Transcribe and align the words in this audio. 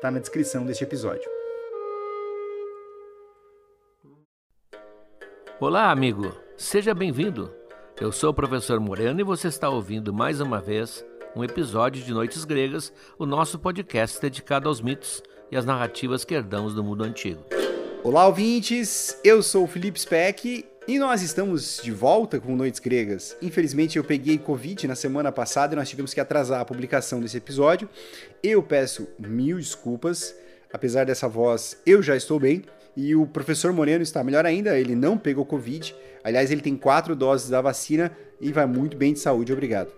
está 0.00 0.10
na 0.10 0.18
descrição 0.18 0.64
deste 0.64 0.82
episódio. 0.82 1.30
Olá, 5.60 5.90
amigo. 5.90 6.34
Seja 6.56 6.94
bem-vindo. 6.94 7.54
Eu 8.00 8.10
sou 8.10 8.30
o 8.30 8.34
professor 8.34 8.80
Moreno 8.80 9.20
e 9.20 9.24
você 9.24 9.48
está 9.48 9.68
ouvindo 9.68 10.10
mais 10.10 10.40
uma 10.40 10.58
vez 10.58 11.04
um 11.36 11.44
episódio 11.44 12.02
de 12.02 12.14
Noites 12.14 12.46
Gregas, 12.46 12.90
o 13.18 13.26
nosso 13.26 13.58
podcast 13.58 14.18
dedicado 14.18 14.70
aos 14.70 14.80
mitos 14.80 15.22
e 15.52 15.56
às 15.56 15.66
narrativas 15.66 16.24
que 16.24 16.34
herdamos 16.34 16.72
do 16.72 16.82
mundo 16.82 17.04
antigo. 17.04 17.44
Olá, 18.02 18.26
ouvintes! 18.26 19.20
Eu 19.22 19.42
sou 19.42 19.64
o 19.64 19.68
Felipe 19.68 20.00
Speck 20.00 20.64
e 20.88 20.98
nós 20.98 21.22
estamos 21.22 21.80
de 21.82 21.92
volta 21.92 22.40
com 22.40 22.56
Noites 22.56 22.80
Gregas. 22.80 23.36
Infelizmente 23.40 23.96
eu 23.96 24.04
peguei 24.04 24.38
Covid 24.38 24.88
na 24.88 24.94
semana 24.94 25.30
passada 25.30 25.74
e 25.74 25.76
nós 25.76 25.88
tivemos 25.88 26.14
que 26.14 26.20
atrasar 26.20 26.60
a 26.60 26.64
publicação 26.64 27.20
desse 27.20 27.36
episódio. 27.36 27.88
Eu 28.42 28.62
peço 28.62 29.06
mil 29.18 29.58
desculpas. 29.58 30.34
Apesar 30.72 31.04
dessa 31.04 31.28
voz, 31.28 31.76
eu 31.84 32.02
já 32.02 32.16
estou 32.16 32.40
bem. 32.40 32.62
E 32.96 33.14
o 33.14 33.26
professor 33.26 33.72
Moreno 33.72 34.02
está 34.02 34.24
melhor 34.24 34.44
ainda, 34.44 34.78
ele 34.78 34.94
não 34.94 35.16
pegou 35.16 35.44
Covid. 35.44 35.94
Aliás, 36.24 36.50
ele 36.50 36.60
tem 36.60 36.76
quatro 36.76 37.14
doses 37.14 37.48
da 37.48 37.60
vacina 37.60 38.10
e 38.40 38.52
vai 38.52 38.66
muito 38.66 38.96
bem 38.96 39.12
de 39.12 39.20
saúde, 39.20 39.52
obrigado. 39.52 39.90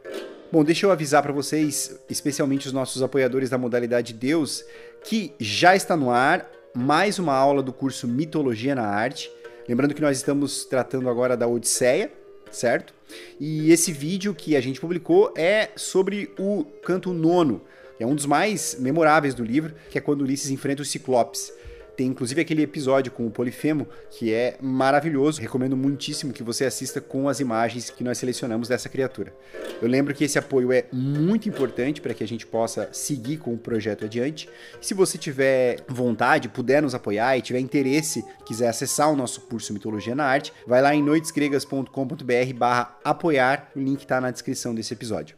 Bom, 0.51 0.63
deixa 0.63 0.85
eu 0.85 0.91
avisar 0.91 1.23
para 1.23 1.33
vocês, 1.33 1.99
especialmente 2.11 2.67
os 2.67 2.73
nossos 2.73 3.03
apoiadores 3.03 3.49
da 3.49 3.57
modalidade 3.57 4.13
Deus, 4.13 4.63
que 5.05 5.33
já 5.41 5.75
está 5.75 5.97
no 5.97 6.11
ar 6.11 6.47
mais 6.75 7.19
uma 7.19 7.35
aula 7.35 7.63
do 7.63 7.73
curso 7.73 8.07
Mitologia 8.07 8.75
na 8.75 8.87
Arte. 8.87 9.31
Lembrando 9.69 9.95
que 9.95 10.03
nós 10.03 10.17
estamos 10.17 10.65
tratando 10.65 11.09
agora 11.09 11.37
da 11.37 11.47
Odisseia, 11.47 12.13
certo? 12.51 12.93
E 13.39 13.71
esse 13.71 13.93
vídeo 13.93 14.35
que 14.35 14.57
a 14.57 14.61
gente 14.61 14.81
publicou 14.81 15.33
é 15.37 15.71
sobre 15.77 16.31
o 16.39 16.65
canto 16.83 17.13
nono, 17.13 17.63
é 17.99 18.07
um 18.07 18.15
dos 18.15 18.27
mais 18.27 18.77
memoráveis 18.81 19.35
do 19.35 19.45
livro, 19.45 19.75
que 19.89 19.97
é 19.97 20.01
quando 20.01 20.23
Ulisses 20.23 20.51
enfrenta 20.51 20.83
os 20.83 20.91
Ciclopes. 20.91 21.53
Tem 21.97 22.07
inclusive 22.07 22.41
aquele 22.41 22.63
episódio 22.63 23.13
com 23.13 23.27
o 23.27 23.31
Polifemo, 23.31 23.87
que 24.11 24.33
é 24.33 24.57
maravilhoso. 24.61 25.41
Recomendo 25.41 25.77
muitíssimo 25.77 26.33
que 26.33 26.43
você 26.43 26.65
assista 26.65 27.01
com 27.01 27.29
as 27.29 27.39
imagens 27.39 27.91
que 27.91 28.03
nós 28.03 28.19
selecionamos 28.19 28.69
dessa 28.69 28.89
criatura. 28.89 29.35
Eu 29.81 29.89
lembro 29.89 30.15
que 30.15 30.25
esse 30.25 30.39
apoio 30.39 30.73
é 30.73 30.87
muito 30.93 31.49
importante 31.49 32.01
para 32.01 32.15
que 32.15 32.25
a 32.25 32.29
gente 32.29 32.47
possa 32.47 32.89
seguir 32.93 33.37
com 33.37 33.53
o 33.53 33.59
projeto 33.59 34.05
adiante. 34.05 34.49
Se 34.81 34.95
você 34.95 35.19
tiver 35.19 35.85
vontade, 35.89 36.49
puder 36.49 36.81
nos 36.81 36.95
apoiar 36.95 37.37
e 37.37 37.43
tiver 37.43 37.61
interesse, 37.61 38.25
quiser 38.47 38.69
acessar 38.69 39.11
o 39.11 39.17
nosso 39.17 39.43
curso 39.43 39.73
Mitologia 39.73 40.15
na 40.15 40.25
Arte, 40.25 40.53
vai 40.67 40.81
lá 40.81 40.95
em 40.95 41.03
noitesgregas.com.br 41.03 42.55
barra 42.57 42.99
apoiar, 43.05 43.71
o 43.77 43.81
link 43.81 44.01
está 44.01 44.21
na 44.21 44.31
descrição 44.31 44.75
desse 44.75 44.95
episódio. 44.95 45.37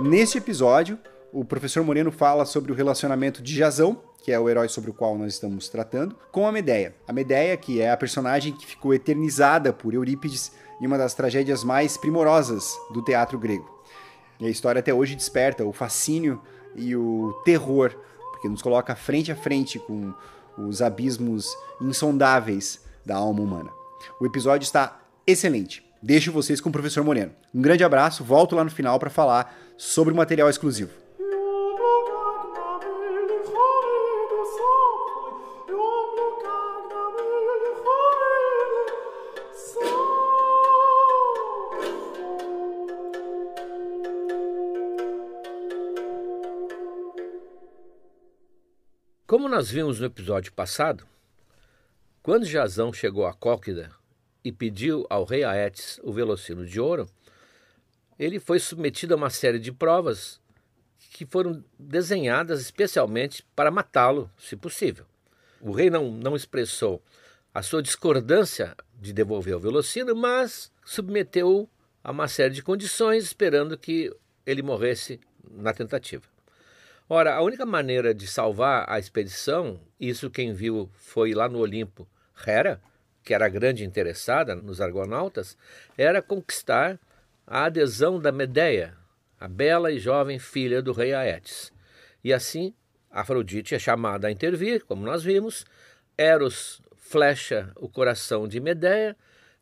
Neste 0.00 0.38
episódio, 0.38 0.98
o 1.34 1.44
professor 1.44 1.82
Moreno 1.82 2.12
fala 2.12 2.44
sobre 2.44 2.70
o 2.70 2.74
relacionamento 2.76 3.42
de 3.42 3.56
Jazão, 3.56 4.00
que 4.22 4.30
é 4.30 4.38
o 4.38 4.48
herói 4.48 4.68
sobre 4.68 4.90
o 4.90 4.94
qual 4.94 5.18
nós 5.18 5.34
estamos 5.34 5.68
tratando, 5.68 6.16
com 6.30 6.46
a 6.46 6.52
Medeia. 6.52 6.94
A 7.08 7.12
Medeia, 7.12 7.56
que 7.56 7.80
é 7.80 7.90
a 7.90 7.96
personagem 7.96 8.52
que 8.52 8.64
ficou 8.64 8.94
eternizada 8.94 9.72
por 9.72 9.92
Eurípides 9.92 10.52
em 10.80 10.86
uma 10.86 10.96
das 10.96 11.12
tragédias 11.12 11.64
mais 11.64 11.96
primorosas 11.96 12.72
do 12.92 13.02
teatro 13.02 13.36
grego. 13.36 13.68
E 14.38 14.46
a 14.46 14.48
história 14.48 14.78
até 14.78 14.94
hoje 14.94 15.16
desperta 15.16 15.64
o 15.64 15.72
fascínio 15.72 16.40
e 16.76 16.94
o 16.94 17.32
terror, 17.44 17.92
porque 18.30 18.48
nos 18.48 18.62
coloca 18.62 18.94
frente 18.94 19.32
a 19.32 19.36
frente 19.36 19.80
com 19.80 20.14
os 20.56 20.80
abismos 20.80 21.52
insondáveis 21.80 22.80
da 23.04 23.16
alma 23.16 23.42
humana. 23.42 23.70
O 24.20 24.26
episódio 24.26 24.64
está 24.64 25.00
excelente. 25.26 25.84
Deixo 26.00 26.30
vocês 26.30 26.60
com 26.60 26.68
o 26.68 26.72
professor 26.72 27.02
Moreno. 27.02 27.32
Um 27.52 27.60
grande 27.60 27.82
abraço, 27.82 28.22
volto 28.22 28.54
lá 28.54 28.62
no 28.62 28.70
final 28.70 29.00
para 29.00 29.10
falar 29.10 29.56
sobre 29.76 30.14
o 30.14 30.16
material 30.16 30.48
exclusivo. 30.48 31.03
Como 49.34 49.48
nós 49.48 49.68
vimos 49.68 49.98
no 49.98 50.06
episódio 50.06 50.52
passado, 50.52 51.04
quando 52.22 52.46
Jazão 52.46 52.92
chegou 52.92 53.26
a 53.26 53.34
Cólquida 53.34 53.90
e 54.44 54.52
pediu 54.52 55.04
ao 55.10 55.24
rei 55.24 55.42
Aetes 55.42 55.98
o 56.04 56.12
velocino 56.12 56.64
de 56.64 56.80
ouro, 56.80 57.10
ele 58.16 58.38
foi 58.38 58.60
submetido 58.60 59.12
a 59.12 59.16
uma 59.16 59.30
série 59.30 59.58
de 59.58 59.72
provas 59.72 60.40
que 61.10 61.26
foram 61.26 61.64
desenhadas 61.76 62.60
especialmente 62.60 63.44
para 63.56 63.72
matá-lo, 63.72 64.30
se 64.38 64.54
possível. 64.54 65.04
O 65.60 65.72
rei 65.72 65.90
não, 65.90 66.12
não 66.12 66.36
expressou 66.36 67.02
a 67.52 67.60
sua 67.60 67.82
discordância 67.82 68.76
de 69.00 69.12
devolver 69.12 69.56
o 69.56 69.60
velocino, 69.60 70.14
mas 70.14 70.70
submeteu-o 70.84 71.68
a 72.04 72.12
uma 72.12 72.28
série 72.28 72.54
de 72.54 72.62
condições, 72.62 73.24
esperando 73.24 73.76
que 73.76 74.14
ele 74.46 74.62
morresse 74.62 75.18
na 75.50 75.74
tentativa. 75.74 76.33
Ora, 77.06 77.34
a 77.34 77.42
única 77.42 77.66
maneira 77.66 78.14
de 78.14 78.26
salvar 78.26 78.86
a 78.88 78.98
expedição, 78.98 79.78
isso 80.00 80.30
quem 80.30 80.54
viu 80.54 80.88
foi 80.94 81.34
lá 81.34 81.46
no 81.50 81.58
Olimpo 81.58 82.08
Hera, 82.46 82.80
que 83.22 83.34
era 83.34 83.44
a 83.44 83.48
grande 83.50 83.84
interessada 83.84 84.54
nos 84.54 84.80
argonautas, 84.80 85.54
era 85.98 86.22
conquistar 86.22 86.98
a 87.46 87.66
adesão 87.66 88.18
da 88.18 88.32
Medeia, 88.32 88.96
a 89.38 89.46
bela 89.46 89.92
e 89.92 89.98
jovem 89.98 90.38
filha 90.38 90.80
do 90.80 90.92
rei 90.92 91.12
Aetes. 91.12 91.70
E 92.22 92.32
assim, 92.32 92.72
Afrodite 93.10 93.74
é 93.74 93.78
chamada 93.78 94.28
a 94.28 94.30
intervir, 94.30 94.82
como 94.86 95.04
nós 95.04 95.22
vimos, 95.22 95.66
Eros 96.16 96.80
flecha 96.96 97.70
o 97.76 97.86
coração 97.86 98.48
de 98.48 98.58
Medeia 98.60 99.14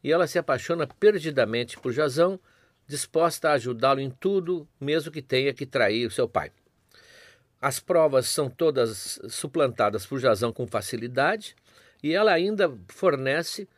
e 0.02 0.12
ela 0.12 0.28
se 0.28 0.38
apaixona 0.38 0.86
perdidamente 0.86 1.76
por 1.76 1.92
Jazão, 1.92 2.38
disposta 2.86 3.48
a 3.48 3.54
ajudá-lo 3.54 3.98
em 3.98 4.10
tudo, 4.10 4.68
mesmo 4.80 5.10
que 5.10 5.20
tenha 5.20 5.52
que 5.52 5.66
trair 5.66 6.08
seu 6.12 6.28
pai. 6.28 6.52
As 7.62 7.78
provas 7.78 8.26
são 8.26 8.50
todas 8.50 9.20
suplantadas 9.28 10.04
por 10.04 10.18
Jazão 10.18 10.52
com 10.52 10.66
facilidade 10.66 11.54
e 12.02 12.12
ela 12.12 12.32
ainda 12.32 12.76
fornece 12.88 13.68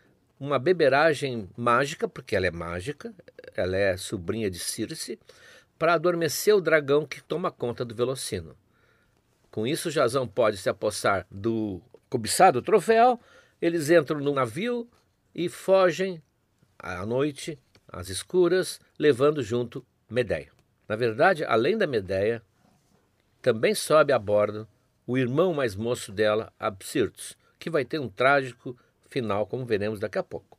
uma 0.40 0.58
beberagem 0.58 1.50
mágica, 1.54 2.08
porque 2.08 2.34
ela 2.34 2.46
é 2.46 2.50
mágica, 2.50 3.12
ela 3.54 3.76
é 3.76 3.94
sobrinha 3.98 4.50
de 4.50 4.58
Circe, 4.58 5.18
para 5.78 5.92
adormecer 5.92 6.54
o 6.54 6.62
dragão 6.62 7.04
que 7.04 7.22
toma 7.22 7.50
conta 7.50 7.84
do 7.84 7.94
Velocino. 7.94 8.56
Com 9.50 9.66
isso, 9.66 9.90
Jazão 9.90 10.26
pode 10.26 10.56
se 10.56 10.70
apossar 10.70 11.26
do 11.30 11.82
cobiçado 12.08 12.62
troféu, 12.62 13.20
eles 13.60 13.90
entram 13.90 14.18
no 14.18 14.32
navio 14.32 14.88
e 15.34 15.46
fogem 15.50 16.22
à 16.78 17.04
noite, 17.04 17.58
às 17.86 18.08
escuras, 18.08 18.80
levando 18.98 19.42
junto 19.42 19.84
Medeia. 20.08 20.48
Na 20.88 20.96
verdade, 20.96 21.44
além 21.44 21.76
da 21.76 21.86
Medeia, 21.86 22.42
também 23.44 23.74
sobe 23.74 24.10
a 24.10 24.18
bordo 24.18 24.66
o 25.06 25.18
irmão 25.18 25.52
mais 25.52 25.76
moço 25.76 26.10
dela, 26.10 26.50
Absirtus, 26.58 27.36
que 27.58 27.68
vai 27.68 27.84
ter 27.84 27.98
um 27.98 28.08
trágico 28.08 28.74
final, 29.10 29.46
como 29.46 29.66
veremos 29.66 30.00
daqui 30.00 30.16
a 30.16 30.22
pouco. 30.22 30.58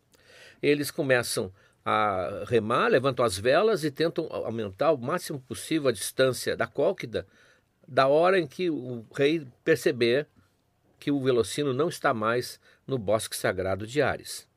Eles 0.61 0.91
começam 0.91 1.51
a 1.83 2.43
remar, 2.47 2.89
levantam 2.89 3.25
as 3.25 3.39
velas 3.39 3.83
e 3.83 3.89
tentam 3.89 4.27
aumentar 4.31 4.91
o 4.91 4.99
máximo 4.99 5.39
possível 5.39 5.89
a 5.89 5.91
distância 5.91 6.55
da 6.55 6.67
Cólquida 6.67 7.25
da 7.87 8.07
hora 8.07 8.39
em 8.39 8.45
que 8.45 8.69
o 8.69 9.03
rei 9.15 9.47
perceber 9.63 10.27
que 10.99 11.09
o 11.09 11.19
Velocino 11.19 11.73
não 11.73 11.89
está 11.89 12.13
mais 12.13 12.59
no 12.85 12.99
bosque 12.99 13.35
sagrado 13.35 13.87
de 13.87 13.99
Ares. 13.99 14.47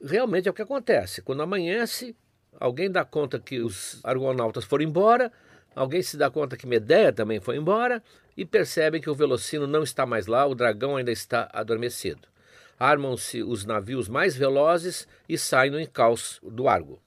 realmente 0.00 0.46
é 0.46 0.50
o 0.52 0.54
que 0.54 0.62
acontece. 0.62 1.22
Quando 1.22 1.42
amanhece, 1.42 2.14
alguém 2.60 2.88
dá 2.88 3.04
conta 3.04 3.40
que 3.40 3.58
os 3.58 3.98
argonautas 4.04 4.64
foram 4.64 4.84
embora, 4.84 5.32
alguém 5.78 6.02
se 6.02 6.16
dá 6.16 6.28
conta 6.28 6.56
que 6.56 6.66
Medeia 6.66 7.12
também 7.12 7.40
foi 7.40 7.56
embora 7.56 8.02
e 8.36 8.44
percebem 8.44 9.00
que 9.00 9.08
o 9.08 9.14
Velocino 9.14 9.64
não 9.64 9.84
está 9.84 10.04
mais 10.04 10.26
lá, 10.26 10.44
o 10.44 10.54
dragão 10.54 10.96
ainda 10.96 11.12
está 11.12 11.48
adormecido. 11.52 12.26
Armam-se 12.76 13.44
os 13.44 13.64
navios 13.64 14.08
mais 14.08 14.36
velozes 14.36 15.06
e 15.28 15.38
saem 15.38 15.70
no 15.70 15.80
encalço 15.80 16.44
do 16.50 16.68
Argo. 16.68 17.00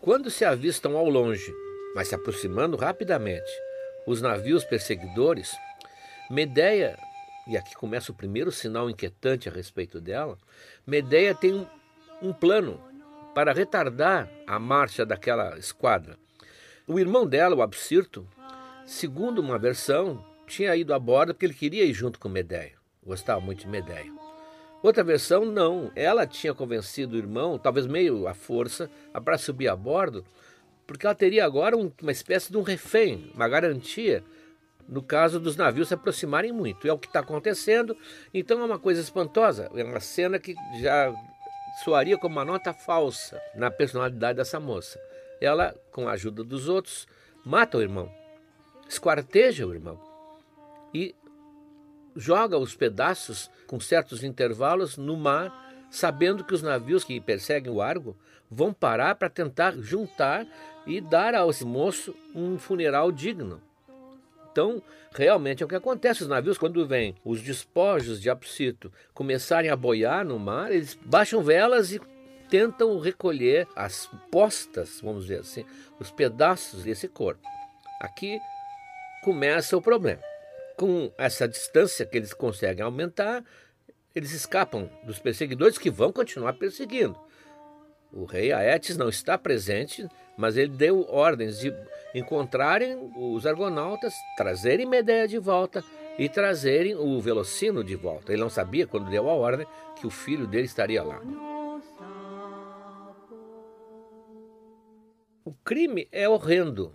Quando 0.00 0.28
se 0.28 0.44
avistam 0.44 0.96
ao 0.96 1.08
longe, 1.08 1.54
mas 1.94 2.08
se 2.08 2.14
aproximando 2.16 2.76
rapidamente, 2.76 3.52
os 4.06 4.20
navios 4.20 4.64
perseguidores, 4.64 5.52
Medeia, 6.28 6.98
e 7.46 7.56
aqui 7.56 7.76
começa 7.76 8.10
o 8.10 8.14
primeiro 8.14 8.50
sinal 8.50 8.90
inquietante 8.90 9.48
a 9.48 9.52
respeito 9.52 10.00
dela, 10.00 10.36
Medeia 10.84 11.32
tem 11.32 11.54
um, 11.54 11.66
um 12.20 12.32
plano 12.32 12.91
para 13.34 13.52
retardar 13.52 14.28
a 14.46 14.58
marcha 14.58 15.04
daquela 15.06 15.58
esquadra. 15.58 16.18
O 16.86 16.98
irmão 16.98 17.26
dela, 17.26 17.56
o 17.56 17.62
Absirto, 17.62 18.26
segundo 18.84 19.40
uma 19.40 19.58
versão, 19.58 20.24
tinha 20.46 20.74
ido 20.76 20.92
a 20.92 20.98
bordo 20.98 21.32
porque 21.32 21.46
ele 21.46 21.54
queria 21.54 21.84
ir 21.84 21.94
junto 21.94 22.18
com 22.18 22.28
Medeia. 22.28 22.72
Gostava 23.04 23.40
muito 23.40 23.60
de 23.60 23.68
Medeia. 23.68 24.12
Outra 24.82 25.04
versão, 25.04 25.44
não. 25.44 25.92
Ela 25.94 26.26
tinha 26.26 26.52
convencido 26.52 27.14
o 27.14 27.18
irmão, 27.18 27.58
talvez 27.58 27.86
meio 27.86 28.26
à 28.26 28.34
força, 28.34 28.90
para 29.24 29.38
subir 29.38 29.68
a 29.68 29.76
bordo, 29.76 30.24
porque 30.86 31.06
ela 31.06 31.14
teria 31.14 31.44
agora 31.44 31.76
uma 31.76 32.12
espécie 32.12 32.50
de 32.50 32.58
um 32.58 32.62
refém, 32.62 33.30
uma 33.34 33.48
garantia, 33.48 34.24
no 34.88 35.00
caso 35.00 35.38
dos 35.38 35.56
navios 35.56 35.88
se 35.88 35.94
aproximarem 35.94 36.52
muito. 36.52 36.86
É 36.86 36.92
o 36.92 36.98
que 36.98 37.06
está 37.06 37.20
acontecendo, 37.20 37.96
então 38.34 38.60
é 38.60 38.64
uma 38.64 38.78
coisa 38.78 39.00
espantosa. 39.00 39.70
É 39.74 39.84
uma 39.84 40.00
cena 40.00 40.38
que 40.38 40.54
já 40.80 41.14
soaria 41.84 42.18
como 42.18 42.36
uma 42.36 42.44
nota 42.44 42.72
falsa 42.72 43.40
na 43.54 43.70
personalidade 43.70 44.36
dessa 44.36 44.60
moça. 44.60 45.00
Ela, 45.40 45.74
com 45.90 46.08
a 46.08 46.12
ajuda 46.12 46.44
dos 46.44 46.68
outros, 46.68 47.06
mata 47.44 47.78
o 47.78 47.82
irmão, 47.82 48.12
esquarteja 48.88 49.66
o 49.66 49.74
irmão 49.74 50.00
e 50.94 51.14
joga 52.14 52.58
os 52.58 52.74
pedaços 52.74 53.50
com 53.66 53.80
certos 53.80 54.22
intervalos 54.22 54.96
no 54.96 55.16
mar, 55.16 55.50
sabendo 55.90 56.44
que 56.44 56.54
os 56.54 56.62
navios 56.62 57.04
que 57.04 57.20
perseguem 57.20 57.72
o 57.72 57.80
Argo 57.80 58.16
vão 58.50 58.72
parar 58.72 59.14
para 59.14 59.30
tentar 59.30 59.72
juntar 59.78 60.46
e 60.86 61.00
dar 61.00 61.34
ao 61.34 61.50
moço 61.64 62.14
um 62.34 62.58
funeral 62.58 63.10
digno. 63.10 63.60
Então, 64.52 64.82
realmente 65.12 65.62
é 65.62 65.66
o 65.66 65.68
que 65.68 65.74
acontece. 65.74 66.22
Os 66.22 66.28
navios, 66.28 66.58
quando 66.58 66.86
vêm 66.86 67.16
os 67.24 67.40
despojos 67.40 68.20
de 68.20 68.28
Apsito 68.28 68.92
começarem 69.14 69.70
a 69.70 69.76
boiar 69.76 70.24
no 70.24 70.38
mar, 70.38 70.70
eles 70.70 70.96
baixam 71.02 71.42
velas 71.42 71.90
e 71.90 72.00
tentam 72.50 72.98
recolher 72.98 73.66
as 73.74 74.10
postas, 74.30 75.00
vamos 75.02 75.22
dizer 75.22 75.40
assim, 75.40 75.64
os 75.98 76.10
pedaços 76.10 76.84
desse 76.84 77.08
corpo. 77.08 77.42
Aqui 78.00 78.38
começa 79.24 79.76
o 79.76 79.80
problema 79.80 80.20
com 80.76 81.12
essa 81.16 81.48
distância 81.48 82.04
que 82.04 82.16
eles 82.16 82.34
conseguem 82.34 82.84
aumentar, 82.84 83.44
eles 84.14 84.32
escapam 84.32 84.90
dos 85.04 85.18
perseguidores 85.18 85.78
que 85.78 85.90
vão 85.90 86.12
continuar 86.12 86.54
perseguindo. 86.54 87.18
O 88.12 88.24
rei 88.24 88.52
Aetes 88.52 88.96
não 88.96 89.08
está 89.08 89.38
presente, 89.38 90.06
mas 90.36 90.56
ele 90.56 90.70
deu 90.70 91.06
ordens 91.08 91.58
de 91.58 91.74
encontrarem 92.14 93.10
os 93.16 93.46
argonautas, 93.46 94.14
trazerem 94.36 94.86
Medeia 94.86 95.26
de 95.26 95.38
volta 95.38 95.84
e 96.18 96.28
trazerem 96.28 96.94
o 96.94 97.20
Velocino 97.20 97.82
de 97.82 97.96
volta. 97.96 98.32
Ele 98.32 98.42
não 98.42 98.50
sabia, 98.50 98.86
quando 98.86 99.10
deu 99.10 99.28
a 99.28 99.32
ordem, 99.32 99.66
que 99.98 100.06
o 100.06 100.10
filho 100.10 100.46
dele 100.46 100.66
estaria 100.66 101.02
lá. 101.02 101.20
O 105.44 105.52
crime 105.64 106.08
é 106.12 106.28
horrendo. 106.28 106.92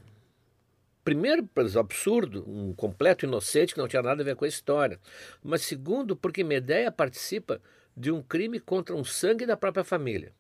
Primeiro, 1.04 1.46
pelo 1.48 1.80
absurdo, 1.80 2.44
um 2.48 2.74
completo 2.74 3.26
inocente 3.26 3.74
que 3.74 3.80
não 3.80 3.88
tinha 3.88 4.02
nada 4.02 4.22
a 4.22 4.26
ver 4.26 4.36
com 4.36 4.46
a 4.46 4.48
história. 4.48 5.00
Mas 5.44 5.62
segundo, 5.62 6.16
porque 6.16 6.44
Medeia 6.44 6.92
participa 6.92 7.62
de 7.96 8.12
um 8.12 8.22
crime 8.22 8.60
contra 8.60 8.96
um 8.96 9.04
sangue 9.04 9.46
da 9.46 9.58
própria 9.58 9.84
família. 9.84 10.34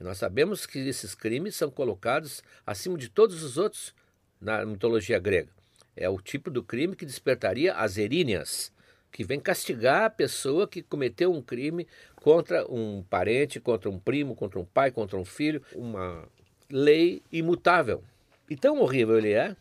E 0.00 0.04
nós 0.04 0.16
sabemos 0.16 0.64
que 0.64 0.78
esses 0.78 1.14
crimes 1.14 1.54
são 1.54 1.70
colocados 1.70 2.42
acima 2.66 2.96
de 2.96 3.10
todos 3.10 3.42
os 3.42 3.58
outros 3.58 3.94
na 4.40 4.64
mitologia 4.64 5.18
grega. 5.18 5.50
É 5.94 6.08
o 6.08 6.18
tipo 6.18 6.50
do 6.50 6.62
crime 6.62 6.96
que 6.96 7.04
despertaria 7.04 7.74
as 7.74 7.98
eríneas, 7.98 8.72
que 9.12 9.22
vem 9.22 9.38
castigar 9.38 10.04
a 10.04 10.10
pessoa 10.10 10.66
que 10.66 10.82
cometeu 10.82 11.30
um 11.30 11.42
crime 11.42 11.86
contra 12.16 12.64
um 12.72 13.02
parente, 13.02 13.60
contra 13.60 13.90
um 13.90 13.98
primo, 13.98 14.34
contra 14.34 14.58
um 14.58 14.64
pai, 14.64 14.90
contra 14.90 15.18
um 15.18 15.24
filho, 15.24 15.62
uma 15.74 16.26
lei 16.70 17.22
imutável. 17.30 18.02
E 18.48 18.56
tão 18.56 18.80
horrível 18.80 19.18
ele 19.18 19.32
é 19.32 19.54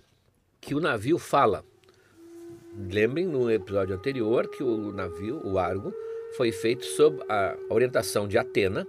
que 0.61 0.73
o 0.73 0.79
navio 0.79 1.17
fala. 1.17 1.65
Lembrem 2.77 3.25
no 3.25 3.51
episódio 3.51 3.95
anterior 3.95 4.47
que 4.49 4.63
o 4.63 4.93
navio, 4.93 5.45
o 5.45 5.59
Argo, 5.59 5.93
foi 6.37 6.51
feito 6.51 6.85
sob 6.85 7.21
a 7.27 7.57
orientação 7.69 8.27
de 8.27 8.37
Atena 8.37 8.87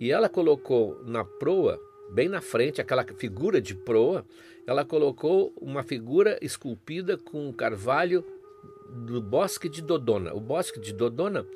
e 0.00 0.10
ela 0.10 0.28
colocou 0.28 1.02
na 1.04 1.24
proa, 1.24 1.80
bem 2.10 2.28
na 2.28 2.40
frente, 2.40 2.80
aquela 2.80 3.04
figura 3.04 3.60
de 3.60 3.74
proa, 3.74 4.24
ela 4.66 4.84
colocou 4.84 5.52
uma 5.60 5.82
figura 5.82 6.38
esculpida 6.42 7.16
com 7.16 7.48
um 7.48 7.52
carvalho 7.52 8.24
do 8.88 9.20
bosque 9.20 9.68
de 9.68 9.82
Dodona. 9.82 10.34
O 10.34 10.40
bosque 10.40 10.80
de 10.80 10.92
Dodona 10.92 11.46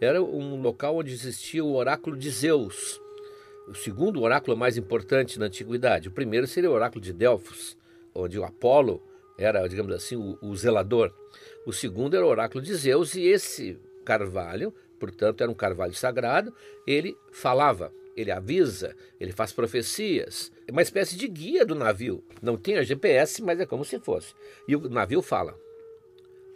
era 0.00 0.22
um 0.22 0.60
local 0.60 0.96
onde 0.96 1.12
existia 1.12 1.64
o 1.64 1.74
oráculo 1.74 2.16
de 2.16 2.30
Zeus, 2.30 3.00
o 3.66 3.74
segundo 3.74 4.22
oráculo 4.22 4.56
mais 4.56 4.76
importante 4.76 5.38
na 5.38 5.46
antiguidade. 5.46 6.08
O 6.08 6.12
primeiro 6.12 6.46
seria 6.46 6.70
o 6.70 6.74
oráculo 6.74 7.00
de 7.00 7.12
Delfos, 7.12 7.76
onde 8.14 8.38
o 8.38 8.44
Apolo 8.44 9.02
era, 9.36 9.66
digamos 9.66 9.94
assim, 9.94 10.16
o, 10.16 10.38
o 10.40 10.56
zelador. 10.56 11.12
O 11.66 11.72
segundo 11.72 12.16
era 12.16 12.24
o 12.24 12.28
oráculo 12.28 12.62
de 12.62 12.74
Zeus, 12.74 13.14
e 13.14 13.22
esse 13.22 13.78
carvalho, 14.04 14.72
portanto, 14.98 15.42
era 15.42 15.50
um 15.50 15.54
carvalho 15.54 15.94
sagrado, 15.94 16.52
ele 16.86 17.16
falava, 17.32 17.92
ele 18.16 18.30
avisa, 18.30 18.96
ele 19.20 19.32
faz 19.32 19.52
profecias, 19.52 20.50
é 20.66 20.72
uma 20.72 20.82
espécie 20.82 21.16
de 21.16 21.28
guia 21.28 21.64
do 21.64 21.74
navio. 21.74 22.24
Não 22.42 22.56
tinha 22.56 22.82
GPS, 22.82 23.42
mas 23.42 23.60
é 23.60 23.66
como 23.66 23.84
se 23.84 23.98
fosse. 24.00 24.34
E 24.66 24.74
o 24.74 24.88
navio 24.88 25.22
fala. 25.22 25.58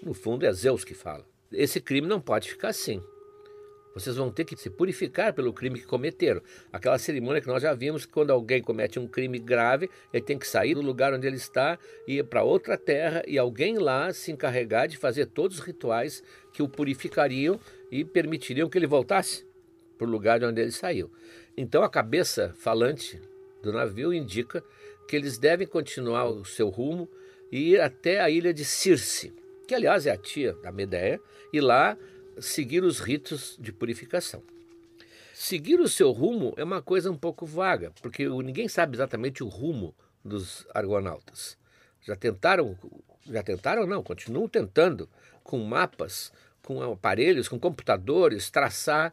No 0.02 0.12
fundo, 0.12 0.44
é 0.44 0.52
Zeus 0.52 0.84
que 0.84 0.94
fala. 0.94 1.24
Esse 1.52 1.80
crime 1.80 2.08
não 2.08 2.20
pode 2.20 2.50
ficar 2.50 2.68
assim. 2.68 3.00
Vocês 3.94 4.16
vão 4.16 4.30
ter 4.30 4.44
que 4.44 4.56
se 4.56 4.70
purificar 4.70 5.34
pelo 5.34 5.52
crime 5.52 5.78
que 5.78 5.86
cometeram. 5.86 6.40
Aquela 6.72 6.98
cerimônia 6.98 7.40
que 7.40 7.46
nós 7.46 7.62
já 7.62 7.74
vimos, 7.74 8.06
que 8.06 8.12
quando 8.12 8.30
alguém 8.30 8.62
comete 8.62 8.98
um 8.98 9.06
crime 9.06 9.38
grave, 9.38 9.90
ele 10.12 10.24
tem 10.24 10.38
que 10.38 10.48
sair 10.48 10.74
do 10.74 10.80
lugar 10.80 11.12
onde 11.12 11.26
ele 11.26 11.36
está 11.36 11.78
e 12.06 12.18
ir 12.18 12.24
para 12.24 12.42
outra 12.42 12.78
terra 12.78 13.22
e 13.26 13.38
alguém 13.38 13.78
lá 13.78 14.12
se 14.12 14.32
encarregar 14.32 14.88
de 14.88 14.96
fazer 14.96 15.26
todos 15.26 15.58
os 15.58 15.64
rituais 15.64 16.22
que 16.52 16.62
o 16.62 16.68
purificariam 16.68 17.60
e 17.92 18.06
permitiriam 18.06 18.70
que 18.70 18.78
ele 18.78 18.86
voltasse 18.86 19.46
para 19.98 20.06
o 20.06 20.10
lugar 20.10 20.40
de 20.40 20.46
onde 20.46 20.62
ele 20.62 20.72
saiu. 20.72 21.12
Então 21.54 21.82
a 21.82 21.90
cabeça 21.90 22.54
falante 22.56 23.20
do 23.62 23.70
navio 23.70 24.14
indica 24.14 24.64
que 25.06 25.14
eles 25.14 25.36
devem 25.36 25.66
continuar 25.66 26.24
o 26.24 26.42
seu 26.42 26.70
rumo 26.70 27.06
e 27.50 27.72
ir 27.72 27.80
até 27.82 28.20
a 28.20 28.30
ilha 28.30 28.54
de 28.54 28.64
Circe, 28.64 29.30
que 29.68 29.74
aliás 29.74 30.06
é 30.06 30.10
a 30.10 30.16
tia 30.16 30.54
da 30.54 30.72
Medeia, 30.72 31.20
e 31.52 31.60
lá 31.60 31.98
seguir 32.40 32.82
os 32.82 32.98
ritos 32.98 33.58
de 33.60 33.70
purificação. 33.70 34.42
Seguir 35.34 35.78
o 35.78 35.88
seu 35.88 36.12
rumo 36.12 36.54
é 36.56 36.64
uma 36.64 36.80
coisa 36.80 37.10
um 37.10 37.16
pouco 37.16 37.44
vaga, 37.44 37.92
porque 38.00 38.26
ninguém 38.26 38.68
sabe 38.68 38.96
exatamente 38.96 39.44
o 39.44 39.48
rumo 39.48 39.94
dos 40.24 40.66
argonautas. 40.72 41.58
Já 42.00 42.16
tentaram, 42.16 42.78
já 43.26 43.42
tentaram 43.42 43.86
não, 43.86 44.02
continuam 44.02 44.48
tentando 44.48 45.10
com 45.42 45.58
mapas, 45.58 46.32
com 46.62 46.82
aparelhos, 46.82 47.48
com 47.48 47.58
computadores 47.58 48.50
traçar 48.50 49.12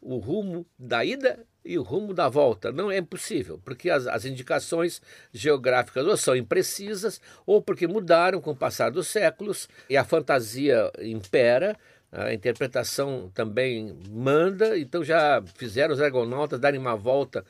o 0.00 0.18
rumo 0.18 0.66
da 0.78 1.04
ida 1.04 1.44
e 1.64 1.78
o 1.78 1.82
rumo 1.82 2.14
da 2.14 2.28
volta. 2.28 2.70
Não 2.70 2.90
é 2.90 2.98
impossível, 2.98 3.60
porque 3.64 3.90
as, 3.90 4.06
as 4.06 4.24
indicações 4.24 5.02
geográficas 5.32 6.06
ou 6.06 6.16
são 6.16 6.36
imprecisas 6.36 7.20
ou 7.44 7.60
porque 7.60 7.86
mudaram 7.86 8.40
com 8.40 8.52
o 8.52 8.56
passar 8.56 8.90
dos 8.90 9.08
séculos 9.08 9.68
e 9.90 9.96
a 9.96 10.04
fantasia 10.04 10.90
impera 11.00 11.76
a 12.12 12.32
interpretação 12.32 13.30
também 13.34 13.98
manda, 14.08 14.78
então 14.78 15.02
já 15.02 15.42
fizeram 15.54 15.92
os 15.92 16.00
argonautas 16.00 16.58
darem 16.58 16.80
uma 16.80 16.96
volta 16.96 17.44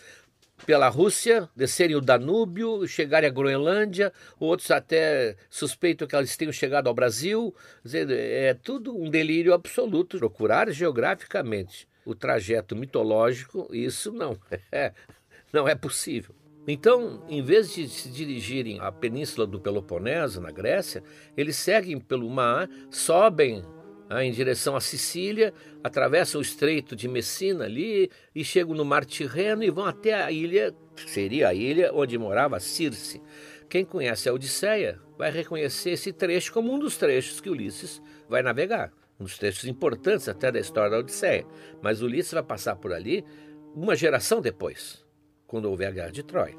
pela 0.64 0.88
Rússia, 0.88 1.48
descerem 1.54 1.96
o 1.96 2.00
Danúbio, 2.00 2.86
chegarem 2.86 3.28
à 3.28 3.32
Groenlândia, 3.32 4.12
outros 4.38 4.70
até 4.70 5.36
suspeitam 5.50 6.08
que 6.08 6.16
eles 6.16 6.36
tenham 6.36 6.52
chegado 6.52 6.86
ao 6.86 6.94
Brasil. 6.94 7.54
é 7.92 8.54
tudo 8.54 8.96
um 8.96 9.10
delírio 9.10 9.52
absoluto 9.52 10.18
procurar 10.18 10.70
geograficamente 10.70 11.86
o 12.04 12.14
trajeto 12.14 12.76
mitológico, 12.76 13.68
isso 13.72 14.12
não 14.12 14.38
é, 14.70 14.92
não 15.52 15.68
é 15.68 15.75
possível. 15.75 16.34
Então, 16.68 17.22
em 17.28 17.42
vez 17.42 17.75
de 17.75 17.88
se 17.88 18.08
dirigirem 18.08 18.80
à 18.80 18.90
península 18.90 19.46
do 19.46 19.60
Peloponeso, 19.60 20.40
na 20.40 20.50
Grécia, 20.50 21.02
eles 21.36 21.54
seguem 21.56 22.00
pelo 22.00 22.28
mar, 22.28 22.68
sobem 22.90 23.62
em 24.22 24.30
direção 24.30 24.76
à 24.76 24.80
Sicília, 24.80 25.52
atravessam 25.82 26.38
o 26.38 26.42
estreito 26.42 26.94
de 26.94 27.08
Messina 27.08 27.64
ali 27.64 28.10
e 28.34 28.44
chegam 28.44 28.75
no 28.75 28.84
Mar 28.84 29.04
Tirreno 29.04 29.64
e 29.64 29.70
vão 29.70 29.84
até 29.84 30.14
a 30.14 30.30
ilha, 30.30 30.75
que 30.94 31.10
seria 31.10 31.48
a 31.48 31.54
ilha 31.54 31.90
onde 31.92 32.16
morava 32.16 32.60
Circe. 32.60 33.20
Quem 33.68 33.84
conhece 33.84 34.28
a 34.28 34.32
Odisseia 34.32 35.00
vai 35.18 35.30
reconhecer 35.30 35.90
esse 35.90 36.12
trecho 36.12 36.52
como 36.52 36.72
um 36.72 36.78
dos 36.78 36.96
trechos 36.96 37.40
que 37.40 37.50
Ulisses 37.50 38.00
vai 38.28 38.42
navegar, 38.42 38.92
um 39.18 39.25
dos 39.25 39.36
trechos 39.36 39.64
importantes 39.64 40.28
até 40.28 40.52
da 40.52 40.60
história 40.60 40.90
da 40.90 40.98
Odisseia. 40.98 41.44
Mas 41.82 42.00
Ulisses 42.00 42.32
vai 42.32 42.44
passar 42.44 42.76
por 42.76 42.92
ali 42.92 43.25
uma 43.75 43.96
geração 43.96 44.40
depois, 44.40 45.04
quando 45.46 45.66
houver 45.66 45.88
a 45.88 45.90
Guerra 45.90 46.10
de 46.10 46.22
Troia. 46.22 46.54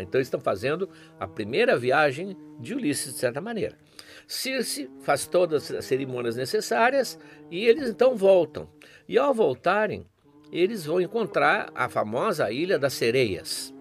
Então 0.00 0.18
eles 0.18 0.26
estão 0.26 0.40
fazendo 0.40 0.88
a 1.18 1.26
primeira 1.26 1.78
viagem 1.78 2.36
de 2.58 2.74
Ulisses, 2.74 3.14
de 3.14 3.18
certa 3.18 3.40
maneira. 3.40 3.78
Circe 4.26 4.90
faz 5.00 5.26
todas 5.26 5.70
as 5.70 5.84
cerimônias 5.84 6.36
necessárias 6.36 7.18
e 7.50 7.66
eles 7.66 7.88
então 7.88 8.16
voltam. 8.16 8.68
E 9.08 9.18
ao 9.18 9.34
voltarem, 9.34 10.06
eles 10.50 10.86
vão 10.86 11.00
encontrar 11.00 11.70
a 11.74 11.88
famosa 11.88 12.50
Ilha 12.50 12.78
das 12.78 12.94
Sereias. 12.94 13.74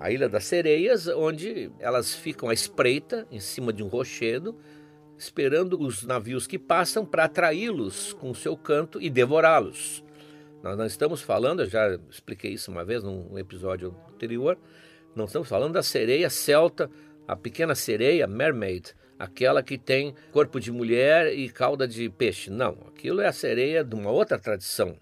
A 0.00 0.10
Ilha 0.10 0.28
das 0.28 0.44
Sereias, 0.44 1.06
onde 1.06 1.70
elas 1.78 2.14
ficam 2.14 2.48
à 2.48 2.54
espreita, 2.54 3.26
em 3.30 3.40
cima 3.40 3.72
de 3.72 3.82
um 3.82 3.88
rochedo, 3.88 4.58
esperando 5.16 5.80
os 5.80 6.02
navios 6.02 6.46
que 6.46 6.58
passam 6.58 7.04
para 7.04 7.24
atraí-los 7.24 8.12
com 8.14 8.30
o 8.30 8.34
seu 8.34 8.56
canto 8.56 9.00
e 9.00 9.08
devorá-los. 9.08 10.04
Nós 10.62 10.76
não 10.76 10.86
estamos 10.86 11.20
falando, 11.20 11.60
eu 11.60 11.68
já 11.68 11.98
expliquei 12.10 12.52
isso 12.52 12.70
uma 12.70 12.84
vez 12.84 13.02
num 13.02 13.38
episódio 13.38 13.94
anterior, 14.12 14.58
não 15.14 15.26
estamos 15.26 15.48
falando 15.48 15.74
da 15.74 15.82
sereia 15.82 16.30
celta, 16.30 16.90
a 17.28 17.36
pequena 17.36 17.74
sereia, 17.74 18.26
mermaid, 18.26 18.94
aquela 19.18 19.62
que 19.62 19.78
tem 19.78 20.14
corpo 20.32 20.60
de 20.60 20.70
mulher 20.70 21.32
e 21.32 21.48
cauda 21.48 21.86
de 21.86 22.08
peixe. 22.08 22.50
Não, 22.50 22.76
aquilo 22.88 23.20
é 23.20 23.26
a 23.26 23.32
sereia 23.32 23.84
de 23.84 23.94
uma 23.94 24.10
outra 24.10 24.38
tradição. 24.38 24.96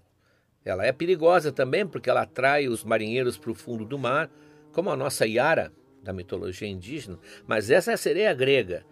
Ela 0.64 0.86
é 0.86 0.92
perigosa 0.92 1.50
também 1.50 1.86
porque 1.86 2.08
ela 2.08 2.22
atrai 2.22 2.68
os 2.68 2.84
marinheiros 2.84 3.36
para 3.36 3.50
o 3.50 3.54
fundo 3.54 3.84
do 3.84 3.98
mar, 3.98 4.30
como 4.72 4.90
a 4.90 4.96
nossa 4.96 5.26
Yara 5.26 5.72
da 6.02 6.12
mitologia 6.12 6.68
indígena, 6.68 7.18
mas 7.46 7.70
essa 7.70 7.92
é 7.92 7.94
a 7.94 7.98
sereia 7.98 8.34
grega. 8.34 8.84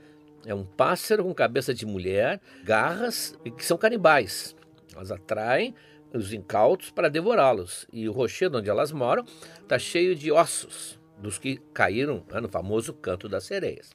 É 0.46 0.54
um 0.54 0.64
pássaro 0.64 1.24
com 1.24 1.34
cabeça 1.34 1.74
de 1.74 1.84
mulher, 1.84 2.40
garras 2.64 3.36
e 3.44 3.50
que 3.50 3.64
são 3.64 3.76
canibais. 3.76 4.56
Elas 4.94 5.10
atraem 5.10 5.74
os 6.14 6.32
incautos 6.32 6.90
para 6.90 7.10
devorá-los. 7.10 7.86
E 7.92 8.08
o 8.08 8.12
rochedo 8.12 8.58
onde 8.58 8.70
elas 8.70 8.90
moram 8.90 9.24
está 9.60 9.78
cheio 9.78 10.14
de 10.14 10.32
ossos 10.32 10.98
dos 11.18 11.38
que 11.38 11.58
caíram 11.74 12.24
né, 12.32 12.40
no 12.40 12.48
famoso 12.48 12.94
canto 12.94 13.28
das 13.28 13.44
sereias. 13.44 13.90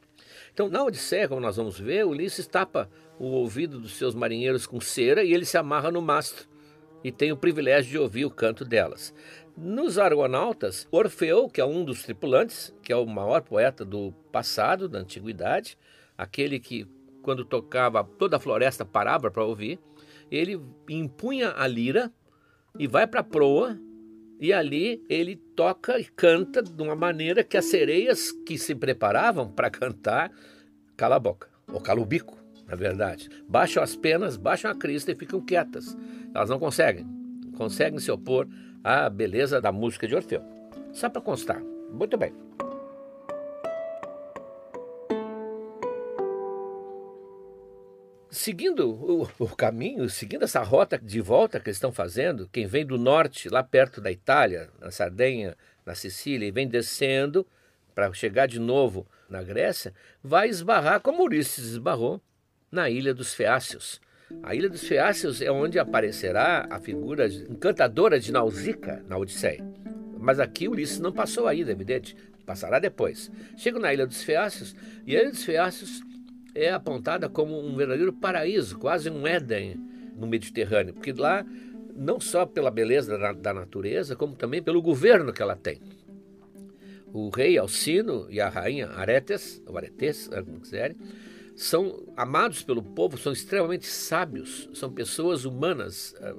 Então, 0.54 0.70
na 0.70 0.84
Odisseia, 0.84 1.28
como 1.28 1.42
nós 1.42 1.58
vamos 1.58 1.80
ver, 1.80 2.06
Ulisses 2.06 2.48
tapa 2.48 2.90
o 3.20 3.26
ouvido 3.26 3.80
dos 3.80 3.94
seus 3.94 4.14
marinheiros 4.14 4.66
com 4.66 4.80
cera 4.80 5.24
e 5.24 5.34
ele 5.34 5.46
se 5.46 5.58
amarra 5.58 5.92
no 5.92 6.02
mastro 6.02 6.48
e 7.04 7.12
tem 7.12 7.32
o 7.32 7.38
privilégio 7.38 7.92
de 7.92 7.98
ouvir 8.00 8.26
o 8.26 8.32
canto 8.32 8.66
delas. 8.66 9.14
Nos 9.56 9.98
Argonautas, 9.98 10.88
Orfeu, 10.92 11.48
que 11.48 11.62
é 11.62 11.66
um 11.66 11.86
dos 11.86 12.04
tripulantes, 12.04 12.74
que 12.82 12.92
é 12.92 12.96
o 12.96 13.06
maior 13.06 13.42
poeta 13.42 13.86
do 13.86 14.12
passado, 14.32 14.90
da 14.90 15.00
antiguidade, 15.00 15.78
aquele 16.18 16.60
que, 16.60 16.88
quando 17.22 17.46
tocava, 17.46 18.04
toda 18.04 18.38
a 18.38 18.40
floresta 18.40 18.84
parava 18.84 19.30
para 19.30 19.44
ouvir, 19.44 19.80
ele 20.32 20.60
empunha 20.90 21.54
a 21.56 21.68
lira 21.68 22.12
e 22.78 22.88
vai 22.88 23.06
para 23.06 23.22
a 23.22 23.24
proa 23.24 23.80
e 24.40 24.52
ali 24.52 25.04
ele 25.10 25.36
toca 25.36 26.00
e 26.00 26.06
canta 26.06 26.62
de 26.62 26.82
uma 26.82 26.96
maneira 26.96 27.44
que 27.44 27.58
as 27.58 27.66
sereias 27.66 28.32
que 28.32 28.58
se 28.58 28.76
preparavam 28.76 29.50
para 29.50 29.70
cantar 29.70 30.32
cala 30.96 31.16
a 31.16 31.20
boca, 31.20 31.50
ou 31.72 31.80
cala 31.80 32.02
o 32.02 32.06
bico, 32.06 32.38
na 32.68 32.76
verdade. 32.76 33.30
Baixam 33.48 33.84
as 33.84 33.96
penas, 33.96 34.38
baixam 34.38 34.72
a 34.72 34.76
crista 34.76 35.12
e 35.12 35.16
ficam 35.16 35.42
quietas. 35.42 35.96
Elas 36.34 36.50
não 36.50 36.60
conseguem, 36.60 37.06
conseguem 37.58 38.00
se 38.00 38.12
opor 38.12 38.48
à 38.84 39.10
beleza 39.10 39.62
da 39.62 39.72
música 39.72 40.08
de 40.08 40.16
Orfeu. 40.16 40.42
Só 40.94 41.10
para 41.10 41.22
constar. 41.22 41.62
Muito 41.92 42.18
bem. 42.18 42.34
Seguindo 48.36 48.90
o, 48.90 49.30
o, 49.40 49.48
caminho, 49.56 50.10
seguindo 50.10 50.44
essa 50.44 50.62
rota 50.62 51.00
de 51.02 51.22
volta 51.22 51.60
que 51.60 51.70
eles 51.70 51.78
estão 51.78 51.92
fazendo, 51.92 52.50
quem 52.52 52.68
vem 52.68 52.86
do 52.86 52.98
norte, 52.98 53.50
lá 53.50 53.64
perto 53.64 54.02
da 54.02 54.12
Itália, 54.12 54.70
na 54.80 54.92
Sardenha, 54.92 55.56
na 55.86 55.96
Sicília, 55.96 56.48
e 56.48 56.52
vem 56.52 56.68
descendo 56.68 57.48
para 57.96 58.12
chegar 58.14 58.46
de 58.48 58.60
novo 58.60 59.08
na 59.30 59.42
Grécia, 59.42 59.94
vai 60.22 60.50
esbarrar, 60.50 61.00
como 61.00 61.24
Ulisses 61.24 61.66
esbarrou, 61.66 62.22
na 62.70 62.90
Ilha 62.90 63.14
dos 63.14 63.34
Feácios. 63.34 64.02
A 64.44 64.54
Ilha 64.54 64.70
dos 64.70 64.84
Feácios 64.86 65.42
é 65.42 65.50
onde 65.50 65.80
aparecerá 65.80 66.68
a 66.70 66.80
figura 66.80 67.28
encantadora 67.28 68.20
de 68.20 68.34
Nausicaa 68.34 69.02
na 69.08 69.18
Odisseia. 69.18 69.64
Mas 70.20 70.40
aqui 70.40 70.68
Ulisses 70.68 71.00
não 71.00 71.14
passou 71.14 71.48
ainda, 71.48 71.72
evidente, 71.72 72.18
passará 72.46 72.80
depois. 72.80 73.32
Chega 73.56 73.80
na 73.80 73.94
Ilha 73.94 74.06
dos 74.06 74.24
Feácios, 74.24 74.76
e 75.06 75.16
a 75.16 75.22
Ilha 75.22 75.32
dos 75.32 75.44
Feácios 75.44 76.02
é 76.56 76.72
apontada 76.72 77.28
como 77.28 77.60
um 77.60 77.76
verdadeiro 77.76 78.14
paraíso, 78.14 78.80
quase 78.80 79.10
um 79.10 79.28
Éden 79.28 79.76
no 80.16 80.26
Mediterrâneo, 80.26 80.94
porque 80.94 81.12
lá, 81.12 81.46
não 81.94 82.20
só 82.20 82.46
pela 82.46 82.72
beleza 82.72 83.18
da, 83.18 83.34
da 83.34 83.54
natureza, 83.54 84.16
como 84.16 84.36
também 84.36 84.64
pelo 84.64 84.82
governo 84.82 85.34
que 85.34 85.42
ela 85.42 85.56
tem. 85.56 85.82
O 87.14 87.30
rei 87.30 87.58
Alcino 87.58 88.26
e 88.30 88.40
a 88.40 88.50
rainha 88.50 88.88
Aretes, 88.88 89.62
ou 89.66 89.78
Aretes, 89.78 90.28
como 90.28 90.62
quiserem, 90.62 90.98
são 91.56 92.04
amados 92.18 92.64
pelo 92.64 92.84
povo, 92.84 93.18
são 93.18 93.32
extremamente 93.32 93.86
sábios, 93.86 94.70
são 94.74 94.92
pessoas 94.92 95.46
humanas, 95.46 96.14
eh, 96.20 96.36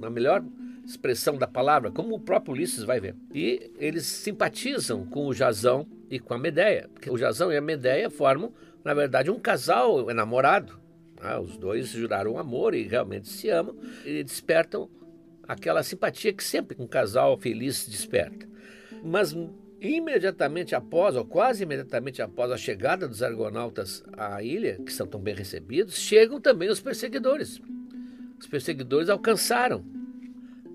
na 0.00 0.10
melhor 0.10 0.44
expressão 0.84 1.36
da 1.36 1.46
palavra, 1.46 1.90
como 1.90 2.14
o 2.14 2.20
próprio 2.20 2.54
Ulisses 2.54 2.82
vai 2.82 3.00
ver. 3.00 3.14
E 3.32 3.70
eles 3.78 4.06
simpatizam 4.06 5.04
com 5.06 5.26
o 5.26 5.34
Jazão 5.34 5.86
e 6.10 6.18
com 6.18 6.34
a 6.34 6.38
Medeia, 6.38 6.88
porque 6.92 7.10
o 7.10 7.16
Jazão 7.16 7.52
e 7.52 7.56
a 7.56 7.60
Medeia 7.60 8.10
formam 8.10 8.52
na 8.86 8.94
verdade, 8.94 9.32
um 9.32 9.38
casal 9.40 10.08
enamorado. 10.08 10.78
Né? 11.20 11.36
Os 11.38 11.56
dois 11.56 11.88
juraram 11.88 12.38
amor 12.38 12.72
e 12.72 12.84
realmente 12.84 13.28
se 13.28 13.50
amam 13.50 13.74
e 14.04 14.22
despertam 14.22 14.88
aquela 15.42 15.82
simpatia 15.82 16.32
que 16.32 16.44
sempre 16.44 16.76
um 16.78 16.86
casal 16.86 17.36
feliz 17.36 17.84
desperta. 17.88 18.46
Mas 19.02 19.36
imediatamente 19.80 20.72
após, 20.72 21.16
ou 21.16 21.24
quase 21.24 21.64
imediatamente 21.64 22.22
após 22.22 22.52
a 22.52 22.56
chegada 22.56 23.08
dos 23.08 23.24
argonautas 23.24 24.04
à 24.16 24.40
ilha, 24.40 24.78
que 24.86 24.92
são 24.92 25.04
tão 25.04 25.20
bem 25.20 25.34
recebidos, 25.34 25.96
chegam 25.96 26.40
também 26.40 26.68
os 26.68 26.80
perseguidores. 26.80 27.60
Os 28.38 28.46
perseguidores 28.46 29.08
alcançaram. 29.08 29.84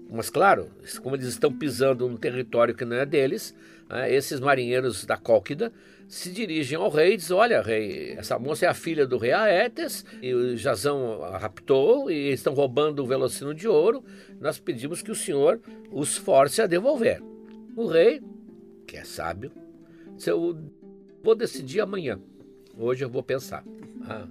Mas, 0.09 0.29
claro, 0.29 0.69
como 1.01 1.15
eles 1.15 1.27
estão 1.27 1.49
pisando 1.49 2.09
num 2.09 2.17
território 2.17 2.75
que 2.75 2.83
não 2.83 2.97
é 2.97 3.05
deles, 3.05 3.55
né, 3.89 4.13
esses 4.13 4.41
marinheiros 4.41 5.05
da 5.05 5.15
Cólquida 5.15 5.71
se 6.11 6.29
dirigem 6.29 6.77
ao 6.77 6.89
rei 6.89 7.13
e 7.13 7.17
dizem: 7.17 7.37
Olha, 7.37 7.61
rei, 7.61 8.11
essa 8.17 8.37
moça 8.37 8.65
é 8.65 8.67
a 8.67 8.73
filha 8.73 9.07
do 9.07 9.17
rei 9.17 9.31
Aetes, 9.31 10.05
e 10.21 10.33
o 10.33 10.57
Jazão 10.57 11.23
a 11.23 11.37
raptou 11.37 12.11
e 12.11 12.33
estão 12.33 12.53
roubando 12.53 13.01
o 13.01 13.07
velocino 13.07 13.53
de 13.53 13.65
ouro. 13.65 14.03
Nós 14.37 14.59
pedimos 14.59 15.01
que 15.01 15.09
o 15.09 15.15
senhor 15.15 15.61
os 15.89 16.17
force 16.17 16.61
a 16.61 16.67
devolver. 16.67 17.23
O 17.77 17.87
rei, 17.87 18.21
que 18.85 18.97
é 18.97 19.05
sábio, 19.05 19.53
disse: 20.17 20.29
Eu 20.29 20.61
vou 21.23 21.33
decidir 21.33 21.79
amanhã. 21.79 22.19
Hoje 22.77 23.05
eu 23.05 23.09
vou 23.09 23.23
pensar. 23.23 23.63
Ah, 24.03 24.27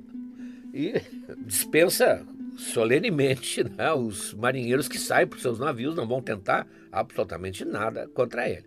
e 0.75 1.01
dispensa 1.47 2.27
solenemente 2.59 3.65
né, 3.65 3.91
os 3.95 4.35
marinheiros 4.35 4.87
que 4.87 4.99
saem 4.99 5.27
para 5.27 5.37
os 5.37 5.43
seus 5.43 5.59
navios 5.59 5.95
não 5.95 6.07
vão 6.07 6.21
tentar 6.21 6.67
absolutamente 6.93 7.65
nada 7.65 8.07
contra 8.09 8.47
ele. 8.47 8.67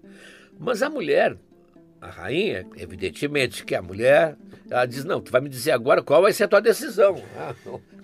Mas 0.58 0.82
a 0.82 0.90
mulher 0.90 1.38
a 2.04 2.10
rainha, 2.10 2.66
evidentemente, 2.76 3.64
que 3.64 3.74
a 3.74 3.82
mulher, 3.82 4.36
ela 4.70 4.86
diz: 4.86 5.06
Não, 5.06 5.22
tu 5.22 5.32
vai 5.32 5.40
me 5.40 5.48
dizer 5.48 5.72
agora 5.72 6.04
qual 6.04 6.22
vai 6.22 6.34
ser 6.34 6.44
a 6.44 6.48
tua 6.50 6.62
decisão. 6.62 7.16
Ah, 7.36 7.56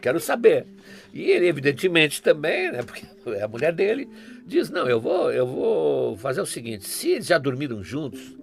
quero 0.02 0.20
saber. 0.20 0.66
E 1.14 1.30
ele, 1.30 1.48
evidentemente, 1.48 2.22
também, 2.22 2.72
né, 2.72 2.82
porque 2.82 3.06
é 3.28 3.44
a 3.44 3.48
mulher 3.48 3.74
dele, 3.74 4.08
diz: 4.46 4.70
Não, 4.70 4.88
eu 4.88 5.02
vou, 5.02 5.32
eu 5.32 5.46
vou 5.46 6.18
fazer 6.18 6.40
o 6.40 6.46
seguinte: 6.46 6.88
se 6.88 7.12
eles 7.12 7.28
já 7.28 7.38
dormiram 7.38 7.84
juntos, 7.84 8.38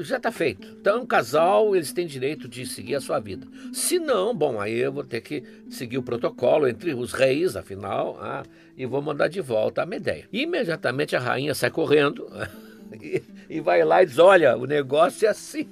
já 0.00 0.16
está 0.16 0.32
feito. 0.32 0.66
Então, 0.80 1.02
um 1.02 1.06
casal, 1.06 1.76
eles 1.76 1.92
têm 1.92 2.04
direito 2.04 2.48
de 2.48 2.66
seguir 2.66 2.96
a 2.96 3.00
sua 3.00 3.20
vida. 3.20 3.46
Se 3.72 4.00
não, 4.00 4.34
bom, 4.34 4.60
aí 4.60 4.76
eu 4.76 4.92
vou 4.92 5.04
ter 5.04 5.20
que 5.20 5.44
seguir 5.70 5.98
o 5.98 6.02
protocolo 6.02 6.66
entre 6.66 6.92
os 6.92 7.12
reis, 7.12 7.54
afinal, 7.54 8.18
ah, 8.20 8.42
e 8.76 8.84
vou 8.84 9.00
mandar 9.00 9.28
de 9.28 9.40
volta 9.40 9.82
a 9.82 9.86
Medeia. 9.86 10.26
Imediatamente 10.32 11.14
a 11.14 11.20
rainha 11.20 11.54
sai 11.54 11.70
correndo. 11.70 12.26
e, 13.48 13.60
vai 13.60 13.84
lá 13.84 14.02
e 14.02 14.06
diz: 14.06 14.18
olha, 14.18 14.56
o 14.56 14.66
negócio 14.66 15.26
é 15.26 15.30
assim. 15.30 15.68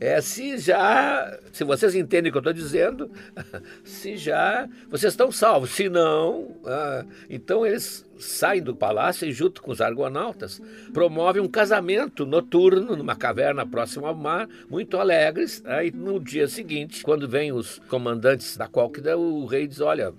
É 0.00 0.20
se 0.20 0.58
já. 0.58 1.38
Se 1.52 1.64
vocês 1.64 1.94
entendem 1.94 2.30
o 2.30 2.32
que 2.32 2.38
eu 2.38 2.40
estou 2.40 2.52
dizendo, 2.52 3.10
se 3.84 4.16
já. 4.16 4.68
Vocês 4.90 5.12
estão 5.12 5.30
salvos. 5.30 5.70
Se 5.70 5.88
não. 5.88 6.56
Ah, 6.66 7.04
então 7.28 7.66
eles 7.66 8.04
saem 8.18 8.62
do 8.62 8.74
palácio 8.74 9.28
e, 9.28 9.32
junto 9.32 9.62
com 9.62 9.70
os 9.70 9.80
argonautas, 9.80 10.60
promovem 10.92 11.42
um 11.42 11.48
casamento 11.48 12.24
noturno 12.24 12.96
numa 12.96 13.16
caverna 13.16 13.66
próxima 13.66 14.08
ao 14.08 14.14
mar, 14.14 14.48
muito 14.68 14.98
alegres. 14.98 15.62
Aí 15.64 15.90
no 15.90 16.18
dia 16.18 16.48
seguinte, 16.48 17.02
quando 17.02 17.28
vêm 17.28 17.52
os 17.52 17.78
comandantes 17.88 18.56
da 18.56 18.66
Cólquida, 18.66 19.16
o 19.16 19.44
rei 19.46 19.66
diz: 19.66 19.80
olha. 19.80 20.14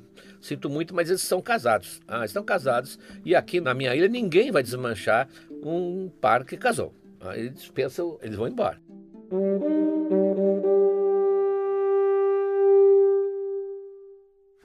Sinto 0.45 0.69
muito, 0.69 0.93
mas 0.93 1.09
eles 1.09 1.23
são 1.23 1.41
casados. 1.41 1.99
Ah, 2.07 2.23
estão 2.23 2.43
casados. 2.43 2.99
E 3.25 3.33
aqui 3.33 3.59
na 3.59 3.73
minha 3.73 3.95
ilha 3.95 4.07
ninguém 4.07 4.51
vai 4.51 4.61
desmanchar 4.61 5.27
um 5.49 6.07
par 6.21 6.45
que 6.45 6.55
casou. 6.55 6.93
Aí 7.19 7.47
eles 7.47 7.67
pensam, 7.69 8.19
eles 8.21 8.37
vão 8.37 8.47
embora. 8.47 8.79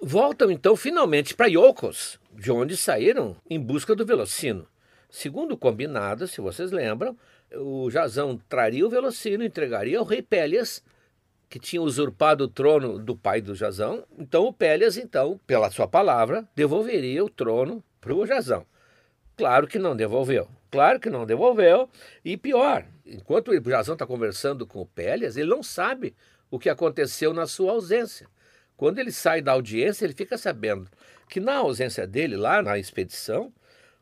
Voltam 0.03 0.51
então 0.51 0.77
finalmente 0.77 1.35
para 1.35 1.47
Iolcos, 1.47 2.21
de 2.35 2.53
onde 2.53 2.77
saíram 2.77 3.35
em 3.49 3.59
busca 3.59 3.95
do 3.95 4.05
Velocino. 4.05 4.69
Segundo 5.09 5.53
o 5.53 5.59
combinado, 5.59 6.29
se 6.29 6.43
vocês 6.43 6.71
lembram, 6.71 7.17
o 7.57 7.91
Jazão 7.91 8.39
traria 8.51 8.87
o 8.87 8.91
Velocino, 8.91 9.43
entregaria 9.43 9.99
ao 9.99 10.05
rei 10.05 10.21
Pélias 10.21 10.83
que 11.51 11.59
tinha 11.59 11.83
usurpado 11.83 12.45
o 12.45 12.49
trono 12.49 12.97
do 12.97 13.17
pai 13.17 13.41
do 13.41 13.57
Jazão. 13.57 14.07
Então 14.17 14.47
o 14.47 14.53
Pélias, 14.53 14.97
então, 14.97 15.39
pela 15.49 15.69
sua 15.69 15.89
palavra, 15.89 16.49
devolveria 16.55 17.25
o 17.25 17.29
trono 17.29 17.83
para 18.01 18.15
o 18.15 18.25
Jazão. 18.25 18.65
Claro 19.37 19.67
que 19.67 19.79
não 19.79 19.97
devolveu. 19.97 20.49
Claro 20.71 21.01
que 21.01 21.11
não 21.11 21.27
devolveu. 21.27 21.91
E 22.25 22.37
pior, 22.37 22.87
enquanto 23.05 23.49
o 23.49 23.71
Jazão 23.71 23.95
está 23.95 24.07
conversando 24.07 24.65
com 24.65 24.81
o 24.81 24.87
Pélias, 24.87 25.37
ele 25.37 25.51
não 25.51 25.61
sabe 25.61 26.15
o 26.49 26.59
que 26.59 26.69
aconteceu 26.69 27.35
na 27.35 27.49
sua 27.49 27.73
ausência. 27.73 28.29
Quando 28.77 29.01
ele 29.01 29.11
sai 29.11 29.43
da 29.43 29.53
audiência, 29.53 30.05
ele 30.05 30.15
fica 30.15 30.39
sabendo 30.39 30.89
que 31.29 31.41
na 31.41 31.57
ausência 31.57 32.07
dele, 32.07 32.37
lá 32.37 32.63
na 32.63 32.79
expedição, 32.79 33.53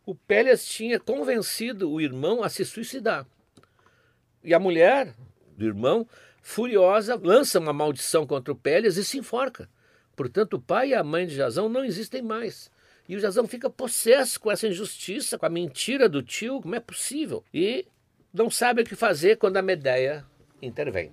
o 0.05 0.15
Pélias 0.15 0.67
tinha 0.67 1.01
convencido 1.01 1.91
o 1.91 2.01
irmão 2.01 2.43
a 2.43 2.51
se 2.51 2.65
suicidar. 2.65 3.27
E 4.45 4.53
a 4.53 4.59
mulher 4.59 5.15
do 5.57 5.65
irmão 5.65 6.07
furiosa, 6.43 7.21
lança 7.23 7.59
uma 7.59 7.73
maldição 7.73 8.27
contra 8.27 8.53
o 8.53 8.57
Pélias 8.57 8.97
e 8.97 9.05
se 9.05 9.19
enforca. 9.19 9.69
Portanto, 10.17 10.55
o 10.55 10.61
pai 10.61 10.91
e 10.91 10.95
a 10.95 11.05
mãe 11.05 11.27
de 11.27 11.35
Jazão 11.35 11.69
não 11.69 11.85
existem 11.85 12.23
mais. 12.23 12.71
E 13.09 13.17
o 13.17 13.21
Jazão 13.21 13.47
fica 13.47 13.71
possesso 13.71 14.41
com 14.41 14.51
essa 14.51 14.67
injustiça, 14.67 15.39
com 15.39 15.47
a 15.47 15.51
mentira 15.51 16.09
do 16.09 16.23
tio, 16.23 16.61
como 16.61 16.75
é 16.75 16.81
possível? 16.81 17.45
E 17.55 17.87
não 18.33 18.51
sabe 18.51 18.83
o 18.83 18.85
que 18.85 18.95
fazer 18.95 19.37
quando 19.37 19.57
a 19.57 19.63
Medeia 19.63 20.27
intervém. 20.61 21.13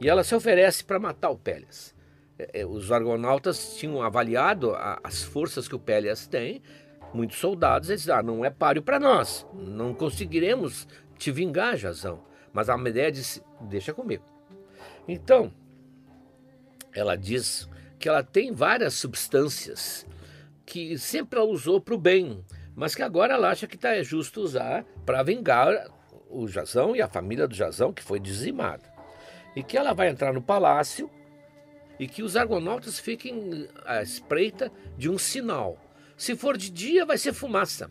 E 0.00 0.08
ela 0.08 0.24
se 0.24 0.34
oferece 0.34 0.84
para 0.84 0.98
matar 0.98 1.30
o 1.30 1.38
Pélias. 1.38 1.94
É, 2.38 2.60
é, 2.60 2.66
os 2.66 2.90
argonautas 2.90 3.76
tinham 3.76 4.02
avaliado 4.02 4.74
as 5.02 5.22
forças 5.22 5.68
que 5.68 5.74
o 5.74 5.78
Pélias 5.78 6.26
tem, 6.26 6.62
muitos 7.12 7.38
soldados, 7.38 7.90
eles 7.90 8.08
ah, 8.08 8.22
não 8.22 8.44
é 8.44 8.50
páreo 8.50 8.82
para 8.82 9.00
nós, 9.00 9.46
não 9.54 9.94
conseguiremos 9.94 10.86
te 11.16 11.30
vingar, 11.30 11.76
Jazão. 11.76 12.27
Mas 12.52 12.68
a 12.68 12.76
Medeia 12.76 13.12
disse: 13.12 13.42
Deixa 13.60 13.92
comigo. 13.92 14.24
Então, 15.06 15.52
ela 16.92 17.16
diz 17.16 17.68
que 17.98 18.08
ela 18.08 18.22
tem 18.22 18.52
várias 18.52 18.94
substâncias 18.94 20.06
que 20.64 20.98
sempre 20.98 21.38
ela 21.38 21.48
usou 21.48 21.80
para 21.80 21.94
o 21.94 21.98
bem, 21.98 22.44
mas 22.74 22.94
que 22.94 23.02
agora 23.02 23.34
ela 23.34 23.50
acha 23.50 23.66
que 23.66 23.76
está 23.76 24.00
justo 24.02 24.40
usar 24.40 24.84
para 25.04 25.22
vingar 25.22 25.88
o 26.28 26.46
Jazão 26.46 26.94
e 26.94 27.00
a 27.00 27.08
família 27.08 27.48
do 27.48 27.54
Jazão, 27.54 27.92
que 27.92 28.02
foi 28.02 28.20
dizimada. 28.20 28.84
E 29.56 29.62
que 29.62 29.76
ela 29.76 29.94
vai 29.94 30.08
entrar 30.08 30.32
no 30.32 30.42
palácio 30.42 31.10
e 31.98 32.06
que 32.06 32.22
os 32.22 32.36
argonautas 32.36 32.98
fiquem 32.98 33.66
à 33.84 34.02
espreita 34.02 34.70
de 34.96 35.10
um 35.10 35.18
sinal. 35.18 35.78
Se 36.16 36.36
for 36.36 36.56
de 36.56 36.70
dia, 36.70 37.04
vai 37.04 37.18
ser 37.18 37.32
fumaça. 37.32 37.90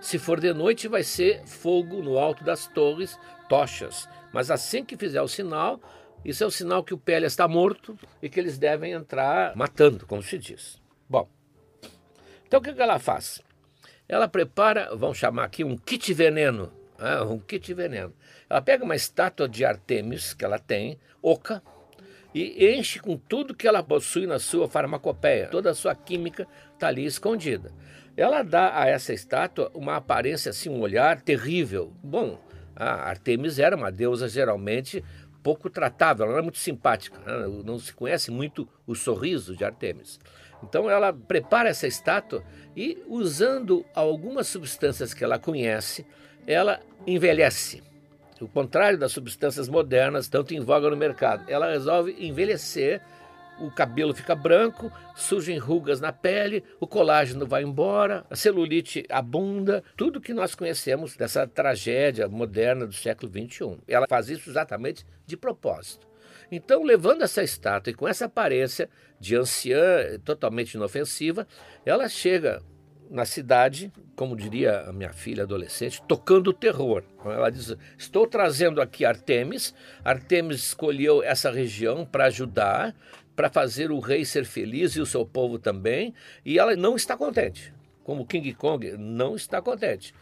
Se 0.00 0.18
for 0.18 0.40
de 0.40 0.52
noite, 0.52 0.88
vai 0.88 1.04
ser 1.04 1.46
fogo 1.46 2.02
no 2.02 2.18
alto 2.18 2.42
das 2.42 2.66
torres, 2.66 3.16
tochas. 3.52 4.08
Mas 4.32 4.50
assim 4.50 4.82
que 4.82 4.96
fizer 4.96 5.20
o 5.20 5.28
sinal, 5.28 5.78
isso 6.24 6.42
é 6.42 6.46
o 6.46 6.50
sinal 6.50 6.82
que 6.82 6.94
o 6.94 6.98
Pélia 6.98 7.26
está 7.26 7.46
morto 7.46 7.98
e 8.22 8.30
que 8.30 8.40
eles 8.40 8.56
devem 8.56 8.92
entrar 8.92 9.54
matando, 9.54 10.06
como 10.06 10.22
se 10.22 10.38
diz. 10.38 10.80
Bom, 11.06 11.28
então 12.46 12.58
o 12.58 12.62
que 12.62 12.80
ela 12.80 12.98
faz? 12.98 13.42
Ela 14.08 14.26
prepara, 14.26 14.96
vamos 14.96 15.18
chamar 15.18 15.44
aqui 15.44 15.62
um 15.64 15.76
kit 15.76 16.14
veneno, 16.14 16.72
né? 16.98 17.20
um 17.20 17.38
kit 17.38 17.74
veneno. 17.74 18.14
Ela 18.48 18.62
pega 18.62 18.84
uma 18.84 18.96
estátua 18.96 19.46
de 19.46 19.66
Artemis 19.66 20.32
que 20.32 20.46
ela 20.46 20.58
tem, 20.58 20.98
oca, 21.20 21.62
e 22.34 22.74
enche 22.74 23.00
com 23.00 23.18
tudo 23.18 23.54
que 23.54 23.68
ela 23.68 23.82
possui 23.82 24.26
na 24.26 24.38
sua 24.38 24.66
farmacopeia. 24.66 25.48
Toda 25.48 25.72
a 25.72 25.74
sua 25.74 25.94
química 25.94 26.48
está 26.72 26.88
ali 26.88 27.04
escondida. 27.04 27.70
Ela 28.16 28.42
dá 28.42 28.80
a 28.80 28.88
essa 28.88 29.12
estátua 29.12 29.70
uma 29.74 29.96
aparência 29.96 30.48
assim, 30.48 30.70
um 30.70 30.80
olhar 30.80 31.20
terrível. 31.20 31.92
Bom, 32.02 32.38
a 32.74 33.08
Artemis 33.08 33.58
era 33.58 33.76
uma 33.76 33.90
deusa 33.90 34.28
geralmente 34.28 35.02
pouco 35.42 35.68
tratável, 35.68 36.24
ela 36.24 36.34
era 36.34 36.42
muito 36.42 36.58
simpática, 36.58 37.18
né? 37.18 37.46
não 37.64 37.78
se 37.78 37.92
conhece 37.92 38.30
muito 38.30 38.68
o 38.86 38.94
sorriso 38.94 39.56
de 39.56 39.64
Artemis. 39.64 40.20
Então 40.62 40.88
ela 40.88 41.12
prepara 41.12 41.68
essa 41.68 41.86
estátua 41.86 42.44
e, 42.76 43.02
usando 43.08 43.84
algumas 43.94 44.46
substâncias 44.46 45.12
que 45.12 45.24
ela 45.24 45.38
conhece, 45.38 46.06
ela 46.46 46.80
envelhece. 47.06 47.82
O 48.40 48.48
contrário 48.48 48.98
das 48.98 49.12
substâncias 49.12 49.68
modernas, 49.68 50.28
tanto 50.28 50.54
em 50.54 50.60
voga 50.60 50.90
no 50.90 50.96
mercado. 50.96 51.44
Ela 51.48 51.70
resolve 51.70 52.16
envelhecer 52.18 53.00
o 53.60 53.70
cabelo 53.70 54.14
fica 54.14 54.34
branco, 54.34 54.90
surgem 55.14 55.58
rugas 55.58 56.00
na 56.00 56.12
pele, 56.12 56.64
o 56.80 56.86
colágeno 56.86 57.46
vai 57.46 57.62
embora, 57.62 58.24
a 58.28 58.36
celulite 58.36 59.04
abunda, 59.08 59.82
tudo 59.96 60.20
que 60.20 60.34
nós 60.34 60.54
conhecemos 60.54 61.16
dessa 61.16 61.46
tragédia 61.46 62.28
moderna 62.28 62.86
do 62.86 62.94
século 62.94 63.30
XXI. 63.30 63.78
Ela 63.86 64.06
faz 64.08 64.28
isso 64.28 64.50
exatamente 64.50 65.04
de 65.26 65.36
propósito. 65.36 66.06
Então, 66.50 66.82
levando 66.82 67.22
essa 67.22 67.42
estátua 67.42 67.90
e 67.90 67.94
com 67.94 68.06
essa 68.06 68.26
aparência 68.26 68.90
de 69.18 69.36
anciã 69.36 70.18
totalmente 70.24 70.74
inofensiva, 70.74 71.46
ela 71.86 72.08
chega 72.08 72.62
na 73.12 73.26
cidade, 73.26 73.92
como 74.16 74.34
diria 74.34 74.80
a 74.80 74.92
minha 74.92 75.12
filha 75.12 75.42
adolescente, 75.42 76.02
tocando 76.08 76.48
o 76.48 76.52
terror. 76.52 77.04
Ela 77.24 77.50
diz: 77.50 77.76
Estou 77.96 78.26
trazendo 78.26 78.80
aqui 78.80 79.04
Artemis. 79.04 79.74
Artemis 80.02 80.58
escolheu 80.60 81.22
essa 81.22 81.50
região 81.50 82.06
para 82.06 82.26
ajudar 82.26 82.94
para 83.34 83.50
fazer 83.50 83.90
o 83.90 83.98
rei 83.98 84.24
ser 84.24 84.44
feliz 84.44 84.92
e 84.92 85.00
o 85.00 85.06
seu 85.06 85.24
povo 85.24 85.58
também, 85.58 86.14
e 86.44 86.58
ela 86.58 86.76
não 86.76 86.96
está 86.96 87.16
contente. 87.16 87.72
Como 88.04 88.26
King 88.26 88.52
Kong 88.54 88.96
não 88.98 89.36
está 89.36 89.62
contente. 89.62 90.14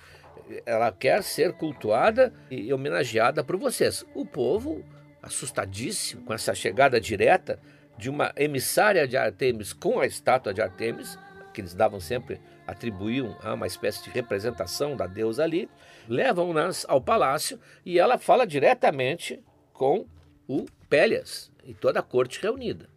Ela 0.66 0.92
quer 0.92 1.22
ser 1.22 1.52
cultuada 1.52 2.32
e 2.50 2.72
homenageada 2.72 3.42
por 3.42 3.56
vocês. 3.56 4.04
O 4.14 4.26
povo, 4.26 4.84
assustadíssimo 5.22 6.22
com 6.24 6.34
essa 6.34 6.54
chegada 6.54 7.00
direta 7.00 7.58
de 7.96 8.08
uma 8.08 8.32
emissária 8.36 9.06
de 9.06 9.16
Artemis 9.16 9.72
com 9.72 10.00
a 10.00 10.06
estátua 10.06 10.54
de 10.54 10.60
Artemis, 10.60 11.18
que 11.52 11.60
eles 11.60 11.74
davam 11.74 12.00
sempre, 12.00 12.40
atribuíam 12.66 13.36
a 13.42 13.54
uma 13.54 13.66
espécie 13.66 14.04
de 14.04 14.10
representação 14.10 14.96
da 14.96 15.06
deusa 15.06 15.42
ali, 15.42 15.68
levam-nas 16.08 16.86
ao 16.88 17.00
palácio 17.00 17.58
e 17.84 17.98
ela 17.98 18.18
fala 18.18 18.46
diretamente 18.46 19.42
com 19.72 20.06
o 20.46 20.66
Pélias 20.88 21.50
e 21.64 21.74
toda 21.74 22.00
a 22.00 22.02
corte 22.02 22.40
reunida. 22.40 22.88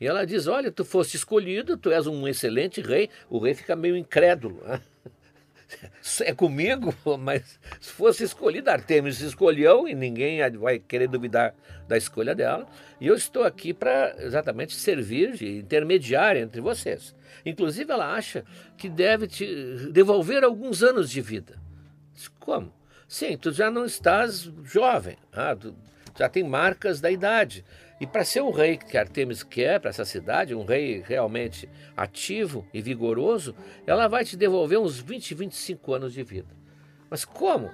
E 0.00 0.06
ela 0.06 0.26
diz: 0.26 0.46
Olha, 0.46 0.70
tu 0.70 0.84
foste 0.84 1.16
escolhido, 1.16 1.76
tu 1.76 1.90
és 1.90 2.06
um 2.06 2.26
excelente 2.26 2.80
rei. 2.80 3.08
O 3.28 3.38
rei 3.38 3.54
fica 3.54 3.76
meio 3.76 3.96
incrédulo. 3.96 4.62
Né? 4.64 4.80
É 6.22 6.34
comigo, 6.34 6.94
mas 7.18 7.58
se 7.80 7.90
fosse 7.90 8.24
escolhida, 8.24 8.72
Artemis 8.72 9.20
escolheu 9.20 9.88
e 9.88 9.94
ninguém 9.94 10.38
vai 10.58 10.78
querer 10.78 11.08
duvidar 11.08 11.54
da 11.88 11.96
escolha 11.96 12.34
dela. 12.34 12.66
E 13.00 13.06
eu 13.06 13.14
estou 13.14 13.44
aqui 13.44 13.72
para 13.72 14.14
exatamente 14.18 14.74
servir 14.74 15.32
de 15.32 15.58
intermediária 15.58 16.40
entre 16.40 16.60
vocês. 16.60 17.14
Inclusive, 17.44 17.90
ela 17.92 18.14
acha 18.14 18.44
que 18.76 18.88
deve 18.88 19.26
te 19.26 19.46
devolver 19.90 20.44
alguns 20.44 20.82
anos 20.82 21.10
de 21.10 21.20
vida. 21.20 21.58
Como? 22.38 22.72
Sim, 23.08 23.36
tu 23.36 23.52
já 23.52 23.70
não 23.70 23.84
estás 23.84 24.50
jovem, 24.64 25.16
ah, 25.32 25.56
já 26.18 26.28
tem 26.28 26.42
marcas 26.42 27.00
da 27.00 27.10
idade. 27.10 27.64
E 28.00 28.06
para 28.06 28.24
ser 28.24 28.40
o 28.40 28.50
rei 28.50 28.76
que 28.76 28.98
Artemis 28.98 29.42
quer 29.42 29.80
para 29.80 29.90
essa 29.90 30.04
cidade, 30.04 30.54
um 30.54 30.64
rei 30.64 31.02
realmente 31.06 31.68
ativo 31.96 32.66
e 32.74 32.82
vigoroso, 32.82 33.54
ela 33.86 34.08
vai 34.08 34.24
te 34.24 34.36
devolver 34.36 34.78
uns 34.78 34.98
20, 34.98 35.34
25 35.34 35.94
anos 35.94 36.12
de 36.12 36.22
vida. 36.22 36.48
Mas 37.08 37.24
como? 37.24 37.70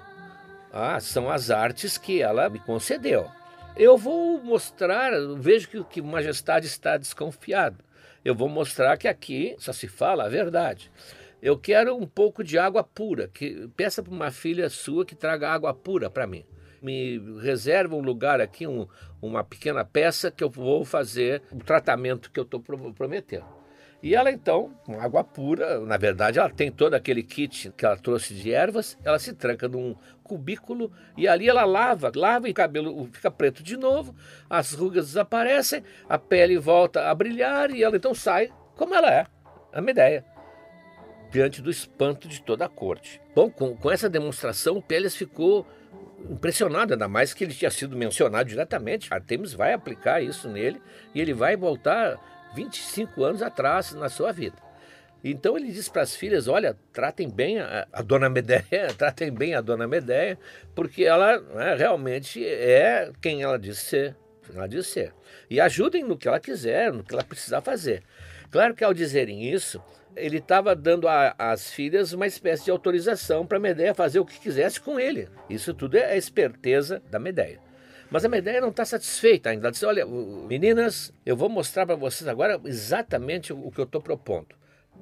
Ah, 0.72 1.00
são 1.00 1.30
as 1.30 1.50
artes 1.50 1.96
que 1.96 2.20
ela 2.20 2.48
me 2.48 2.58
concedeu. 2.58 3.28
Eu 3.76 3.96
vou 3.96 4.42
mostrar, 4.42 5.10
vejo 5.38 5.68
que, 5.68 5.84
que 5.84 6.02
Majestade 6.02 6.66
está 6.66 6.98
desconfiado. 6.98 7.82
Eu 8.24 8.34
vou 8.34 8.48
mostrar 8.48 8.98
que 8.98 9.08
aqui 9.08 9.56
só 9.58 9.72
se 9.72 9.88
fala 9.88 10.24
a 10.24 10.28
verdade. 10.28 10.92
eu 11.40 11.58
quero 11.58 11.96
um 11.96 12.06
pouco 12.06 12.44
de 12.44 12.58
água 12.58 12.84
pura. 12.84 13.28
Que 13.28 13.68
peça 13.74 14.02
para 14.02 14.12
uma 14.12 14.30
filha 14.30 14.68
sua 14.68 15.06
que 15.06 15.14
traga 15.14 15.50
água 15.50 15.72
pura 15.72 16.10
para 16.10 16.26
mim. 16.26 16.44
Me 16.80 17.18
reserva 17.40 17.94
um 17.94 18.00
lugar 18.00 18.40
aqui, 18.40 18.66
um, 18.66 18.86
uma 19.20 19.44
pequena 19.44 19.84
peça 19.84 20.30
que 20.30 20.42
eu 20.42 20.50
vou 20.50 20.84
fazer 20.84 21.42
o 21.52 21.58
tratamento 21.58 22.30
que 22.30 22.40
eu 22.40 22.44
estou 22.44 22.60
prometendo. 22.60 23.60
E 24.02 24.14
ela 24.14 24.30
então, 24.30 24.72
com 24.86 24.98
água 24.98 25.22
pura, 25.22 25.78
na 25.80 25.98
verdade 25.98 26.38
ela 26.38 26.48
tem 26.48 26.72
todo 26.72 26.94
aquele 26.94 27.22
kit 27.22 27.70
que 27.76 27.84
ela 27.84 27.98
trouxe 27.98 28.32
de 28.32 28.50
ervas, 28.50 28.96
ela 29.04 29.18
se 29.18 29.34
tranca 29.34 29.68
num 29.68 29.94
cubículo 30.24 30.90
e 31.18 31.28
ali 31.28 31.48
ela 31.48 31.66
lava, 31.66 32.10
lava 32.14 32.48
e 32.48 32.52
o 32.52 32.54
cabelo 32.54 33.06
fica 33.12 33.30
preto 33.30 33.62
de 33.62 33.76
novo, 33.76 34.14
as 34.48 34.72
rugas 34.72 35.08
desaparecem, 35.08 35.84
a 36.08 36.18
pele 36.18 36.56
volta 36.56 37.10
a 37.10 37.14
brilhar 37.14 37.70
e 37.72 37.82
ela 37.82 37.96
então 37.96 38.14
sai 38.14 38.50
como 38.74 38.94
ela 38.94 39.12
é, 39.12 39.26
a 39.70 39.82
Medeia 39.82 40.24
diante 41.30 41.62
do 41.62 41.70
espanto 41.70 42.26
de 42.26 42.42
toda 42.42 42.64
a 42.64 42.68
corte. 42.68 43.20
Bom, 43.34 43.50
com, 43.50 43.76
com 43.76 43.90
essa 43.90 44.08
demonstração, 44.08 44.80
Pélias 44.80 45.14
ficou 45.14 45.66
impressionado, 46.28 46.92
ainda 46.92 47.08
mais 47.08 47.32
que 47.32 47.44
ele 47.44 47.54
tinha 47.54 47.70
sido 47.70 47.96
mencionado 47.96 48.48
diretamente. 48.48 49.12
Artemis 49.12 49.52
vai 49.52 49.72
aplicar 49.72 50.22
isso 50.22 50.48
nele 50.48 50.80
e 51.14 51.20
ele 51.20 51.32
vai 51.32 51.56
voltar 51.56 52.18
25 52.54 53.24
anos 53.24 53.42
atrás 53.42 53.92
na 53.92 54.08
sua 54.08 54.32
vida. 54.32 54.56
Então 55.22 55.56
ele 55.56 55.70
diz 55.70 55.88
para 55.88 56.02
as 56.02 56.16
filhas: 56.16 56.48
olha, 56.48 56.76
tratem 56.92 57.28
bem 57.28 57.60
a, 57.60 57.86
a, 57.92 58.02
dona 58.02 58.28
Medeia, 58.28 58.92
tratem 58.96 59.30
bem 59.30 59.54
a 59.54 59.60
dona 59.60 59.86
Medeia, 59.86 60.38
porque 60.74 61.04
ela 61.04 61.38
né, 61.38 61.74
realmente 61.74 62.44
é 62.44 63.10
quem 63.20 63.42
ela 63.42 63.58
diz 63.58 63.78
ser. 63.78 64.16
Ela 64.52 64.66
diz 64.66 64.86
ser. 64.86 65.12
E 65.48 65.60
ajudem 65.60 66.02
no 66.02 66.16
que 66.16 66.26
ela 66.26 66.40
quiser, 66.40 66.92
no 66.92 67.04
que 67.04 67.14
ela 67.14 67.22
precisar 67.22 67.60
fazer. 67.60 68.02
Claro 68.50 68.74
que 68.74 68.82
ao 68.82 68.92
dizerem 68.92 69.48
isso, 69.52 69.80
ele 70.16 70.38
estava 70.38 70.74
dando 70.74 71.06
às 71.38 71.72
filhas 71.72 72.12
uma 72.12 72.26
espécie 72.26 72.64
de 72.64 72.70
autorização 72.70 73.46
para 73.46 73.58
a 73.58 73.60
Medeia 73.60 73.94
fazer 73.94 74.20
o 74.20 74.24
que 74.24 74.38
quisesse 74.38 74.80
com 74.80 74.98
ele. 74.98 75.28
Isso 75.48 75.72
tudo 75.74 75.96
é 75.96 76.12
a 76.12 76.16
esperteza 76.16 77.02
da 77.10 77.18
Medeia. 77.18 77.60
Mas 78.10 78.24
a 78.24 78.28
Medeia 78.28 78.60
não 78.60 78.70
está 78.70 78.84
satisfeita 78.84 79.50
ainda. 79.50 79.66
Ela 79.66 79.72
disse: 79.72 79.86
Olha, 79.86 80.04
meninas, 80.04 81.12
eu 81.24 81.36
vou 81.36 81.48
mostrar 81.48 81.86
para 81.86 81.94
vocês 81.94 82.26
agora 82.26 82.60
exatamente 82.64 83.52
o 83.52 83.70
que 83.70 83.80
eu 83.80 83.84
estou 83.84 84.00
propondo. 84.00 84.58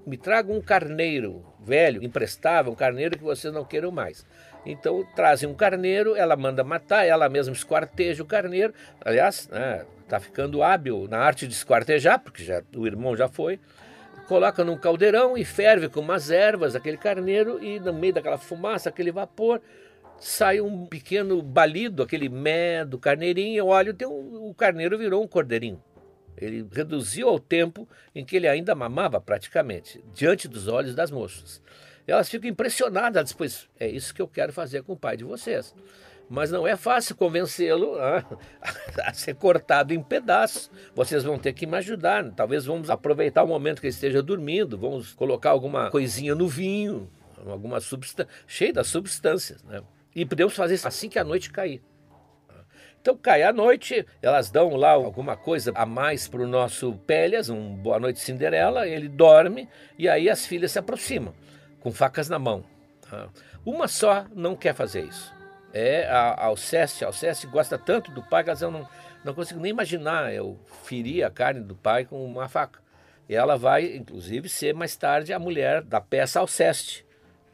Me 0.07 0.17
traga 0.17 0.53
um 0.53 0.61
carneiro 0.61 1.45
velho, 1.61 2.03
emprestável, 2.05 2.73
um 2.73 2.77
carneiro 2.77 3.17
que 3.17 3.25
vocês 3.25 3.53
não 3.53 3.65
queiram 3.65 3.91
mais. 3.91 4.27
Então 4.65 5.07
trazem 5.17 5.49
um 5.49 5.55
carneiro, 5.55 6.15
ela 6.15 6.37
manda 6.37 6.63
matar, 6.63 7.07
ela 7.07 7.29
mesma 7.29 7.55
esquarteja 7.55 8.23
o 8.23 8.27
carneiro. 8.27 8.75
Aliás, 9.01 9.41
está 9.41 9.59
né, 9.59 9.87
tá 10.07 10.21
ficando 10.21 10.63
hábil 10.63 11.07
na 11.09 11.19
arte 11.19 11.47
de 11.47 11.55
esquartejar, 11.55 12.19
porque 12.21 12.45
já, 12.45 12.63
o 12.77 12.87
irmão 12.87 13.17
já 13.17 13.29
foi 13.29 13.59
coloca 14.29 14.63
num 14.63 14.77
caldeirão 14.77 15.39
e 15.39 15.45
ferve 15.45 15.89
com 15.89 16.01
umas 16.01 16.31
ervas 16.31 16.77
aquele 16.77 16.99
carneiro 16.99 17.65
e 17.65 17.81
no 17.81 17.95
meio 17.95 18.13
daquela 18.13 18.37
fumaça, 18.37 18.91
aquele 18.91 19.11
vapor, 19.11 19.59
sai 20.19 20.61
um 20.61 20.87
pequeno 20.87 21.41
balido, 21.43 22.03
aquele 22.03 22.29
mé 22.29 22.85
do 22.85 22.99
carneirinho, 22.99 23.67
olha, 23.67 23.95
tem 23.95 24.07
um, 24.07 24.51
o 24.51 24.55
carneiro 24.55 24.99
virou 24.99 25.25
um 25.25 25.27
cordeirinho. 25.27 25.83
Ele 26.37 26.65
reduziu 26.71 27.27
ao 27.27 27.39
tempo 27.39 27.89
em 28.15 28.23
que 28.23 28.37
ele 28.37 28.47
ainda 28.47 28.75
mamava 28.75 29.19
praticamente, 29.19 30.05
diante 30.13 30.47
dos 30.47 30.69
olhos 30.69 30.95
das 30.95 31.11
moças. 31.11 31.63
Elas 32.07 32.29
ficam 32.29 32.51
impressionadas, 32.51 33.33
pois 33.33 33.67
é 33.81 33.89
isso 33.89 34.15
que 34.15 34.21
eu 34.21 34.29
quero 34.29 34.53
fazer 34.53 34.83
com 34.83 34.93
o 34.93 34.97
pai 34.97 35.17
de 35.17 35.25
vocês 35.25 35.75
mas 36.29 36.51
não 36.51 36.67
é 36.67 36.77
fácil 36.77 37.17
convencê-lo 37.17 37.99
a, 37.99 38.25
a, 39.09 39.13
ser 39.15 39.35
cortado 39.35 39.95
em 39.95 40.03
pedaços. 40.03 40.71
Vocês 40.95 41.25
vão 41.25 41.39
ter 41.39 41.53
que 41.53 41.67
me 41.67 41.77
ajudar. 41.79 42.31
Talvez 42.33 42.67
vamos 42.67 42.91
aproveitar 42.91 43.43
o 43.43 43.49
momento 43.49 43.81
que 43.81 43.87
ele 43.87 43.95
esteja 43.95 44.23
dormindo, 44.23 44.77
vamos 44.77 45.15
colocar 45.15 45.51
alguma 45.51 45.91
coisinha 45.91 46.35
no 46.35 46.47
vinho, 46.47 47.11
alguma 47.47 47.81
substância, 47.81 48.31
cheia 48.47 48.73
das 48.73 48.89
substâncias. 48.89 49.63
Né? 49.65 49.81
E 50.15 50.27
podemos 50.27 50.55
fazer 50.55 50.75
isso 50.75 50.89
assim 50.89 51.09
que 51.09 51.19
a 51.19 51.25
noite 51.25 51.51
cair. 51.51 51.83
Então 53.01 53.17
cai 53.17 53.45
a 53.45 53.53
noite, 53.53 54.05
elas 54.21 54.51
dão 54.51 54.75
lá 54.75 54.91
alguma 54.91 55.37
coisa 55.37 55.73
a 55.75 55.87
mais 55.87 56.27
para 56.27 56.43
o 56.43 56.49
nosso 56.49 56.95
Pélias, 57.07 57.49
um 57.49 57.75
Boa 57.77 57.99
Noite 57.99 58.19
Cinderela, 58.19 58.89
ele 58.89 59.09
dorme 59.09 59.69
e 59.97 60.09
aí 60.09 60.29
as 60.29 60.45
filhas 60.45 60.73
se 60.73 60.81
aproximam, 60.81 61.33
com 61.79 61.93
facas 61.93 62.29
na 62.29 62.41
mão. 62.41 62.65
Uma 63.65 63.87
só 63.87 64.27
não 64.35 64.57
quer 64.57 64.75
fazer 64.75 65.05
isso 65.05 65.38
é 65.73 66.07
a 66.09 66.45
Alceste. 66.45 67.05
Alceste 67.05 67.47
gosta 67.47 67.79
tanto 67.79 68.11
do 68.11 68.23
pai 68.23 68.45
que 68.45 68.51
eu 68.51 68.71
não, 68.71 68.89
não 69.25 69.35
consigo 69.35 69.61
nem 69.61 69.71
imaginar 69.71 70.33
eu 70.33 70.59
ferir 70.85 71.25
a 71.25 71.31
carne 71.31 71.61
do 71.61 71.75
pai 71.75 72.05
com 72.05 72.25
uma 72.25 72.49
faca. 72.49 72.81
E 73.29 73.35
ela 73.35 73.57
vai, 73.57 73.95
inclusive, 73.95 74.49
ser 74.49 74.75
mais 74.75 74.97
tarde 74.97 75.33
a 75.33 75.39
mulher 75.39 75.83
da 75.83 76.01
peça 76.01 76.41
Alceste, 76.41 77.05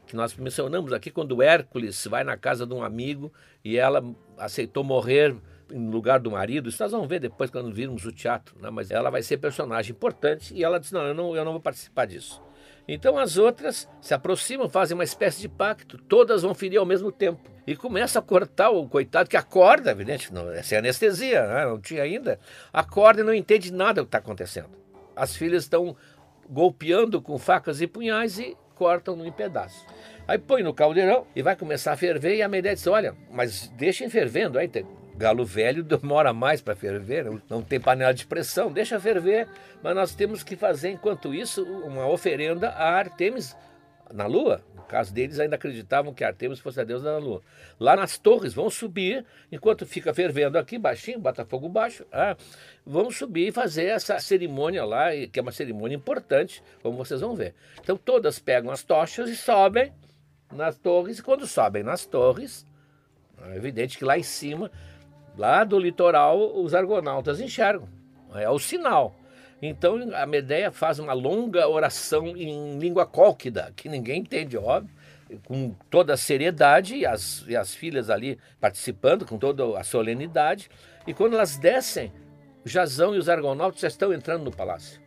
que 0.07 0.15
nós 0.15 0.33
mencionamos 0.35 0.93
aqui 0.93 1.11
quando 1.11 1.41
Hércules 1.41 2.05
vai 2.07 2.23
na 2.23 2.37
casa 2.37 2.65
de 2.65 2.73
um 2.73 2.83
amigo 2.83 3.31
e 3.63 3.77
ela 3.77 4.03
aceitou 4.37 4.83
morrer 4.83 5.35
em 5.69 5.89
lugar 5.89 6.19
do 6.19 6.31
marido. 6.31 6.69
Isso 6.69 6.81
nós 6.81 6.91
vamos 6.91 7.07
ver 7.07 7.19
depois 7.19 7.49
quando 7.49 7.73
virmos 7.73 8.05
o 8.05 8.11
teatro, 8.11 8.55
né? 8.61 8.69
mas 8.69 8.91
ela 8.91 9.09
vai 9.09 9.21
ser 9.21 9.37
personagem 9.37 9.91
importante 9.91 10.53
e 10.53 10.63
ela 10.63 10.79
diz: 10.79 10.91
Não, 10.91 11.01
eu 11.01 11.13
não, 11.13 11.35
eu 11.35 11.43
não 11.43 11.51
vou 11.51 11.61
participar 11.61 12.05
disso. 12.05 12.44
Então 12.87 13.17
as 13.17 13.37
outras 13.37 13.89
se 13.99 14.13
aproximam, 14.13 14.69
fazem 14.69 14.95
uma 14.95 15.03
espécie 15.03 15.41
de 15.41 15.49
pacto, 15.49 15.97
todas 15.97 16.43
vão 16.43 16.53
ferir 16.53 16.77
ao 16.77 16.85
mesmo 16.85 17.11
tempo. 17.11 17.41
E 17.65 17.75
começa 17.75 18.19
a 18.19 18.21
cortar 18.21 18.69
o 18.69 18.87
coitado 18.87 19.29
que 19.29 19.37
acorda, 19.37 19.89
evidente, 19.89 20.31
não, 20.31 20.51
é 20.51 20.61
sem 20.61 20.77
anestesia, 20.77 21.47
né? 21.47 21.65
não 21.65 21.79
tinha 21.79 22.03
ainda. 22.03 22.39
Acorda 22.71 23.21
e 23.21 23.23
não 23.23 23.33
entende 23.33 23.73
nada 23.73 24.01
do 24.01 24.05
que 24.05 24.09
está 24.09 24.19
acontecendo. 24.19 24.69
As 25.15 25.35
filhas 25.35 25.63
estão 25.63 25.95
golpeando 26.47 27.21
com 27.21 27.39
facas 27.39 27.81
e 27.81 27.87
punhais 27.87 28.37
e 28.37 28.55
cortam 28.75 29.25
em 29.25 29.31
pedaços. 29.31 29.83
Aí 30.27 30.37
põe 30.37 30.61
no 30.61 30.73
caldeirão 30.73 31.25
e 31.35 31.41
vai 31.41 31.55
começar 31.55 31.93
a 31.93 31.97
ferver 31.97 32.35
e 32.35 32.43
a 32.43 32.47
Medeia 32.47 32.75
diz, 32.75 32.85
olha, 32.85 33.15
mas 33.31 33.67
deixem 33.69 34.09
fervendo, 34.09 34.59
aí 34.59 34.67
tem, 34.67 34.85
Galo 35.17 35.45
velho 35.45 35.81
demora 35.81 36.33
mais 36.33 36.61
para 36.61 36.75
ferver, 36.75 37.25
não 37.49 37.61
tem 37.61 37.79
panela 37.79 38.13
de 38.13 38.25
pressão, 38.25 38.71
deixa 38.71 38.99
ferver, 38.99 39.47
mas 39.81 39.95
nós 39.95 40.13
temos 40.13 40.43
que 40.43 40.57
fazer, 40.57 40.89
enquanto 40.89 41.33
isso, 41.33 41.63
uma 41.63 42.05
oferenda 42.07 42.69
a 42.69 42.89
Artemis 42.89 43.55
na 44.13 44.25
Lua. 44.25 44.61
No 44.75 44.83
caso 44.83 45.13
deles, 45.13 45.39
ainda 45.39 45.55
acreditavam 45.55 46.13
que 46.13 46.23
Artemis 46.23 46.59
fosse 46.59 46.81
a 46.81 46.83
deusa 46.83 47.05
da 47.05 47.17
Lua. 47.17 47.41
Lá 47.79 47.95
nas 47.95 48.17
torres, 48.17 48.53
vão 48.53 48.69
subir, 48.69 49.25
enquanto 49.49 49.85
fica 49.85 50.13
fervendo 50.13 50.57
aqui, 50.57 50.77
baixinho, 50.77 51.19
Botafogo 51.19 51.69
baixo, 51.69 52.05
ah, 52.11 52.35
subir 53.11 53.47
e 53.47 53.51
fazer 53.53 53.85
essa 53.85 54.19
cerimônia 54.19 54.83
lá, 54.83 55.11
que 55.31 55.39
é 55.39 55.41
uma 55.41 55.51
cerimônia 55.51 55.95
importante, 55.95 56.61
como 56.83 56.97
vocês 56.97 57.21
vão 57.21 57.35
ver. 57.35 57.55
Então, 57.79 57.95
todas 57.95 58.37
pegam 58.37 58.69
as 58.69 58.83
tochas 58.83 59.29
e 59.29 59.35
sobem 59.35 59.93
nas 60.51 60.77
torres, 60.77 61.19
e 61.19 61.23
quando 61.23 61.47
sobem 61.47 61.83
nas 61.83 62.05
torres, 62.05 62.65
é 63.43 63.55
evidente 63.55 63.97
que 63.97 64.05
lá 64.05 64.17
em 64.17 64.23
cima 64.23 64.71
Lá 65.37 65.63
do 65.63 65.77
litoral, 65.77 66.57
os 66.57 66.73
argonautas 66.73 67.41
enxergam. 67.41 67.87
É 68.33 68.49
o 68.49 68.59
sinal. 68.59 69.15
Então 69.61 69.97
a 70.13 70.25
Medeia 70.25 70.71
faz 70.71 70.99
uma 70.99 71.13
longa 71.13 71.67
oração 71.67 72.27
em 72.27 72.77
língua 72.77 73.05
cólquida, 73.05 73.71
que 73.75 73.89
ninguém 73.89 74.21
entende, 74.21 74.57
óbvio, 74.57 74.93
com 75.45 75.73
toda 75.89 76.13
a 76.13 76.17
seriedade, 76.17 76.95
e 76.95 77.05
as, 77.05 77.43
e 77.47 77.55
as 77.55 77.73
filhas 77.73 78.09
ali 78.09 78.37
participando 78.59 79.25
com 79.25 79.37
toda 79.37 79.77
a 79.77 79.83
solenidade. 79.83 80.69
E 81.07 81.13
quando 81.13 81.33
elas 81.33 81.57
descem, 81.57 82.11
Jazão 82.63 83.15
e 83.15 83.17
os 83.17 83.29
argonautas 83.29 83.81
já 83.81 83.87
estão 83.87 84.13
entrando 84.13 84.43
no 84.43 84.51
palácio. 84.51 85.01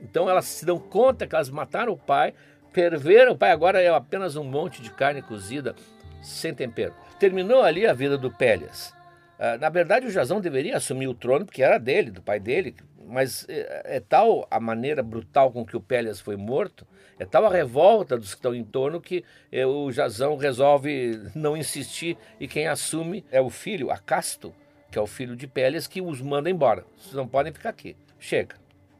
Então 0.00 0.28
elas 0.28 0.46
se 0.46 0.64
dão 0.64 0.78
conta 0.78 1.26
que 1.26 1.34
elas 1.34 1.50
mataram 1.50 1.92
o 1.92 1.98
pai, 1.98 2.34
ferveram 2.72 3.32
o 3.32 3.36
pai, 3.36 3.50
agora 3.50 3.80
é 3.80 3.88
apenas 3.88 4.36
um 4.36 4.44
monte 4.44 4.80
de 4.80 4.90
carne 4.90 5.20
cozida, 5.20 5.74
sem 6.22 6.54
tempero. 6.54 6.94
Terminou 7.18 7.62
ali 7.62 7.86
a 7.86 7.92
vida 7.92 8.16
do 8.16 8.30
Pélias. 8.30 8.94
Ah, 9.42 9.56
na 9.56 9.70
verdade, 9.70 10.06
o 10.06 10.10
Jazão 10.10 10.38
deveria 10.38 10.76
assumir 10.76 11.08
o 11.08 11.14
trono, 11.14 11.46
porque 11.46 11.62
era 11.62 11.78
dele, 11.78 12.10
do 12.10 12.20
pai 12.20 12.38
dele, 12.38 12.76
mas 13.06 13.46
é, 13.48 13.96
é, 13.96 14.00
tal 14.00 14.46
a 14.50 14.60
maneira 14.60 15.02
brutal 15.02 15.50
com 15.50 15.64
que 15.64 15.74
o 15.74 15.80
Pélias 15.80 16.20
foi 16.20 16.36
morto, 16.36 16.86
é 17.18 17.24
tal 17.24 17.46
a 17.46 17.50
revolta 17.50 18.18
dos 18.18 18.34
que 18.34 18.38
estão 18.38 18.54
em 18.54 18.62
torno 18.62 19.00
que 19.00 19.24
é, 19.50 19.64
o 19.64 19.90
Jazão 19.90 20.36
resolve 20.36 21.18
não 21.34 21.56
insistir 21.56 22.18
e 22.38 22.46
quem 22.46 22.68
assume 22.68 23.24
é 23.32 23.40
o 23.40 23.48
filho, 23.48 23.90
Acasto, 23.90 24.54
que 24.90 24.98
é 24.98 25.00
o 25.00 25.06
filho 25.06 25.34
de 25.34 25.46
Pélias, 25.46 25.86
que 25.86 26.02
os 26.02 26.20
manda 26.20 26.50
embora. 26.50 26.84
Vocês 26.98 27.14
não 27.14 27.26
podem 27.26 27.50
ficar 27.50 27.70
aqui. 27.70 27.96
Chega. 28.18 28.56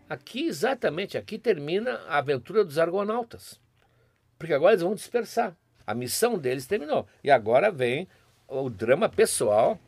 Aqui, 0.08 0.46
exatamente 0.46 1.18
aqui, 1.18 1.38
termina 1.38 2.00
a 2.08 2.16
aventura 2.16 2.64
dos 2.64 2.78
argonautas. 2.78 3.60
Porque 4.38 4.54
agora 4.54 4.72
eles 4.72 4.82
vão 4.82 4.94
dispersar. 4.94 5.54
A 5.86 5.92
missão 5.92 6.38
deles 6.38 6.66
terminou. 6.66 7.06
E 7.22 7.30
agora 7.30 7.70
vem 7.70 8.08
o 8.48 8.70
drama 8.70 9.06
pessoal 9.06 9.78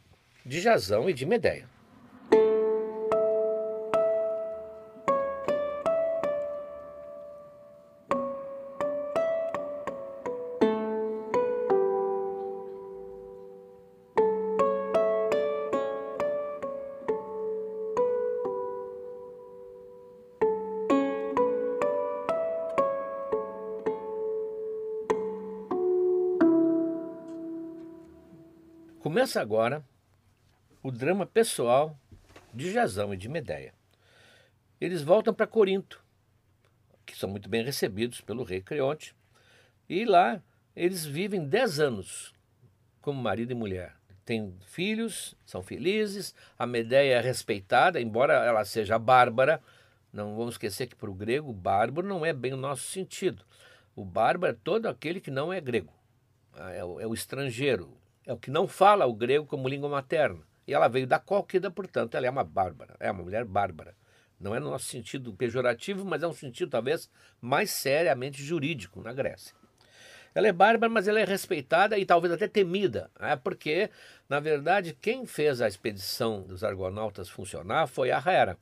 de 0.44 0.60
Jazão 0.60 1.08
e 1.08 1.12
de 1.12 1.24
Medeia. 1.24 1.70
Começa 29.00 29.40
agora 29.40 29.84
o 30.82 30.90
drama 30.90 31.24
pessoal 31.24 31.96
de 32.52 32.72
Jazão 32.72 33.14
e 33.14 33.16
de 33.16 33.28
Medeia. 33.28 33.72
Eles 34.80 35.00
voltam 35.00 35.32
para 35.32 35.46
Corinto, 35.46 36.02
que 37.06 37.16
são 37.16 37.30
muito 37.30 37.48
bem 37.48 37.62
recebidos 37.62 38.20
pelo 38.20 38.42
rei 38.42 38.60
Creonte, 38.60 39.14
e 39.88 40.04
lá 40.04 40.42
eles 40.74 41.06
vivem 41.06 41.46
dez 41.46 41.78
anos 41.78 42.34
como 43.00 43.22
marido 43.22 43.52
e 43.52 43.54
mulher. 43.54 43.94
Têm 44.24 44.56
filhos, 44.66 45.36
são 45.46 45.62
felizes, 45.62 46.34
a 46.58 46.66
Medeia 46.66 47.14
é 47.14 47.20
respeitada, 47.20 48.00
embora 48.00 48.34
ela 48.44 48.64
seja 48.64 48.98
bárbara. 48.98 49.62
Não 50.12 50.36
vamos 50.36 50.54
esquecer 50.54 50.88
que 50.88 50.96
para 50.96 51.10
o 51.10 51.14
grego, 51.14 51.52
bárbaro 51.52 52.08
não 52.08 52.26
é 52.26 52.32
bem 52.32 52.54
o 52.54 52.56
nosso 52.56 52.82
sentido. 52.82 53.44
O 53.94 54.04
bárbaro 54.04 54.52
é 54.52 54.56
todo 54.64 54.86
aquele 54.86 55.20
que 55.20 55.30
não 55.30 55.52
é 55.52 55.60
grego, 55.60 55.92
é 56.72 56.84
o, 56.84 57.00
é 57.00 57.06
o 57.06 57.14
estrangeiro, 57.14 57.96
é 58.26 58.32
o 58.32 58.38
que 58.38 58.50
não 58.50 58.66
fala 58.66 59.06
o 59.06 59.14
grego 59.14 59.46
como 59.46 59.68
língua 59.68 59.88
materna. 59.88 60.42
E 60.66 60.74
ela 60.74 60.88
veio 60.88 61.06
da 61.06 61.18
Cólquida, 61.18 61.70
portanto, 61.70 62.16
ela 62.16 62.26
é 62.26 62.30
uma 62.30 62.44
bárbara, 62.44 62.94
é 63.00 63.10
uma 63.10 63.22
mulher 63.22 63.44
bárbara. 63.44 63.94
Não 64.38 64.54
é 64.54 64.60
no 64.60 64.70
nosso 64.70 64.86
sentido 64.86 65.32
pejorativo, 65.32 66.04
mas 66.04 66.22
é 66.22 66.26
um 66.26 66.32
sentido 66.32 66.70
talvez 66.70 67.08
mais 67.40 67.70
seriamente 67.70 68.42
jurídico 68.42 69.00
na 69.00 69.12
Grécia. 69.12 69.54
Ela 70.34 70.48
é 70.48 70.52
bárbara, 70.52 70.90
mas 70.90 71.06
ela 71.06 71.20
é 71.20 71.24
respeitada 71.24 71.98
e 71.98 72.06
talvez 72.06 72.32
até 72.32 72.48
temida, 72.48 73.10
é 73.20 73.36
porque, 73.36 73.90
na 74.28 74.40
verdade, 74.40 74.96
quem 74.98 75.26
fez 75.26 75.60
a 75.60 75.68
expedição 75.68 76.42
dos 76.42 76.64
argonautas 76.64 77.28
funcionar 77.28 77.86
foi 77.86 78.10
a 78.10 78.18
Hera, 78.18 78.56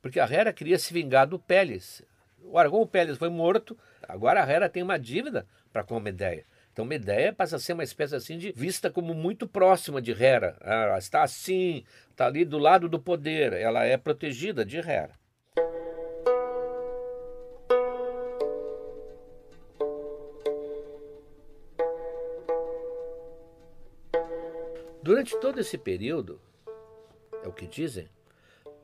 porque 0.00 0.20
a 0.20 0.24
Hera 0.24 0.52
queria 0.52 0.78
se 0.78 0.94
vingar 0.94 1.26
do 1.26 1.38
Pélis. 1.38 2.00
O 2.44 2.56
Argon 2.56 2.86
Pélis 2.86 3.18
foi 3.18 3.28
morto, 3.28 3.76
agora 4.08 4.42
a 4.42 4.48
Hera 4.48 4.68
tem 4.68 4.84
uma 4.84 4.98
dívida 4.98 5.46
para 5.72 5.82
com 5.82 5.98
Medeia. 5.98 6.44
Então 6.76 6.84
Medeia 6.84 7.32
passa 7.32 7.56
a 7.56 7.58
ser 7.58 7.72
uma 7.72 7.82
espécie 7.82 8.14
assim 8.14 8.36
de 8.36 8.52
vista 8.52 8.90
como 8.90 9.14
muito 9.14 9.48
próxima 9.48 9.98
de 10.02 10.12
Hera. 10.12 10.58
Ela 10.60 10.98
está 10.98 11.22
assim, 11.22 11.82
está 12.10 12.26
ali 12.26 12.44
do 12.44 12.58
lado 12.58 12.86
do 12.86 13.00
poder, 13.00 13.54
ela 13.54 13.82
é 13.86 13.96
protegida 13.96 14.62
de 14.62 14.76
Hera. 14.76 15.18
Durante 25.02 25.34
todo 25.40 25.58
esse 25.58 25.78
período, 25.78 26.38
é 27.42 27.48
o 27.48 27.54
que 27.54 27.66
dizem, 27.66 28.06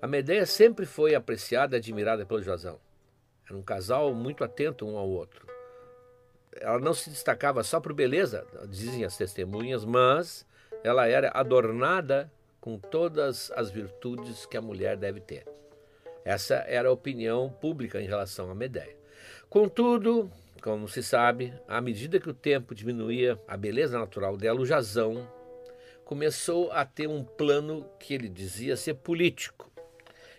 a 0.00 0.06
Medeia 0.06 0.46
sempre 0.46 0.86
foi 0.86 1.14
apreciada 1.14 1.76
e 1.76 1.78
admirada 1.78 2.24
pelo 2.24 2.40
Josão. 2.40 2.80
Era 3.46 3.54
um 3.54 3.62
casal 3.62 4.14
muito 4.14 4.42
atento 4.42 4.86
um 4.86 4.96
ao 4.96 5.10
outro. 5.10 5.52
Ela 6.60 6.78
não 6.78 6.94
se 6.94 7.10
destacava 7.10 7.62
só 7.62 7.80
por 7.80 7.92
beleza, 7.92 8.46
dizem 8.68 9.04
as 9.04 9.16
testemunhas, 9.16 9.84
mas 9.84 10.46
ela 10.84 11.06
era 11.06 11.30
adornada 11.34 12.30
com 12.60 12.78
todas 12.78 13.50
as 13.56 13.70
virtudes 13.70 14.46
que 14.46 14.56
a 14.56 14.62
mulher 14.62 14.96
deve 14.96 15.20
ter. 15.20 15.44
Essa 16.24 16.56
era 16.68 16.88
a 16.88 16.92
opinião 16.92 17.50
pública 17.50 18.00
em 18.00 18.06
relação 18.06 18.50
à 18.50 18.54
Medeia. 18.54 18.96
Contudo, 19.50 20.30
como 20.62 20.88
se 20.88 21.02
sabe, 21.02 21.52
à 21.66 21.80
medida 21.80 22.20
que 22.20 22.30
o 22.30 22.34
tempo 22.34 22.74
diminuía 22.74 23.38
a 23.48 23.56
beleza 23.56 23.98
natural 23.98 24.36
dela, 24.36 24.60
o 24.60 24.66
Jazão 24.66 25.28
começou 26.04 26.70
a 26.70 26.84
ter 26.84 27.08
um 27.08 27.24
plano 27.24 27.84
que 27.98 28.14
ele 28.14 28.28
dizia 28.28 28.76
ser 28.76 28.94
político. 28.94 29.70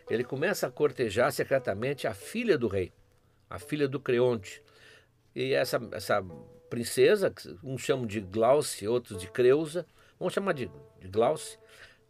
Ele 0.10 0.23
começa 0.23 0.67
a 0.67 0.71
cortejar 0.71 1.32
secretamente 1.32 2.08
a 2.08 2.13
filha 2.13 2.58
do 2.58 2.67
rei, 2.67 2.93
a 3.49 3.60
filha 3.60 3.88
do 3.88 3.99
Creonte. 3.99 4.62
E 5.36 5.54
essa, 5.54 5.80
essa 5.91 6.24
princesa, 6.69 7.34
uns 7.63 7.82
chamam 7.82 8.06
de 8.06 8.19
Glauce, 8.19 8.88
outros 8.88 9.19
de 9.19 9.30
Creusa, 9.30 9.86
vamos 10.19 10.34
chamar 10.34 10.54
de, 10.54 10.69
de 11.00 11.08
Glauce, 11.08 11.58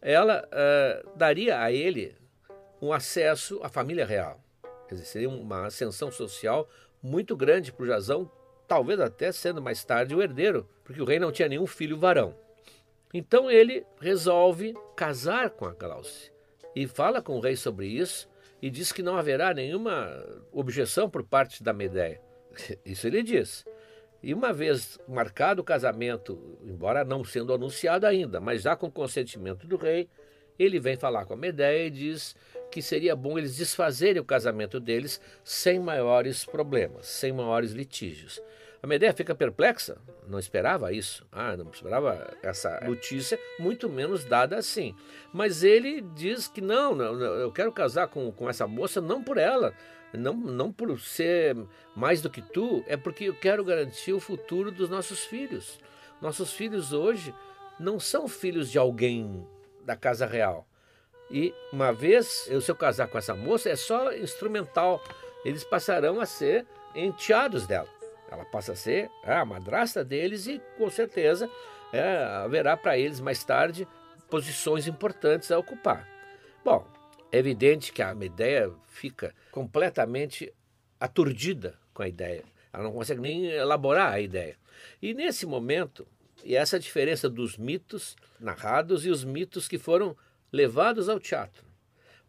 ela 0.00 0.46
uh, 0.46 1.16
daria 1.16 1.60
a 1.60 1.72
ele 1.72 2.14
um 2.80 2.92
acesso 2.92 3.60
à 3.62 3.68
família 3.68 4.04
real. 4.04 4.38
Quer 4.88 4.96
dizer, 4.96 5.06
seria 5.06 5.30
uma 5.30 5.66
ascensão 5.66 6.10
social 6.10 6.68
muito 7.02 7.36
grande 7.36 7.72
para 7.72 7.84
o 7.84 7.86
Jazão, 7.86 8.30
talvez 8.68 9.00
até 9.00 9.32
sendo 9.32 9.62
mais 9.62 9.84
tarde 9.84 10.14
o 10.14 10.22
herdeiro, 10.22 10.68
porque 10.84 11.00
o 11.00 11.04
rei 11.04 11.18
não 11.18 11.32
tinha 11.32 11.48
nenhum 11.48 11.66
filho 11.66 11.98
varão. 11.98 12.34
Então 13.12 13.50
ele 13.50 13.86
resolve 14.00 14.74
casar 14.96 15.50
com 15.50 15.66
a 15.66 15.72
Glauce 15.72 16.32
e 16.74 16.86
fala 16.86 17.22
com 17.22 17.36
o 17.36 17.40
rei 17.40 17.56
sobre 17.56 17.86
isso 17.86 18.28
e 18.60 18.70
diz 18.70 18.92
que 18.92 19.02
não 19.02 19.16
haverá 19.16 19.54
nenhuma 19.54 20.10
objeção 20.52 21.08
por 21.08 21.22
parte 21.22 21.62
da 21.62 21.72
Medeia. 21.72 22.20
Isso 22.84 23.06
ele 23.06 23.22
diz. 23.22 23.64
E 24.22 24.32
uma 24.32 24.52
vez 24.52 24.98
marcado 25.06 25.60
o 25.60 25.64
casamento, 25.64 26.58
embora 26.64 27.04
não 27.04 27.22
sendo 27.22 27.52
anunciado 27.52 28.06
ainda, 28.06 28.40
mas 28.40 28.62
já 28.62 28.74
com 28.74 28.90
consentimento 28.90 29.66
do 29.66 29.76
rei, 29.76 30.08
ele 30.58 30.80
vem 30.80 30.96
falar 30.96 31.26
com 31.26 31.34
a 31.34 31.36
Medeia 31.36 31.86
e 31.86 31.90
diz 31.90 32.34
que 32.70 32.80
seria 32.80 33.14
bom 33.14 33.38
eles 33.38 33.56
desfazerem 33.56 34.20
o 34.20 34.24
casamento 34.24 34.80
deles 34.80 35.20
sem 35.44 35.78
maiores 35.78 36.44
problemas, 36.44 37.06
sem 37.06 37.32
maiores 37.32 37.72
litígios. 37.72 38.40
A 38.82 38.86
Medeia 38.86 39.14
fica 39.14 39.34
perplexa, 39.34 39.96
não 40.28 40.38
esperava 40.38 40.92
isso, 40.92 41.26
ah, 41.32 41.56
não 41.56 41.70
esperava 41.70 42.36
essa 42.42 42.80
notícia, 42.80 43.38
muito 43.58 43.88
menos 43.88 44.24
dada 44.24 44.58
assim. 44.58 44.94
Mas 45.32 45.62
ele 45.62 46.02
diz 46.02 46.48
que 46.48 46.60
não, 46.60 47.00
eu 47.00 47.50
quero 47.50 47.72
casar 47.72 48.08
com, 48.08 48.30
com 48.30 48.48
essa 48.48 48.66
moça 48.66 49.00
não 49.00 49.22
por 49.24 49.38
ela, 49.38 49.74
não, 50.16 50.34
não 50.34 50.72
por 50.72 50.98
ser 51.00 51.56
mais 51.94 52.20
do 52.20 52.30
que 52.30 52.42
tu, 52.42 52.84
é 52.86 52.96
porque 52.96 53.24
eu 53.24 53.34
quero 53.34 53.64
garantir 53.64 54.12
o 54.12 54.20
futuro 54.20 54.70
dos 54.70 54.88
nossos 54.88 55.24
filhos. 55.24 55.78
Nossos 56.20 56.52
filhos 56.52 56.92
hoje 56.92 57.34
não 57.78 57.98
são 57.98 58.28
filhos 58.28 58.70
de 58.70 58.78
alguém 58.78 59.46
da 59.84 59.96
casa 59.96 60.26
real. 60.26 60.66
E 61.30 61.54
uma 61.72 61.92
vez 61.92 62.46
eu 62.48 62.60
se 62.60 62.70
eu 62.70 62.76
casar 62.76 63.08
com 63.08 63.18
essa 63.18 63.34
moça 63.34 63.68
é 63.68 63.76
só 63.76 64.12
instrumental, 64.12 65.02
eles 65.44 65.64
passarão 65.64 66.20
a 66.20 66.26
ser 66.26 66.66
enteados 66.94 67.66
dela. 67.66 67.88
Ela 68.30 68.44
passa 68.44 68.72
a 68.72 68.76
ser 68.76 69.10
a 69.22 69.44
madrasta 69.44 70.04
deles 70.04 70.46
e, 70.46 70.60
com 70.78 70.88
certeza, 70.90 71.48
é, 71.92 72.24
haverá 72.24 72.76
para 72.76 72.98
eles 72.98 73.20
mais 73.20 73.44
tarde 73.44 73.86
posições 74.28 74.88
importantes 74.88 75.50
a 75.52 75.58
ocupar. 75.58 76.08
Bom, 76.64 76.86
é 77.30 77.38
evidente 77.38 77.92
que 77.92 78.02
a 78.02 78.14
Medeia 78.14 78.72
fica 78.86 79.34
completamente 79.50 80.52
aturdida 81.00 81.78
com 81.92 82.02
a 82.02 82.08
ideia. 82.08 82.44
Ela 82.72 82.84
não 82.84 82.92
consegue 82.92 83.20
nem 83.20 83.46
elaborar 83.46 84.12
a 84.12 84.20
ideia. 84.20 84.56
E 85.00 85.14
nesse 85.14 85.46
momento, 85.46 86.06
e 86.44 86.54
essa 86.54 86.76
é 86.76 86.78
a 86.78 86.80
diferença 86.80 87.28
dos 87.28 87.56
mitos 87.56 88.16
narrados 88.38 89.06
e 89.06 89.10
os 89.10 89.24
mitos 89.24 89.68
que 89.68 89.78
foram 89.78 90.16
levados 90.52 91.08
ao 91.08 91.18
teatro. 91.18 91.64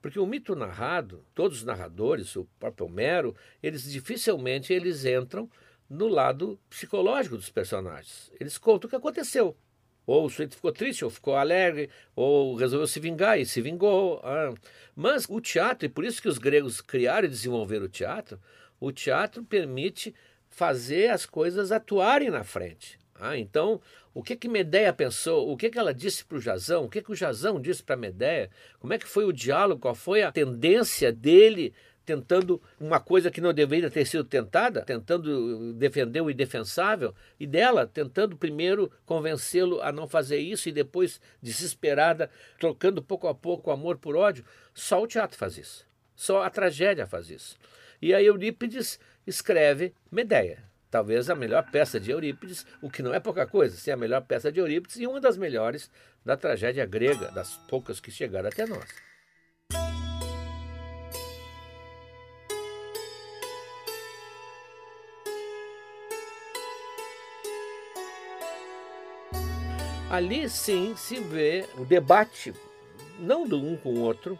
Porque 0.01 0.19
o 0.19 0.25
mito 0.25 0.55
narrado, 0.55 1.25
todos 1.33 1.59
os 1.59 1.63
narradores, 1.63 2.35
o 2.35 2.45
próprio 2.59 2.85
Homero, 2.85 3.35
eles 3.61 3.91
dificilmente 3.91 4.71
eles 4.71 5.03
entram 5.03 5.49
no 5.89 6.07
lado 6.07 6.59
psicológico 6.69 7.35
dos 7.35 7.49
personagens. 7.49 8.31
Eles 8.39 8.57
contam 8.57 8.87
o 8.87 8.89
que 8.89 8.95
aconteceu. 8.95 9.57
Ou 10.05 10.25
o 10.25 10.29
sujeito 10.29 10.55
ficou 10.55 10.71
triste, 10.71 11.03
ou 11.03 11.09
ficou 11.09 11.35
alegre, 11.35 11.89
ou 12.15 12.55
resolveu 12.55 12.87
se 12.87 12.99
vingar 12.99 13.39
e 13.39 13.45
se 13.45 13.61
vingou. 13.61 14.21
Ah. 14.23 14.53
Mas 14.95 15.25
o 15.29 15.41
teatro, 15.41 15.85
e 15.85 15.89
por 15.89 16.05
isso 16.05 16.21
que 16.21 16.29
os 16.29 16.37
gregos 16.37 16.81
criaram 16.81 17.25
e 17.25 17.29
desenvolveram 17.29 17.85
o 17.85 17.89
teatro, 17.89 18.39
o 18.79 18.91
teatro 18.91 19.43
permite 19.43 20.13
fazer 20.47 21.09
as 21.09 21.25
coisas 21.25 21.71
atuarem 21.71 22.29
na 22.29 22.43
frente. 22.43 22.97
Ah, 23.19 23.37
então, 23.37 23.81
o 24.13 24.21
que 24.21 24.35
que 24.35 24.47
Medeia 24.47 24.91
pensou? 24.91 25.49
O 25.49 25.55
que 25.55 25.69
que 25.69 25.79
ela 25.79 25.93
disse 25.93 26.23
para 26.25 26.37
o 26.37 26.41
Jazão? 26.41 26.85
O 26.85 26.89
que 26.89 27.01
que 27.01 27.11
o 27.11 27.15
Jazão 27.15 27.59
disse 27.59 27.81
para 27.81 27.95
Medeia? 27.95 28.49
Como 28.79 28.93
é 28.93 28.97
que 28.97 29.07
foi 29.07 29.23
o 29.23 29.33
diálogo? 29.33 29.81
Qual 29.81 29.95
foi 29.95 30.21
a 30.21 30.31
tendência 30.31 31.11
dele 31.11 31.73
tentando 32.05 32.61
uma 32.79 32.99
coisa 32.99 33.31
que 33.31 33.41
não 33.41 33.53
deveria 33.53 33.89
ter 33.89 34.05
sido 34.05 34.23
tentada, 34.23 34.81
tentando 34.81 35.73
defender 35.73 36.21
o 36.21 36.29
indefensável, 36.29 37.13
e 37.39 37.47
dela 37.47 37.87
tentando 37.87 38.37
primeiro 38.37 38.91
convencê-lo 39.05 39.81
a 39.81 39.91
não 39.91 40.07
fazer 40.07 40.37
isso 40.37 40.69
e 40.69 40.71
depois, 40.71 41.19
desesperada, 41.41 42.29
trocando 42.59 43.01
pouco 43.01 43.27
a 43.27 43.33
pouco 43.33 43.71
amor 43.71 43.97
por 43.97 44.15
ódio. 44.15 44.45
Só 44.73 45.01
o 45.01 45.07
teatro 45.07 45.37
faz 45.37 45.57
isso. 45.57 45.85
Só 46.15 46.43
a 46.43 46.49
tragédia 46.49 47.07
faz 47.07 47.29
isso. 47.29 47.57
E 48.01 48.13
aí 48.13 48.25
Eurípides 48.25 48.99
escreve 49.25 49.93
Medeia. 50.11 50.63
Talvez 50.91 51.29
a 51.29 51.35
melhor 51.35 51.69
peça 51.71 51.99
de 51.99 52.11
Eurípides, 52.11 52.65
o 52.81 52.89
que 52.89 53.01
não 53.01 53.13
é 53.13 53.19
pouca 53.19 53.45
coisa, 53.45 53.75
se 53.75 53.89
é 53.89 53.93
a 53.93 53.97
melhor 53.97 54.21
peça 54.21 54.51
de 54.51 54.59
Eurípides 54.59 54.97
e 54.97 55.07
uma 55.07 55.19
das 55.19 55.35
melhores 55.35 55.91
da 56.23 56.37
tragédia 56.37 56.85
grega, 56.85 57.31
das 57.31 57.57
poucas 57.67 57.99
que 57.99 58.09
chegaram 58.09 58.47
até 58.47 58.65
nós. 58.65 58.89
Ali 70.15 70.47
sim 70.47 70.95
se 70.95 71.19
vê 71.19 71.65
o 71.77 71.83
debate, 71.83 72.53
não 73.19 73.45
do 73.45 73.57
um 73.57 73.75
com 73.75 73.95
o 73.95 73.99
outro, 73.99 74.39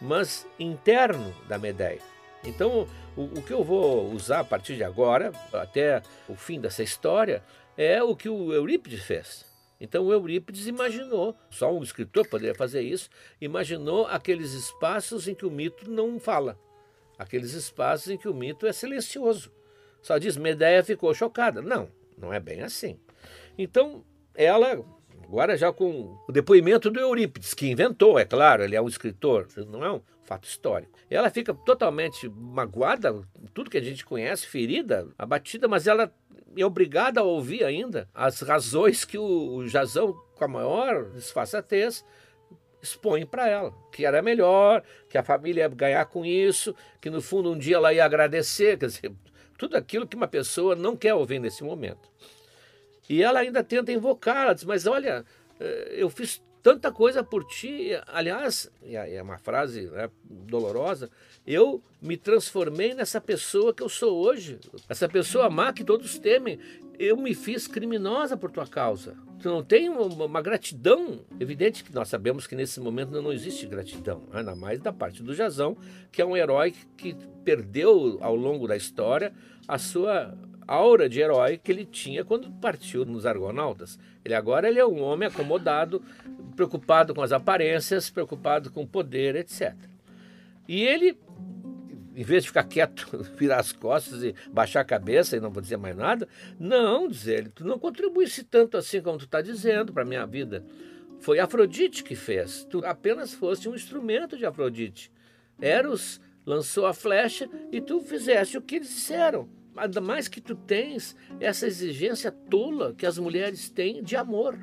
mas 0.00 0.46
interno 0.58 1.30
da 1.46 1.58
Medeia. 1.58 2.00
Então, 2.42 2.88
o, 3.14 3.24
o, 3.24 3.42
que 3.42 3.52
eu 3.52 3.62
vou 3.62 4.10
usar 4.12 4.40
a 4.40 4.44
partir 4.44 4.76
de 4.76 4.82
agora, 4.82 5.30
até 5.52 6.00
o 6.26 6.34
fim 6.34 6.58
dessa 6.58 6.82
história, 6.82 7.44
é 7.76 8.02
o 8.02 8.16
que 8.16 8.30
o 8.30 8.50
Eurípides 8.50 9.04
fez. 9.04 9.44
Então 9.78 10.06
o 10.06 10.10
Eurípides 10.10 10.66
imaginou, 10.66 11.36
só 11.50 11.70
um 11.70 11.82
escritor 11.82 12.26
poderia 12.26 12.54
fazer 12.54 12.80
isso, 12.80 13.10
imaginou 13.38 14.06
aqueles 14.06 14.54
espaços 14.54 15.28
em 15.28 15.34
que 15.34 15.44
o 15.44 15.50
mito 15.50 15.90
não 15.90 16.18
fala, 16.18 16.58
aqueles 17.18 17.52
espaços 17.52 18.08
em 18.08 18.16
que 18.16 18.26
o 18.26 18.32
mito 18.32 18.66
é 18.66 18.72
silencioso. 18.72 19.52
Só 20.00 20.16
diz, 20.16 20.38
Medeia 20.38 20.82
ficou 20.82 21.12
chocada. 21.12 21.60
Não, 21.60 21.90
não 22.16 22.32
é 22.32 22.40
bem 22.40 22.62
assim. 22.62 22.98
Então, 23.58 24.02
ela, 24.34 24.84
agora 25.22 25.56
já 25.56 25.72
com 25.72 26.18
o 26.28 26.32
depoimento 26.32 26.90
do 26.90 27.00
Eurípides, 27.00 27.54
que 27.54 27.70
inventou, 27.70 28.18
é 28.18 28.24
claro, 28.24 28.62
ele 28.62 28.76
é 28.76 28.82
um 28.82 28.88
escritor, 28.88 29.48
não 29.68 29.84
é 29.84 29.92
um 29.92 30.00
fato 30.24 30.48
histórico. 30.48 30.92
Ela 31.08 31.30
fica 31.30 31.54
totalmente 31.54 32.28
magoada, 32.28 33.22
tudo 33.52 33.70
que 33.70 33.78
a 33.78 33.82
gente 33.82 34.04
conhece, 34.04 34.46
ferida, 34.46 35.08
abatida, 35.18 35.68
mas 35.68 35.86
ela 35.86 36.12
é 36.56 36.64
obrigada 36.64 37.20
a 37.20 37.24
ouvir 37.24 37.64
ainda 37.64 38.08
as 38.14 38.40
razões 38.40 39.04
que 39.04 39.18
o 39.18 39.66
Jazão, 39.66 40.12
com 40.34 40.44
a 40.44 40.48
maior 40.48 41.10
disfarçatez, 41.10 42.04
expõe 42.82 43.24
para 43.24 43.48
ela, 43.48 43.72
que 43.90 44.04
era 44.04 44.22
melhor, 44.22 44.82
que 45.08 45.16
a 45.16 45.24
família 45.24 45.62
ia 45.62 45.68
ganhar 45.68 46.04
com 46.06 46.24
isso, 46.24 46.74
que 47.00 47.10
no 47.10 47.22
fundo 47.22 47.52
um 47.52 47.58
dia 47.58 47.76
ela 47.76 47.92
ia 47.92 48.04
agradecer, 48.04 48.78
quer 48.78 48.86
dizer, 48.86 49.12
tudo 49.58 49.76
aquilo 49.76 50.06
que 50.06 50.16
uma 50.16 50.28
pessoa 50.28 50.76
não 50.76 50.96
quer 50.96 51.14
ouvir 51.14 51.38
nesse 51.38 51.64
momento. 51.64 52.08
E 53.08 53.22
ela 53.22 53.40
ainda 53.40 53.62
tenta 53.62 53.92
invocar, 53.92 54.44
ela 54.44 54.54
diz, 54.54 54.64
mas 54.64 54.86
olha, 54.86 55.24
eh, 55.60 55.94
eu 55.96 56.08
fiz 56.08 56.42
tanta 56.64 56.90
coisa 56.90 57.22
por 57.22 57.44
ti. 57.44 57.90
Aliás, 58.06 58.70
é 58.82 59.22
uma 59.22 59.36
frase 59.36 59.82
né, 59.90 60.10
dolorosa, 60.24 61.10
eu 61.46 61.82
me 62.00 62.16
transformei 62.16 62.94
nessa 62.94 63.20
pessoa 63.20 63.74
que 63.74 63.82
eu 63.82 63.88
sou 63.88 64.16
hoje. 64.18 64.58
Essa 64.88 65.06
pessoa 65.06 65.50
má 65.50 65.72
que 65.74 65.84
todos 65.84 66.18
temem. 66.18 66.58
Eu 66.98 67.16
me 67.16 67.34
fiz 67.34 67.66
criminosa 67.66 68.36
por 68.36 68.50
tua 68.50 68.66
causa. 68.66 69.14
Tu 69.42 69.48
não 69.48 69.62
tem 69.62 69.90
uma, 69.90 70.24
uma 70.24 70.40
gratidão? 70.40 71.20
Evidente 71.38 71.84
que 71.84 71.92
nós 71.92 72.08
sabemos 72.08 72.46
que 72.46 72.56
nesse 72.56 72.80
momento 72.80 73.10
não, 73.10 73.20
não 73.20 73.32
existe 73.32 73.66
gratidão, 73.66 74.22
ainda 74.32 74.54
mais 74.54 74.80
da 74.80 74.92
parte 74.92 75.22
do 75.22 75.34
Jazão, 75.34 75.76
que 76.10 76.22
é 76.22 76.24
um 76.24 76.36
herói 76.36 76.72
que 76.96 77.14
perdeu 77.44 78.16
ao 78.22 78.34
longo 78.34 78.66
da 78.66 78.76
história 78.76 79.34
a 79.68 79.76
sua 79.76 80.34
aura 80.66 81.08
de 81.08 81.20
herói 81.20 81.58
que 81.58 81.70
ele 81.70 81.84
tinha 81.84 82.24
quando 82.24 82.50
partiu 82.50 83.04
nos 83.04 83.26
Argonautas. 83.26 83.98
Ele 84.24 84.34
agora 84.34 84.68
ele 84.68 84.78
é 84.78 84.86
um 84.86 85.02
homem 85.02 85.28
acomodado, 85.28 86.02
preocupado 86.56 87.14
com 87.14 87.22
as 87.22 87.32
aparências, 87.32 88.10
preocupado 88.10 88.70
com 88.70 88.82
o 88.82 88.86
poder, 88.86 89.36
etc. 89.36 89.74
E 90.66 90.82
ele, 90.82 91.18
em 92.16 92.22
vez 92.22 92.42
de 92.42 92.48
ficar 92.48 92.64
quieto, 92.64 93.06
virar 93.36 93.60
as 93.60 93.72
costas 93.72 94.22
e 94.22 94.34
baixar 94.50 94.80
a 94.80 94.84
cabeça 94.84 95.36
e 95.36 95.40
não 95.40 95.50
vou 95.50 95.62
dizer 95.62 95.76
mais 95.76 95.96
nada, 95.96 96.28
não, 96.58 97.08
diz 97.08 97.26
ele, 97.26 97.50
tu 97.50 97.64
não 97.64 97.78
contribuísse 97.78 98.44
tanto 98.44 98.76
assim 98.76 99.02
como 99.02 99.18
tu 99.18 99.24
está 99.24 99.40
dizendo 99.40 99.92
para 99.92 100.02
a 100.02 100.06
minha 100.06 100.26
vida. 100.26 100.64
Foi 101.20 101.38
Afrodite 101.38 102.04
que 102.04 102.14
fez. 102.14 102.64
Tu 102.64 102.84
apenas 102.84 103.32
foste 103.32 103.68
um 103.68 103.74
instrumento 103.74 104.36
de 104.36 104.44
Afrodite. 104.44 105.10
Eros 105.60 106.20
lançou 106.44 106.86
a 106.86 106.92
flecha 106.92 107.48
e 107.72 107.80
tu 107.80 108.00
fizeste 108.00 108.58
o 108.58 108.62
que 108.62 108.76
eles 108.76 108.88
disseram. 108.88 109.48
Ainda 109.76 110.00
mais 110.00 110.28
que 110.28 110.40
tu 110.40 110.54
tens 110.54 111.16
essa 111.40 111.66
exigência 111.66 112.30
tola 112.30 112.94
que 112.94 113.06
as 113.06 113.18
mulheres 113.18 113.68
têm 113.68 114.02
de 114.02 114.16
amor. 114.16 114.58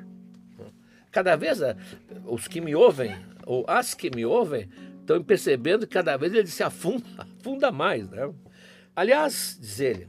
Cada 1.10 1.36
vez 1.36 1.60
eh, 1.60 1.76
os 2.24 2.48
que 2.48 2.60
me 2.60 2.74
ouvem, 2.74 3.14
ou 3.44 3.64
as 3.68 3.92
que 3.92 4.10
me 4.14 4.24
ouvem, 4.24 4.70
estão 5.00 5.22
percebendo 5.22 5.86
que 5.86 5.92
cada 5.92 6.16
vez 6.16 6.32
ele 6.32 6.46
se 6.46 6.62
afunda, 6.62 7.04
afunda 7.18 7.70
mais. 7.70 8.08
Né? 8.08 8.32
Aliás, 8.96 9.58
diz 9.60 9.80
ele, 9.80 10.08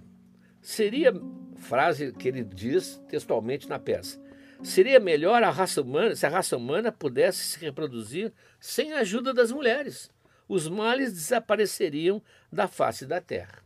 seria, 0.61 1.13
frase 1.57 2.13
que 2.13 2.29
ele 2.29 2.43
diz 2.43 3.01
textualmente 3.09 3.67
na 3.67 3.77
peça, 3.77 4.21
seria 4.61 4.99
melhor 4.99 5.43
a 5.43 5.49
raça 5.49 5.81
humana, 5.81 6.15
se 6.15 6.25
a 6.25 6.29
raça 6.29 6.55
humana 6.55 6.91
pudesse 6.91 7.43
se 7.43 7.59
reproduzir 7.59 8.31
sem 8.59 8.93
a 8.93 8.99
ajuda 8.99 9.33
das 9.33 9.51
mulheres. 9.51 10.09
Os 10.47 10.69
males 10.69 11.11
desapareceriam 11.11 12.21
da 12.51 12.67
face 12.67 13.05
da 13.05 13.19
terra. 13.19 13.62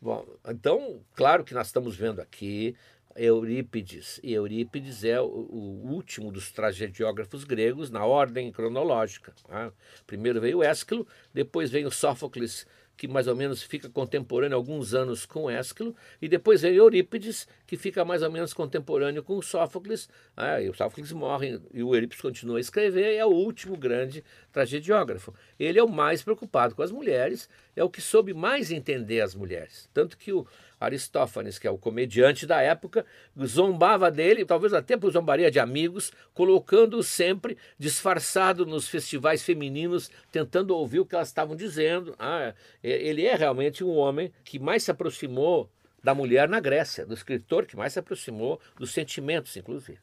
Bom, 0.00 0.26
então, 0.48 1.04
claro 1.14 1.44
que 1.44 1.52
nós 1.52 1.66
estamos 1.66 1.94
vendo 1.94 2.20
aqui 2.20 2.74
Eurípides. 3.14 4.18
E 4.22 4.32
Eurípides 4.32 5.04
é 5.04 5.20
o, 5.20 5.26
o 5.26 5.92
último 5.92 6.32
dos 6.32 6.50
tragediógrafos 6.50 7.44
gregos 7.44 7.90
na 7.90 8.06
ordem 8.06 8.50
cronológica. 8.50 9.34
Né? 9.46 9.70
Primeiro 10.06 10.40
veio 10.40 10.62
Ésquilo, 10.62 11.06
depois 11.34 11.70
veio 11.70 11.90
Sófocles, 11.90 12.66
que 12.96 13.06
mais 13.06 13.26
ou 13.26 13.36
menos 13.36 13.62
fica 13.62 13.90
contemporâneo 13.90 14.56
alguns 14.56 14.94
anos 14.94 15.26
com 15.26 15.50
Ésquilo, 15.50 15.94
e 16.20 16.28
depois 16.28 16.62
vem 16.62 16.74
Eurípides, 16.74 17.46
que 17.70 17.76
fica 17.76 18.04
mais 18.04 18.20
ou 18.20 18.32
menos 18.32 18.52
contemporâneo 18.52 19.22
com 19.22 19.40
Sófocles, 19.40 20.08
ah, 20.36 20.60
e 20.60 20.68
o 20.68 20.74
Sófocles 20.74 21.12
morre 21.12 21.60
e 21.72 21.84
o 21.84 21.94
Eurípides 21.94 22.20
continua 22.20 22.56
a 22.56 22.60
escrever, 22.60 23.14
é 23.14 23.24
o 23.24 23.28
último 23.28 23.76
grande 23.76 24.24
tragediógrafo. 24.50 25.32
Ele 25.56 25.78
é 25.78 25.84
o 25.84 25.88
mais 25.88 26.20
preocupado 26.20 26.74
com 26.74 26.82
as 26.82 26.90
mulheres, 26.90 27.48
é 27.76 27.84
o 27.84 27.88
que 27.88 28.00
soube 28.00 28.34
mais 28.34 28.72
entender 28.72 29.20
as 29.20 29.36
mulheres. 29.36 29.88
Tanto 29.94 30.18
que 30.18 30.32
o 30.32 30.44
Aristófanes, 30.80 31.60
que 31.60 31.68
é 31.68 31.70
o 31.70 31.78
comediante 31.78 32.44
da 32.44 32.60
época, 32.60 33.06
zombava 33.40 34.10
dele, 34.10 34.44
talvez 34.44 34.74
até 34.74 34.96
por 34.96 35.12
zombaria 35.12 35.48
de 35.48 35.60
amigos, 35.60 36.10
colocando-o 36.34 37.04
sempre 37.04 37.56
disfarçado 37.78 38.66
nos 38.66 38.88
festivais 38.88 39.44
femininos, 39.44 40.10
tentando 40.32 40.74
ouvir 40.74 40.98
o 40.98 41.06
que 41.06 41.14
elas 41.14 41.28
estavam 41.28 41.54
dizendo. 41.54 42.16
Ah, 42.18 42.52
é, 42.82 42.90
ele 42.90 43.24
é 43.24 43.36
realmente 43.36 43.84
um 43.84 43.94
homem 43.96 44.32
que 44.42 44.58
mais 44.58 44.82
se 44.82 44.90
aproximou 44.90 45.70
da 46.02 46.14
mulher 46.14 46.48
na 46.48 46.60
Grécia, 46.60 47.04
do 47.06 47.14
escritor 47.14 47.66
que 47.66 47.76
mais 47.76 47.92
se 47.92 47.98
aproximou 47.98 48.60
dos 48.76 48.92
sentimentos, 48.92 49.56
inclusive. 49.56 49.98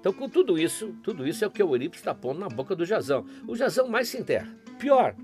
Então, 0.00 0.12
com 0.12 0.28
tudo 0.28 0.58
isso, 0.58 0.94
tudo 1.02 1.26
isso 1.26 1.42
é 1.44 1.46
o 1.46 1.50
que 1.50 1.62
o 1.62 1.68
Eurípides 1.70 2.00
está 2.00 2.14
pondo 2.14 2.38
na 2.38 2.48
boca 2.48 2.76
do 2.76 2.84
Jazão. 2.84 3.24
O 3.48 3.56
Jazão 3.56 3.88
mais 3.88 4.08
se 4.08 4.18
enterra. 4.18 4.54
Pior, 4.78 5.16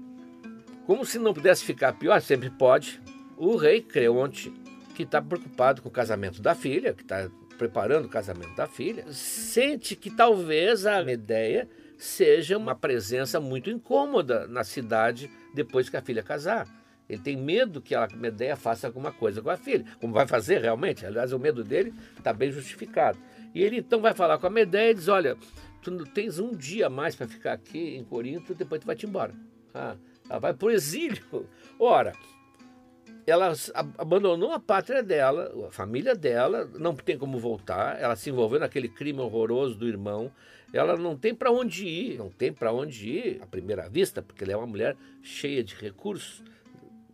como 0.87 1.05
se 1.05 1.19
não 1.19 1.35
pudesse 1.35 1.65
ficar 1.65 1.93
pior, 1.93 2.21
sempre 2.23 2.49
pode, 2.49 2.99
o 3.37 3.57
rei 3.57 3.83
Creonte, 3.83 4.51
que 4.97 5.03
está 5.03 5.21
preocupado 5.21 5.83
com 5.83 5.91
o 5.91 5.93
casamento 5.93 6.41
da 6.41 6.55
filha, 6.55 6.95
que 6.95 7.03
está 7.03 7.31
preparando 7.59 8.07
o 8.07 8.09
casamento 8.09 8.55
da 8.57 8.67
filha, 8.67 9.05
sente 9.13 9.95
que 9.95 10.11
talvez 10.11 10.87
a 10.87 11.05
Medeia 11.05 11.69
seja 12.01 12.57
uma 12.57 12.75
presença 12.75 13.39
muito 13.39 13.69
incômoda 13.69 14.47
na 14.47 14.65
cidade 14.65 15.31
depois 15.55 15.89
que 15.89 15.97
a 15.97 16.03
filha 16.03 16.23
casar. 16.23 16.67
Ele 17.07 17.21
tem 17.21 17.37
medo 17.37 17.81
que 17.81 17.95
a 17.95 18.09
Medeia 18.15 18.57
faça 18.57 18.87
alguma 18.87 19.13
coisa 19.13 19.43
com 19.43 19.51
a 19.51 19.57
filha, 19.57 19.85
como 20.01 20.15
vai 20.15 20.27
fazer 20.27 20.61
realmente. 20.61 21.05
Aliás, 21.05 21.33
o 21.33 21.39
medo 21.39 21.63
dele 21.63 21.93
está 22.17 22.33
bem 22.33 22.51
justificado. 22.51 23.19
E 23.55 23.63
ele 23.63 23.79
então 23.79 24.01
vai 24.01 24.15
falar 24.15 24.39
com 24.39 24.47
a 24.47 24.51
Medeia 24.51 24.93
e 24.93 24.95
diz: 24.95 25.09
Olha, 25.09 25.37
tu 25.83 26.05
tens 26.07 26.39
um 26.39 26.53
dia 26.53 26.89
mais 26.89 27.15
para 27.15 27.29
ficar 27.29 27.53
aqui 27.53 27.97
em 27.97 28.05
Corinto, 28.05 28.55
depois 28.55 28.81
tu 28.81 28.87
vai 28.87 28.97
te 28.97 29.07
embora. 29.07 29.35
Ah, 29.75 29.97
ela 30.29 30.39
vai 30.39 30.55
para 30.55 30.67
o 30.69 30.71
exílio. 30.71 31.49
Ora, 31.79 32.13
ela 33.27 33.53
abandonou 33.99 34.53
a 34.53 34.61
pátria 34.61 35.03
dela, 35.03 35.53
a 35.69 35.71
família 35.71 36.15
dela, 36.15 36.71
não 36.79 36.95
tem 36.95 37.19
como 37.19 37.39
voltar. 37.39 38.01
Ela 38.01 38.17
se 38.17 38.31
envolveu 38.31 38.61
naquele 38.61 38.89
crime 38.89 39.21
horroroso 39.21 39.75
do 39.75 39.87
irmão. 39.87 40.31
Ela 40.73 40.97
não 40.97 41.17
tem 41.17 41.35
para 41.35 41.51
onde 41.51 41.87
ir, 41.87 42.19
não 42.19 42.31
tem 42.31 42.53
para 42.53 42.73
onde 42.73 43.09
ir 43.09 43.43
à 43.43 43.47
primeira 43.47 43.89
vista, 43.89 44.23
porque 44.23 44.45
ela 44.45 44.53
é 44.53 44.57
uma 44.57 44.67
mulher 44.67 44.97
cheia 45.23 45.65
de 45.65 45.75
recursos 45.75 46.45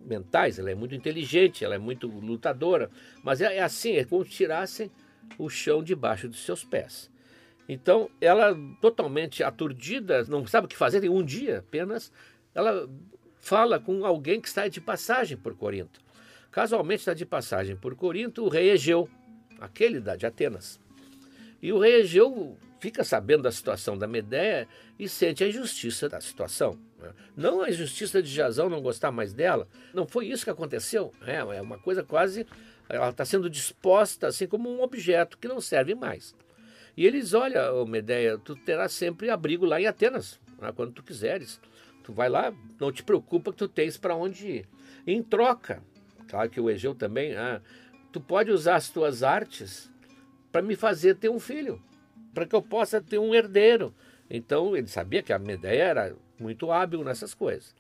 mentais, 0.00 0.58
ela 0.58 0.70
é 0.70 0.74
muito 0.74 0.94
inteligente, 0.94 1.64
ela 1.64 1.74
é 1.74 1.78
muito 1.78 2.06
lutadora. 2.06 2.90
Mas 3.22 3.40
é, 3.40 3.56
é 3.56 3.62
assim, 3.62 3.96
é 3.96 4.04
como 4.04 4.24
se 4.24 4.30
tirassem 4.30 4.90
o 5.38 5.48
chão 5.48 5.82
debaixo 5.82 6.28
dos 6.28 6.44
seus 6.44 6.62
pés. 6.62 7.10
Então, 7.68 8.08
ela 8.20 8.56
totalmente 8.80 9.42
aturdida, 9.42 10.24
não 10.24 10.46
sabe 10.46 10.66
o 10.66 10.68
que 10.68 10.76
fazer, 10.76 11.00
tem 11.00 11.10
um 11.10 11.24
dia 11.24 11.58
apenas, 11.58 12.12
ela 12.54 12.88
fala 13.40 13.80
com 13.80 14.04
alguém 14.04 14.40
que 14.40 14.48
está 14.48 14.68
de 14.68 14.80
passagem 14.80 15.36
por 15.36 15.56
Corinto. 15.56 16.00
Casualmente 16.50 17.00
está 17.00 17.12
de 17.12 17.26
passagem 17.26 17.76
por 17.76 17.94
Corinto 17.96 18.44
o 18.44 18.48
rei 18.48 18.70
Egeu, 18.70 19.08
aquele 19.60 20.00
de 20.00 20.26
Atenas. 20.26 20.80
E 21.60 21.72
o 21.72 21.78
rei 21.78 21.96
Egeu 21.96 22.56
fica 22.80 23.04
sabendo 23.04 23.42
da 23.42 23.52
situação 23.52 23.96
da 23.96 24.06
Medeia 24.06 24.68
e 24.98 25.08
sente 25.08 25.42
a 25.42 25.48
injustiça 25.48 26.08
da 26.08 26.20
situação. 26.20 26.78
Né? 26.98 27.12
Não 27.36 27.62
a 27.62 27.70
injustiça 27.70 28.22
de 28.22 28.28
Jazão 28.28 28.68
não 28.68 28.82
gostar 28.82 29.10
mais 29.10 29.32
dela, 29.32 29.68
não 29.94 30.06
foi 30.06 30.26
isso 30.26 30.44
que 30.44 30.50
aconteceu. 30.50 31.12
É, 31.26 31.36
é 31.36 31.62
uma 31.62 31.78
coisa 31.78 32.02
quase 32.02 32.46
ela 32.88 33.10
está 33.10 33.24
sendo 33.24 33.50
disposta 33.50 34.28
assim 34.28 34.46
como 34.46 34.68
um 34.70 34.82
objeto 34.82 35.38
que 35.38 35.48
não 35.48 35.60
serve 35.60 35.94
mais. 35.94 36.34
E 36.96 37.04
eles, 37.04 37.34
olha, 37.34 37.72
oh, 37.74 37.84
Medeia, 37.84 38.38
tu 38.38 38.56
terás 38.56 38.92
sempre 38.92 39.28
abrigo 39.28 39.66
lá 39.66 39.80
em 39.80 39.86
Atenas, 39.86 40.40
né, 40.58 40.72
quando 40.74 40.92
tu 40.92 41.02
quiseres. 41.02 41.60
Tu 42.02 42.12
vai 42.12 42.28
lá, 42.28 42.54
não 42.80 42.90
te 42.90 43.02
preocupa 43.02 43.50
que 43.50 43.58
tu 43.58 43.68
tens 43.68 43.98
para 43.98 44.14
onde 44.14 44.46
ir. 44.46 44.68
Em 45.06 45.22
troca, 45.22 45.82
claro 46.28 46.48
que 46.48 46.60
o 46.60 46.70
Egeu 46.70 46.94
também, 46.94 47.36
ah, 47.36 47.60
tu 48.12 48.20
pode 48.20 48.50
usar 48.50 48.76
as 48.76 48.88
tuas 48.88 49.22
artes 49.22 49.90
para 50.50 50.62
me 50.62 50.74
fazer 50.74 51.16
ter 51.16 51.28
um 51.28 51.38
filho, 51.38 51.82
para 52.36 52.44
que 52.44 52.54
eu 52.54 52.60
possa 52.60 53.00
ter 53.00 53.18
um 53.18 53.34
herdeiro. 53.34 53.94
Então 54.28 54.76
ele 54.76 54.88
sabia 54.88 55.22
que 55.22 55.32
a 55.32 55.38
Medeia 55.38 55.84
era 55.84 56.16
muito 56.38 56.70
hábil 56.70 57.02
nessas 57.02 57.32
coisas. 57.32 57.74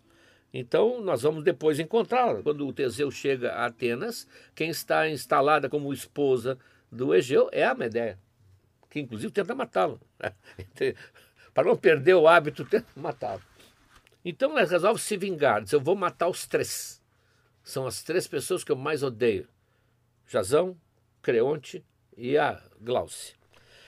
Então, 0.54 1.02
nós 1.02 1.20
vamos 1.20 1.44
depois 1.44 1.78
encontrá-la. 1.78 2.42
Quando 2.42 2.66
o 2.66 2.72
Teseu 2.72 3.10
chega 3.10 3.52
a 3.52 3.66
Atenas, 3.66 4.26
quem 4.54 4.70
está 4.70 5.06
instalada 5.10 5.68
como 5.68 5.92
esposa 5.92 6.58
do 6.90 7.14
Egeu 7.14 7.50
é 7.52 7.66
a 7.66 7.74
Medeia, 7.74 8.18
que 8.88 8.98
inclusive 8.98 9.30
tenta 9.30 9.54
matá-lo. 9.54 10.00
Para 11.52 11.68
não 11.68 11.76
perder 11.76 12.14
o 12.14 12.26
hábito, 12.26 12.64
tenta 12.64 12.88
matá-lo. 12.96 13.42
Então, 14.24 14.52
ela 14.52 14.66
resolve 14.66 15.02
se 15.02 15.18
vingar. 15.18 15.62
Diz: 15.62 15.72
Eu 15.72 15.80
vou 15.80 15.94
matar 15.94 16.28
os 16.28 16.46
três. 16.46 17.02
São 17.62 17.86
as 17.86 18.02
três 18.02 18.26
pessoas 18.26 18.64
que 18.64 18.72
eu 18.72 18.76
mais 18.76 19.02
odeio: 19.02 19.46
Jazão, 20.26 20.74
Creonte 21.20 21.84
e 22.16 22.38
a 22.38 22.62
Glauce. 22.80 23.35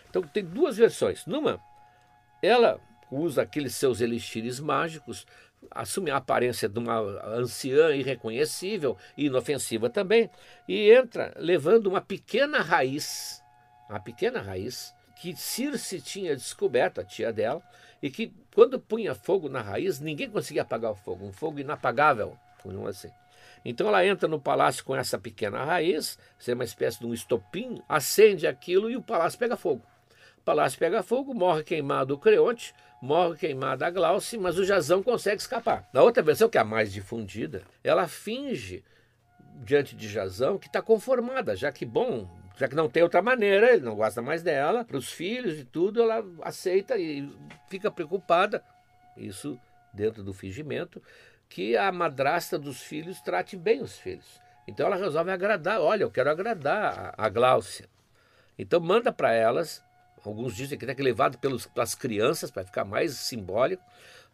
Então, 0.08 0.22
tem 0.22 0.44
duas 0.44 0.76
versões. 0.76 1.26
Numa, 1.26 1.60
ela 2.42 2.80
usa 3.10 3.42
aqueles 3.42 3.74
seus 3.74 4.00
elixires 4.00 4.60
mágicos 4.60 5.26
assume 5.70 6.10
a 6.10 6.16
aparência 6.16 6.68
de 6.68 6.78
uma 6.78 7.00
anciã 7.34 7.94
irreconhecível 7.94 8.96
e 9.16 9.26
inofensiva 9.26 9.90
também, 9.90 10.30
e 10.66 10.90
entra 10.90 11.34
levando 11.36 11.86
uma 11.86 12.00
pequena 12.00 12.60
raiz, 12.60 13.42
uma 13.88 14.00
pequena 14.00 14.40
raiz 14.40 14.94
que 15.20 15.34
Circe 15.36 16.00
tinha 16.00 16.36
descoberto, 16.36 17.00
a 17.00 17.04
tia 17.04 17.32
dela, 17.32 17.62
e 18.00 18.08
que 18.08 18.32
quando 18.54 18.78
punha 18.78 19.14
fogo 19.14 19.48
na 19.48 19.60
raiz, 19.60 19.98
ninguém 19.98 20.30
conseguia 20.30 20.62
apagar 20.62 20.92
o 20.92 20.96
fogo, 20.96 21.26
um 21.26 21.32
fogo 21.32 21.58
inapagável, 21.58 22.38
como 22.62 22.86
assim. 22.86 23.10
Então 23.64 23.88
ela 23.88 24.06
entra 24.06 24.28
no 24.28 24.40
palácio 24.40 24.84
com 24.84 24.94
essa 24.94 25.18
pequena 25.18 25.64
raiz, 25.64 26.16
ser 26.38 26.54
uma 26.54 26.62
espécie 26.62 27.00
de 27.00 27.06
um 27.06 27.12
estopim, 27.12 27.82
acende 27.88 28.46
aquilo 28.46 28.88
e 28.88 28.96
o 28.96 29.02
palácio 29.02 29.38
pega 29.38 29.56
fogo. 29.56 29.82
Palácio 30.48 30.78
pega 30.78 31.02
fogo, 31.02 31.34
morre 31.34 31.62
queimado 31.62 32.14
o 32.14 32.18
Creonte, 32.18 32.74
morre 33.02 33.36
queimada 33.36 33.86
a 33.86 33.90
Glauce, 33.90 34.38
mas 34.38 34.56
o 34.56 34.64
Jazão 34.64 35.02
consegue 35.02 35.42
escapar. 35.42 35.86
Na 35.92 36.00
outra 36.00 36.22
versão, 36.22 36.48
que 36.48 36.56
é 36.56 36.60
a 36.62 36.64
mais 36.64 36.90
difundida, 36.90 37.64
ela 37.84 38.08
finge 38.08 38.82
diante 39.56 39.94
de 39.94 40.08
Jazão 40.08 40.56
que 40.56 40.66
está 40.66 40.80
conformada, 40.80 41.54
já 41.54 41.70
que, 41.70 41.84
bom, 41.84 42.26
já 42.56 42.66
que 42.66 42.74
não 42.74 42.88
tem 42.88 43.02
outra 43.02 43.20
maneira, 43.20 43.74
ele 43.74 43.84
não 43.84 43.94
gosta 43.94 44.22
mais 44.22 44.42
dela, 44.42 44.86
para 44.86 44.96
os 44.96 45.12
filhos 45.12 45.58
e 45.58 45.64
tudo, 45.64 46.00
ela 46.00 46.24
aceita 46.40 46.96
e 46.96 47.30
fica 47.68 47.90
preocupada, 47.90 48.64
isso 49.18 49.60
dentro 49.92 50.22
do 50.22 50.32
fingimento, 50.32 51.02
que 51.46 51.76
a 51.76 51.92
madrasta 51.92 52.58
dos 52.58 52.80
filhos 52.80 53.20
trate 53.20 53.54
bem 53.54 53.82
os 53.82 53.98
filhos. 53.98 54.40
Então 54.66 54.86
ela 54.86 54.96
resolve 54.96 55.30
agradar, 55.30 55.78
olha, 55.78 56.04
eu 56.04 56.10
quero 56.10 56.30
agradar 56.30 57.12
a, 57.18 57.28
Gláucia. 57.28 57.86
Então 58.58 58.80
manda 58.80 59.12
para 59.12 59.34
elas 59.34 59.86
alguns 60.28 60.54
dizem 60.54 60.78
que 60.78 60.86
tem 60.86 60.94
que 60.94 61.02
levado 61.02 61.38
pelos, 61.38 61.66
pelas 61.66 61.94
crianças 61.94 62.50
para 62.50 62.64
ficar 62.64 62.84
mais 62.84 63.14
simbólico, 63.14 63.82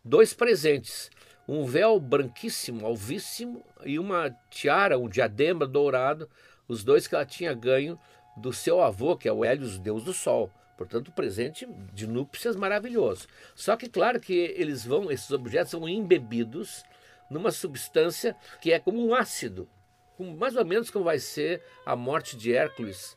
dois 0.05 0.35
presentes, 0.35 1.11
um 1.47 1.65
véu 1.65 1.99
branquíssimo, 2.01 2.85
alvíssimo 2.85 3.65
e 3.85 3.99
uma 3.99 4.31
tiara, 4.51 4.99
um 4.99 5.09
diadema 5.09 5.67
dourado, 5.67 6.29
os 6.67 6.83
dois 6.83 7.07
que 7.07 7.15
ela 7.15 7.25
tinha 7.25 7.55
ganho 7.55 7.99
do 8.37 8.53
seu 8.53 8.83
avô, 8.83 9.17
que 9.17 9.29
é 9.29 9.33
o 9.33 9.45
Hélios, 9.45 9.79
deus 9.79 10.03
do 10.03 10.13
sol. 10.13 10.51
Portanto, 10.77 11.13
presente 11.13 11.69
de 11.93 12.07
núpcias 12.07 12.57
maravilhoso. 12.57 13.29
Só 13.55 13.77
que, 13.77 13.89
claro, 13.89 14.19
que 14.19 14.35
eles 14.57 14.85
vão, 14.85 15.11
esses 15.11 15.31
objetos 15.31 15.71
são 15.71 15.89
embebidos 15.89 16.83
numa 17.31 17.53
substância 17.53 18.35
que 18.61 18.73
é 18.73 18.81
como 18.81 19.07
um 19.07 19.15
ácido, 19.15 19.69
mais 20.19 20.57
ou 20.57 20.65
menos 20.65 20.91
como 20.91 21.05
vai 21.05 21.21
ser 21.21 21.63
a 21.87 21.95
morte 21.95 22.37
de 22.37 22.53
Hércules 22.53 23.17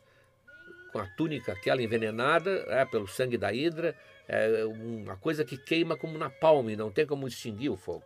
com 0.92 0.98
a 0.98 1.06
túnica 1.06 1.52
aquela 1.52 1.82
envenenada 1.82 2.64
é, 2.68 2.84
pelo 2.84 3.06
sangue 3.06 3.36
da 3.36 3.52
hidra, 3.52 3.94
é 4.28 4.64
uma 4.64 5.16
coisa 5.16 5.44
que 5.44 5.56
queima 5.56 5.96
como 5.96 6.18
na 6.18 6.28
palma 6.28 6.72
e 6.72 6.76
não 6.76 6.90
tem 6.90 7.06
como 7.06 7.26
extinguir 7.26 7.70
o 7.70 7.76
fogo. 7.76 8.04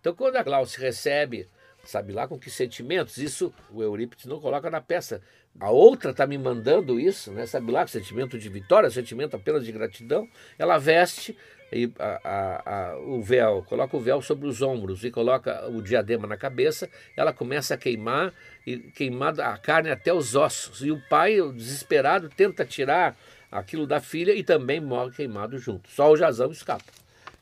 Então, 0.00 0.14
quando 0.14 0.36
a 0.36 0.42
Glauce 0.42 0.80
recebe, 0.80 1.48
sabe 1.84 2.12
lá 2.12 2.26
com 2.26 2.38
que 2.38 2.50
sentimentos, 2.50 3.18
isso 3.18 3.54
o 3.70 3.82
Eurípides 3.82 4.26
não 4.26 4.40
coloca 4.40 4.68
na 4.68 4.80
peça. 4.80 5.22
A 5.60 5.70
outra 5.70 6.10
está 6.10 6.26
me 6.26 6.36
mandando 6.36 6.98
isso, 6.98 7.30
né? 7.30 7.46
sabe 7.46 7.70
lá, 7.70 7.86
sentimento 7.86 8.38
de 8.38 8.48
vitória, 8.48 8.90
sentimento 8.90 9.36
apenas 9.36 9.64
de 9.64 9.70
gratidão. 9.70 10.28
Ela 10.58 10.78
veste 10.78 11.36
e 11.72 11.90
a, 11.98 12.20
a, 12.22 12.90
a, 12.90 12.98
o 12.98 13.22
véu, 13.22 13.64
coloca 13.66 13.96
o 13.96 14.00
véu 14.00 14.20
sobre 14.20 14.46
os 14.46 14.60
ombros 14.60 15.02
e 15.04 15.10
coloca 15.10 15.66
o 15.68 15.80
diadema 15.80 16.26
na 16.26 16.36
cabeça, 16.36 16.88
ela 17.16 17.32
começa 17.32 17.74
a 17.74 17.78
queimar 17.78 18.32
e 18.66 18.78
queimar 18.78 19.40
a 19.40 19.56
carne 19.56 19.90
até 19.90 20.12
os 20.12 20.34
ossos. 20.34 20.82
E 20.82 20.90
o 20.90 21.00
pai, 21.08 21.36
desesperado, 21.52 22.28
tenta 22.28 22.64
tirar 22.64 23.16
aquilo 23.50 23.86
da 23.86 24.00
filha 24.00 24.32
e 24.32 24.44
também 24.44 24.80
morre 24.80 25.12
queimado 25.12 25.58
junto. 25.58 25.90
Só 25.90 26.10
o 26.10 26.16
Jazão 26.16 26.52
escapa. 26.52 26.84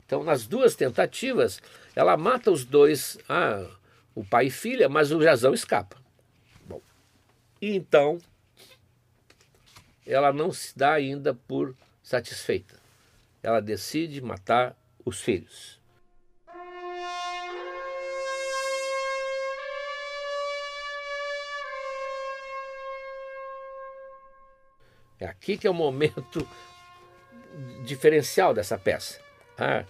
Então, 0.06 0.22
nas 0.22 0.46
duas 0.46 0.74
tentativas, 0.74 1.60
ela 1.94 2.16
mata 2.16 2.50
os 2.50 2.64
dois, 2.64 3.18
ah, 3.28 3.66
o 4.14 4.24
pai 4.24 4.46
e 4.46 4.50
filha, 4.50 4.88
mas 4.88 5.10
o 5.10 5.20
Jazão 5.20 5.52
escapa. 5.52 5.96
Bom, 6.66 6.80
e 7.60 7.74
então 7.76 8.18
ela 10.06 10.32
não 10.32 10.52
se 10.52 10.76
dá 10.76 10.92
ainda 10.92 11.34
por 11.34 11.76
satisfeita 12.02 12.79
ela 13.42 13.60
decide 13.60 14.20
matar 14.20 14.76
os 15.04 15.20
filhos. 15.20 15.80
É 25.18 25.26
aqui 25.26 25.58
que 25.58 25.66
é 25.66 25.70
o 25.70 25.74
momento 25.74 26.48
diferencial 27.84 28.54
dessa 28.54 28.78
peça. 28.78 29.20
Ah, 29.58 29.84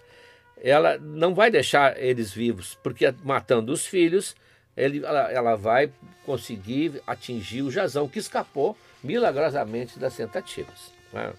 ela 0.62 0.98
não 0.98 1.34
vai 1.34 1.50
deixar 1.50 2.00
eles 2.00 2.32
vivos, 2.32 2.76
porque 2.82 3.14
matando 3.22 3.72
os 3.72 3.86
filhos, 3.86 4.34
ele, 4.76 5.04
ela, 5.04 5.30
ela, 5.30 5.56
vai 5.56 5.92
conseguir 6.26 7.00
atingir 7.06 7.62
o 7.62 7.70
Jazão, 7.70 8.08
que 8.08 8.18
escapou 8.18 8.76
milagrosamente 9.02 9.98
das 9.98 10.16
tentativas. 10.16 10.92
Ah, 11.14 11.32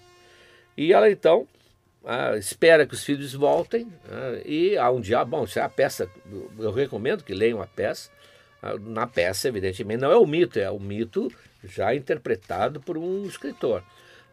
e 0.76 0.92
ela 0.92 1.10
então 1.10 1.46
ah, 2.04 2.36
espera 2.36 2.84
que 2.86 2.94
os 2.94 3.04
filhos 3.04 3.32
voltem 3.32 3.86
ah, 4.10 4.40
e 4.44 4.76
há 4.76 4.90
um 4.90 5.00
dia, 5.00 5.24
bom, 5.24 5.46
se 5.46 5.58
é 5.58 5.62
a 5.62 5.68
peça, 5.68 6.10
eu 6.58 6.72
recomendo 6.72 7.22
que 7.22 7.32
leiam 7.32 7.62
a 7.62 7.66
peça. 7.66 8.10
Ah, 8.60 8.74
na 8.78 9.06
peça, 9.06 9.48
evidentemente, 9.48 10.00
não 10.00 10.10
é 10.10 10.16
o 10.16 10.26
mito, 10.26 10.58
é 10.58 10.70
o 10.70 10.80
mito 10.80 11.32
já 11.62 11.94
interpretado 11.94 12.80
por 12.80 12.98
um 12.98 13.24
escritor. 13.24 13.84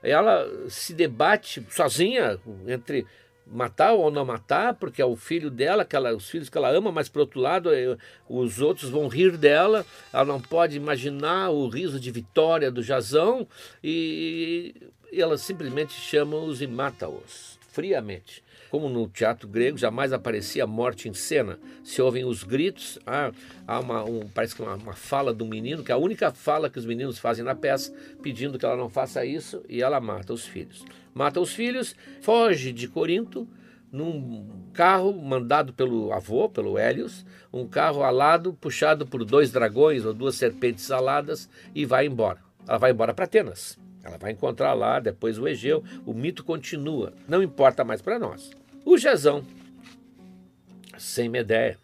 Ela 0.01 0.47
se 0.69 0.93
debate 0.93 1.63
sozinha 1.69 2.39
entre 2.67 3.05
matar 3.45 3.93
ou 3.93 4.09
não 4.09 4.25
matar, 4.25 4.75
porque 4.75 5.01
é 5.01 5.05
o 5.05 5.15
filho 5.15 5.51
dela, 5.51 5.83
que 5.83 5.95
ela, 5.95 6.15
os 6.15 6.29
filhos 6.29 6.49
que 6.49 6.57
ela 6.57 6.69
ama, 6.69 6.91
mas 6.91 7.09
por 7.09 7.19
outro 7.19 7.39
lado, 7.39 7.73
eh, 7.73 7.97
os 8.27 8.61
outros 8.61 8.89
vão 8.89 9.07
rir 9.07 9.37
dela, 9.37 9.85
ela 10.13 10.25
não 10.25 10.39
pode 10.39 10.77
imaginar 10.77 11.49
o 11.49 11.67
riso 11.67 11.99
de 11.99 12.11
vitória 12.11 12.71
do 12.71 12.83
Jazão 12.83 13.47
e 13.83 14.75
ela 15.11 15.37
simplesmente 15.37 15.93
chama-os 15.93 16.61
e 16.61 16.67
mata-os 16.67 17.58
friamente. 17.79 18.43
Como 18.69 18.89
no 18.89 19.07
teatro 19.07 19.47
grego 19.47 19.77
jamais 19.77 20.11
aparecia 20.11 20.67
morte 20.67 21.07
em 21.07 21.13
cena, 21.13 21.57
se 21.81 22.01
ouvem 22.01 22.25
os 22.25 22.43
gritos, 22.43 22.99
há, 23.07 23.31
há 23.65 23.79
uma, 23.79 24.03
um, 24.03 24.27
parece 24.27 24.53
que 24.53 24.61
uma, 24.61 24.75
uma 24.75 24.93
fala 24.93 25.33
do 25.33 25.45
menino, 25.45 25.81
que 25.81 25.89
é 25.89 25.95
a 25.95 25.97
única 25.97 26.29
fala 26.29 26.69
que 26.69 26.77
os 26.77 26.85
meninos 26.85 27.17
fazem 27.17 27.43
na 27.43 27.55
peça, 27.55 27.93
pedindo 28.21 28.59
que 28.59 28.65
ela 28.65 28.75
não 28.75 28.89
faça 28.89 29.25
isso, 29.25 29.63
e 29.69 29.81
ela 29.81 30.01
mata 30.01 30.33
os 30.33 30.45
filhos. 30.45 30.83
Mata 31.13 31.39
os 31.39 31.53
filhos, 31.53 31.95
foge 32.21 32.73
de 32.73 32.89
Corinto, 32.89 33.47
num 33.91 34.45
carro 34.73 35.13
mandado 35.13 35.71
pelo 35.71 36.11
avô, 36.11 36.49
pelo 36.49 36.77
Hélios, 36.77 37.25
um 37.51 37.65
carro 37.65 38.03
alado, 38.03 38.53
puxado 38.53 39.07
por 39.07 39.23
dois 39.23 39.51
dragões 39.51 40.03
ou 40.03 40.13
duas 40.13 40.35
serpentes 40.35 40.91
aladas, 40.91 41.49
e 41.73 41.85
vai 41.85 42.05
embora. 42.05 42.39
Ela 42.67 42.77
vai 42.77 42.91
embora 42.91 43.13
para 43.13 43.23
Atenas. 43.23 43.79
Ela 44.09 44.17
vai 44.17 44.31
encontrar 44.31 44.73
lá 44.73 44.99
depois 44.99 45.37
o 45.37 45.47
Egeu, 45.47 45.83
o 46.05 46.13
mito 46.13 46.43
continua, 46.43 47.13
não 47.27 47.43
importa 47.43 47.83
mais 47.83 48.01
para 48.01 48.17
nós. 48.17 48.49
O 48.83 48.97
Jazão, 48.97 49.45
sem 50.97 51.29
Medeia, 51.29 51.77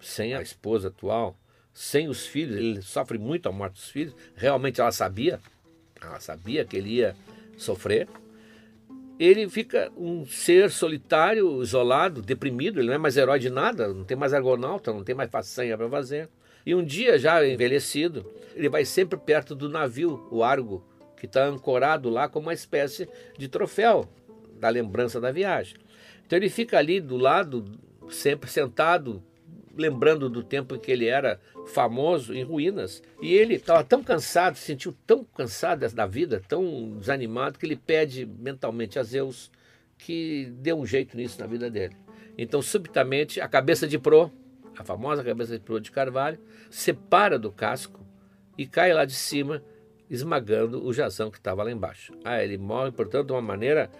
sem 0.00 0.34
a 0.34 0.40
esposa 0.40 0.86
atual, 0.88 1.36
sem 1.74 2.08
os 2.08 2.26
filhos, 2.26 2.56
ele 2.56 2.80
sofre 2.80 3.18
muito 3.18 3.48
a 3.48 3.52
morte 3.52 3.74
dos 3.74 3.88
filhos, 3.88 4.14
realmente 4.36 4.80
ela 4.80 4.92
sabia, 4.92 5.40
ela 6.00 6.20
sabia 6.20 6.64
que 6.64 6.76
ele 6.76 6.90
ia 6.90 7.16
sofrer. 7.56 8.08
Ele 9.18 9.48
fica 9.48 9.90
um 9.96 10.24
ser 10.24 10.70
solitário, 10.70 11.60
isolado, 11.60 12.22
deprimido, 12.22 12.78
ele 12.78 12.86
não 12.86 12.94
é 12.94 12.98
mais 12.98 13.16
herói 13.16 13.40
de 13.40 13.50
nada, 13.50 13.88
não 13.88 14.04
tem 14.04 14.16
mais 14.16 14.32
argonauta, 14.32 14.92
não 14.92 15.02
tem 15.02 15.14
mais 15.14 15.28
façanha 15.28 15.76
para 15.76 15.88
fazer. 15.88 16.28
E 16.64 16.72
um 16.72 16.84
dia, 16.84 17.18
já 17.18 17.44
envelhecido, 17.44 18.24
ele 18.54 18.68
vai 18.68 18.84
sempre 18.84 19.18
perto 19.18 19.56
do 19.56 19.68
navio, 19.68 20.28
o 20.30 20.44
Argo, 20.44 20.84
que 21.18 21.26
está 21.26 21.44
ancorado 21.44 22.08
lá 22.08 22.28
como 22.28 22.46
uma 22.46 22.54
espécie 22.54 23.08
de 23.36 23.48
troféu 23.48 24.08
da 24.58 24.68
lembrança 24.68 25.20
da 25.20 25.30
viagem. 25.30 25.76
Então 26.26 26.36
ele 26.36 26.48
fica 26.48 26.78
ali 26.78 27.00
do 27.00 27.16
lado, 27.16 27.64
sempre 28.10 28.50
sentado, 28.50 29.22
lembrando 29.76 30.28
do 30.28 30.42
tempo 30.42 30.74
em 30.74 30.78
que 30.78 30.90
ele 30.90 31.06
era 31.06 31.40
famoso 31.66 32.34
em 32.34 32.42
ruínas. 32.42 33.02
E 33.22 33.32
ele 33.32 33.54
estava 33.54 33.84
tão 33.84 34.02
cansado, 34.02 34.56
se 34.56 34.64
sentiu 34.64 34.94
tão 35.06 35.24
cansado 35.24 35.88
da 35.94 36.06
vida, 36.06 36.42
tão 36.48 36.96
desanimado, 36.98 37.58
que 37.58 37.66
ele 37.66 37.76
pede 37.76 38.26
mentalmente 38.26 38.98
a 38.98 39.02
Zeus 39.02 39.50
que 39.96 40.52
dê 40.58 40.72
um 40.72 40.86
jeito 40.86 41.16
nisso 41.16 41.40
na 41.40 41.46
vida 41.46 41.70
dele. 41.70 41.96
Então, 42.36 42.62
subitamente, 42.62 43.40
a 43.40 43.48
cabeça 43.48 43.86
de 43.86 43.98
Pro, 43.98 44.30
a 44.76 44.84
famosa 44.84 45.24
cabeça 45.24 45.58
de 45.58 45.64
peru 45.64 45.80
de 45.80 45.90
carvalho, 45.90 46.38
separa 46.70 47.36
do 47.38 47.50
casco 47.50 48.06
e 48.56 48.64
cai 48.66 48.92
lá 48.92 49.04
de 49.04 49.14
cima, 49.14 49.62
esmagando 50.10 50.84
o 50.84 50.92
jazão 50.92 51.30
que 51.30 51.38
estava 51.38 51.62
lá 51.62 51.70
embaixo. 51.70 52.12
Ah, 52.24 52.42
ele 52.42 52.58
morre, 52.58 52.90
portanto, 52.90 53.26
de 53.26 53.32
uma 53.32 53.42
maneira 53.42 53.90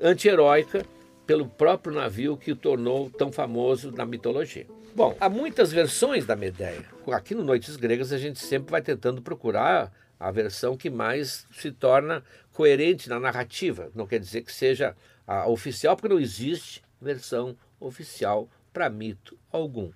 anti-heróica 0.00 0.84
pelo 1.26 1.48
próprio 1.48 1.94
navio 1.94 2.36
que 2.36 2.52
o 2.52 2.56
tornou 2.56 3.10
tão 3.10 3.30
famoso 3.30 3.92
na 3.92 4.06
mitologia. 4.06 4.66
Bom, 4.94 5.16
há 5.20 5.28
muitas 5.28 5.70
versões 5.70 6.24
da 6.24 6.34
Medeia. 6.34 6.84
Aqui 7.12 7.34
no 7.34 7.44
Noites 7.44 7.76
Gregas 7.76 8.12
a 8.12 8.18
gente 8.18 8.38
sempre 8.38 8.70
vai 8.70 8.82
tentando 8.82 9.20
procurar 9.20 9.92
a 10.18 10.30
versão 10.30 10.76
que 10.76 10.90
mais 10.90 11.46
se 11.52 11.70
torna 11.70 12.24
coerente 12.52 13.08
na 13.08 13.20
narrativa. 13.20 13.90
Não 13.94 14.06
quer 14.06 14.18
dizer 14.18 14.42
que 14.42 14.52
seja 14.52 14.96
a 15.26 15.48
oficial, 15.48 15.94
porque 15.94 16.12
não 16.12 16.18
existe 16.18 16.82
versão 17.00 17.56
oficial 17.78 18.48
para 18.72 18.90
mito 18.90 19.38
algum. 19.52 19.90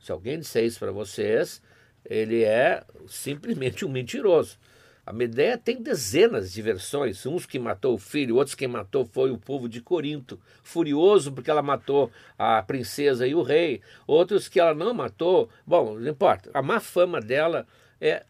Se 0.00 0.10
alguém 0.10 0.38
disser 0.38 0.64
isso 0.64 0.78
para 0.78 0.90
vocês, 0.90 1.62
ele 2.04 2.42
é 2.42 2.82
simplesmente 3.06 3.84
um 3.84 3.88
mentiroso. 3.88 4.58
A 5.06 5.12
Medeia 5.12 5.58
tem 5.58 5.82
dezenas 5.82 6.50
de 6.50 6.62
versões, 6.62 7.26
uns 7.26 7.44
que 7.44 7.58
matou 7.58 7.94
o 7.94 7.98
filho, 7.98 8.36
outros 8.36 8.54
que 8.54 8.66
matou 8.66 9.04
foi 9.04 9.30
o 9.30 9.36
povo 9.36 9.68
de 9.68 9.82
Corinto, 9.82 10.40
furioso 10.62 11.30
porque 11.30 11.50
ela 11.50 11.60
matou 11.60 12.10
a 12.38 12.62
princesa 12.62 13.26
e 13.26 13.34
o 13.34 13.42
rei, 13.42 13.82
outros 14.06 14.48
que 14.48 14.58
ela 14.58 14.74
não 14.74 14.94
matou. 14.94 15.50
Bom, 15.66 15.98
não 15.98 16.10
importa. 16.10 16.50
A 16.54 16.62
má 16.62 16.80
fama 16.80 17.20
dela 17.20 17.66
é 18.00 18.24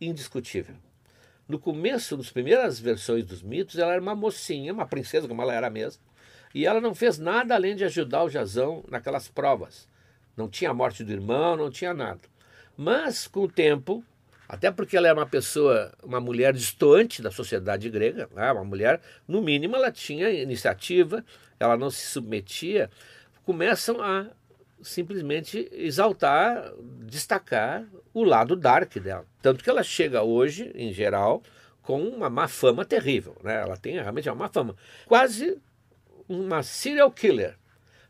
indiscutível. 0.00 0.76
No 1.46 1.58
começo, 1.58 2.16
nas 2.16 2.30
primeiras 2.30 2.80
versões 2.80 3.26
dos 3.26 3.42
mitos, 3.42 3.78
ela 3.78 3.92
era 3.92 4.00
uma 4.00 4.14
mocinha, 4.14 4.72
uma 4.72 4.86
princesa, 4.86 5.28
como 5.28 5.42
ela 5.42 5.52
era 5.52 5.68
mesmo, 5.68 6.02
e 6.54 6.64
ela 6.64 6.80
não 6.80 6.94
fez 6.94 7.18
nada 7.18 7.54
além 7.54 7.76
de 7.76 7.84
ajudar 7.84 8.24
o 8.24 8.30
Jazão 8.30 8.82
naquelas 8.88 9.28
provas. 9.28 9.86
Não 10.34 10.48
tinha 10.48 10.70
a 10.70 10.74
morte 10.74 11.04
do 11.04 11.12
irmão, 11.12 11.54
não 11.54 11.70
tinha 11.70 11.92
nada. 11.92 12.20
Mas, 12.76 13.26
com 13.26 13.40
o 13.40 13.48
tempo, 13.48 14.02
até 14.48 14.70
porque 14.70 14.96
ela 14.96 15.08
é 15.08 15.12
uma 15.12 15.26
pessoa, 15.26 15.92
uma 16.02 16.20
mulher 16.20 16.52
distante 16.52 17.22
da 17.22 17.30
sociedade 17.30 17.88
grega, 17.88 18.28
né? 18.34 18.52
uma 18.52 18.64
mulher, 18.64 19.00
no 19.26 19.40
mínimo, 19.40 19.76
ela 19.76 19.90
tinha 19.90 20.30
iniciativa, 20.30 21.24
ela 21.58 21.76
não 21.76 21.90
se 21.90 22.06
submetia, 22.06 22.90
começam 23.44 24.02
a 24.02 24.26
simplesmente 24.82 25.68
exaltar, 25.72 26.72
destacar 27.06 27.84
o 28.12 28.22
lado 28.22 28.54
dark 28.54 28.94
dela. 28.98 29.26
Tanto 29.40 29.64
que 29.64 29.70
ela 29.70 29.82
chega 29.82 30.22
hoje, 30.22 30.70
em 30.74 30.92
geral, 30.92 31.42
com 31.82 32.02
uma 32.02 32.28
má 32.28 32.46
fama 32.46 32.84
terrível. 32.84 33.36
Né? 33.42 33.62
Ela 33.62 33.76
tem 33.76 33.94
realmente 33.94 34.28
uma 34.28 34.34
má 34.34 34.48
fama. 34.48 34.76
Quase 35.06 35.58
uma 36.28 36.62
serial 36.62 37.10
killer. 37.10 37.56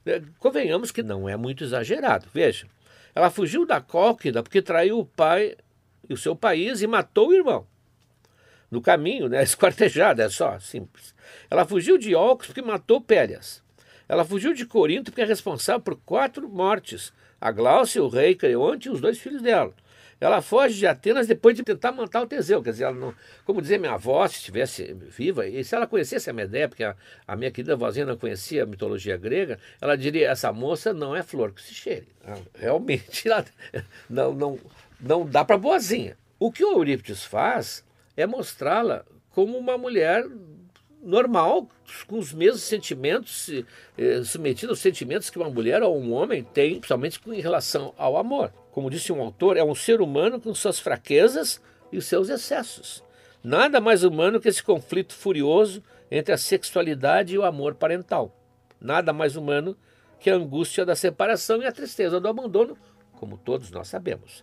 Né? 0.05 0.23
Convenhamos 0.39 0.91
que 0.91 1.03
não 1.03 1.29
é 1.29 1.37
muito 1.37 1.63
exagerado. 1.65 2.27
Veja, 2.35 2.67
ela 3.15 3.31
fugiu 3.31 3.65
da 3.65 3.81
Cólquida 3.81 4.43
porque 4.43 4.61
traiu 4.61 4.99
o 4.99 5.07
pai 5.07 5.57
e 6.09 6.15
o 6.15 6.17
seu 6.17 6.35
país 6.35 6.83
e 6.83 6.87
matou 6.87 7.29
o 7.29 7.35
irmão. 7.35 7.67
No 8.71 8.81
caminho, 8.81 9.29
né, 9.29 9.43
esquartejada, 9.45 10.25
é 10.25 10.29
só, 10.29 10.59
simples. 10.59 11.15
Ela 11.51 11.65
fugiu 11.65 11.97
de 11.97 12.15
Olcos 12.15 12.49
porque 12.49 12.63
matou 12.63 13.01
Pélias. 13.01 13.63
Ela 14.09 14.25
fugiu 14.25 14.53
de 14.53 14.67
Corinto 14.67 15.11
porque 15.11 15.23
é 15.23 15.25
responsável 15.25 15.81
por 15.81 15.97
quatro 16.05 16.49
mortes: 16.49 17.13
a 17.41 17.51
Gláucia, 17.51 18.03
o 18.03 18.09
rei 18.09 18.35
Creonte 18.35 18.89
e 18.89 18.91
os 18.91 19.01
dois 19.01 19.19
filhos 19.19 19.43
dela. 19.43 19.73
Ela 20.21 20.41
foge 20.41 20.79
de 20.79 20.87
Atenas 20.87 21.27
depois 21.27 21.55
de 21.55 21.63
tentar 21.63 21.93
matar 21.93 22.23
o 22.23 22.27
Teseu. 22.27 22.63
Quer 22.63 22.71
dizer, 22.71 22.85
ela 22.85 22.95
não, 22.95 23.15
como 23.45 23.61
dizia 23.61 23.79
minha 23.79 23.93
avó, 23.93 24.27
se 24.27 24.37
estivesse 24.37 24.95
viva, 24.95 25.47
e 25.47 25.63
se 25.63 25.75
ela 25.75 25.87
conhecesse 25.87 26.31
a 26.31 26.33
Medeia, 26.33 26.69
porque 26.69 26.85
a, 26.85 26.97
a, 27.27 27.37
minha 27.37 27.51
querida 27.51 27.77
vozinha 27.77 28.07
não 28.07 28.17
conhecia 28.17 28.63
a 28.63 28.67
mitologia 28.67 29.17
grega, 29.17 29.59
ela 29.81 29.97
diria: 29.97 30.31
essa 30.31 30.53
moça 30.53 30.93
não 30.93 31.15
é 31.15 31.23
flor 31.23 31.53
que 31.53 31.61
se 31.61 31.75
cheire. 31.75 32.09
Realmente, 32.55 33.29
ela, 33.29 33.45
não, 34.09 34.33
não, 34.33 34.59
não 35.05 35.27
dá 35.27 35.45
para 35.45 35.59
boazinha. 35.59 36.17
O 36.39 36.51
que 36.51 36.65
o 36.65 36.73
Eurípides 36.73 37.25
faz 37.25 37.85
é 38.17 38.27
mostrá-la 38.27 39.05
como 39.31 39.59
uma 39.59 39.77
mulher 39.77 40.27
normal, 41.03 41.69
com 42.07 42.19
os 42.19 42.33
mesmos 42.33 42.63
sentimentos, 42.63 43.51
eh, 43.99 44.23
submetida 44.25 44.73
aos 44.73 44.79
sentimentos 44.79 45.29
que 45.29 45.39
uma 45.39 45.51
mulher 45.51 45.83
ou 45.83 46.01
um 46.01 46.13
homem 46.15 46.43
tem, 46.43 46.77
principalmente 46.77 47.21
em 47.27 47.41
relação 47.41 47.93
ao 47.99 48.17
amor. 48.17 48.51
Como 48.73 48.89
disse 48.89 49.13
um 49.13 49.21
autor, 49.21 49.59
é 49.59 49.63
um 49.63 49.75
ser 49.75 50.01
humano 50.01 50.41
com 50.41 50.55
suas 50.55 50.79
fraquezas 50.79 51.61
e 51.93 52.01
seus 52.01 52.31
excessos. 52.31 53.05
Nada 53.43 53.81
mais 53.81 54.03
humano 54.03 54.41
que 54.41 54.49
esse 54.49 54.63
conflito 54.63 55.15
furioso 55.15 55.83
entre 56.11 56.33
a 56.33 56.39
sexualidade 56.39 57.35
e 57.35 57.39
o 57.39 57.45
amor 57.45 57.75
parental. 57.75 58.35
Nada 58.81 59.13
mais 59.13 59.37
humano 59.37 59.77
que 60.19 60.31
a 60.31 60.35
angústia 60.35 60.87
da 60.87 60.97
separação 60.97 61.61
e 61.61 61.67
a 61.67 61.73
tristeza 61.73 62.19
do 62.19 62.29
abandono, 62.29 62.79
como 63.13 63.37
todos 63.37 63.71
nós 63.71 63.89
sabemos. 63.89 64.43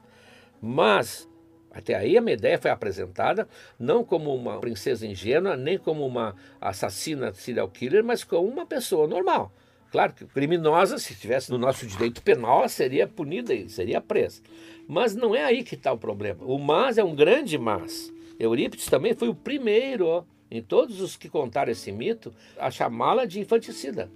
Mas 0.62 1.28
até 1.72 1.96
aí 1.96 2.18
a 2.18 2.22
Medeia 2.22 2.60
foi 2.60 2.70
apresentada 2.70 3.48
não 3.80 4.04
como 4.04 4.36
uma 4.36 4.60
princesa 4.60 5.08
ingênua, 5.08 5.56
nem 5.56 5.78
como 5.78 6.06
uma 6.06 6.36
assassina 6.60 7.34
serial 7.34 7.70
killer, 7.70 8.04
mas 8.04 8.24
como 8.24 8.48
uma 8.48 8.66
pessoa 8.66 9.08
normal. 9.08 9.52
Claro 9.90 10.14
que 10.14 10.26
criminosa, 10.26 10.98
se 10.98 11.14
estivesse 11.14 11.50
no 11.50 11.58
nosso 11.58 11.86
direito 11.86 12.22
penal, 12.22 12.68
seria 12.68 13.08
punida 13.08 13.54
e 13.54 13.70
seria 13.70 14.02
presa. 14.02 14.42
Mas 14.88 15.16
não 15.16 15.34
é 15.34 15.44
aí 15.44 15.64
que 15.64 15.76
está 15.76 15.92
o 15.92 15.98
problema. 15.98 16.44
O 16.46 16.58
mas 16.58 16.98
é 16.98 17.04
um 17.04 17.16
grande 17.16 17.58
mas. 17.58 18.14
Eurípides 18.40 18.86
também 18.88 19.14
foi 19.14 19.30
o 19.30 19.36
primeiro, 19.36 20.26
em 20.50 20.62
todos 20.62 21.00
os 21.02 21.16
que 21.16 21.30
contaram 21.30 21.72
esse 21.72 21.92
mito, 21.92 22.34
a 22.58 22.70
chamá-la 22.72 23.26
de 23.26 23.40
infanticida. 23.40 24.10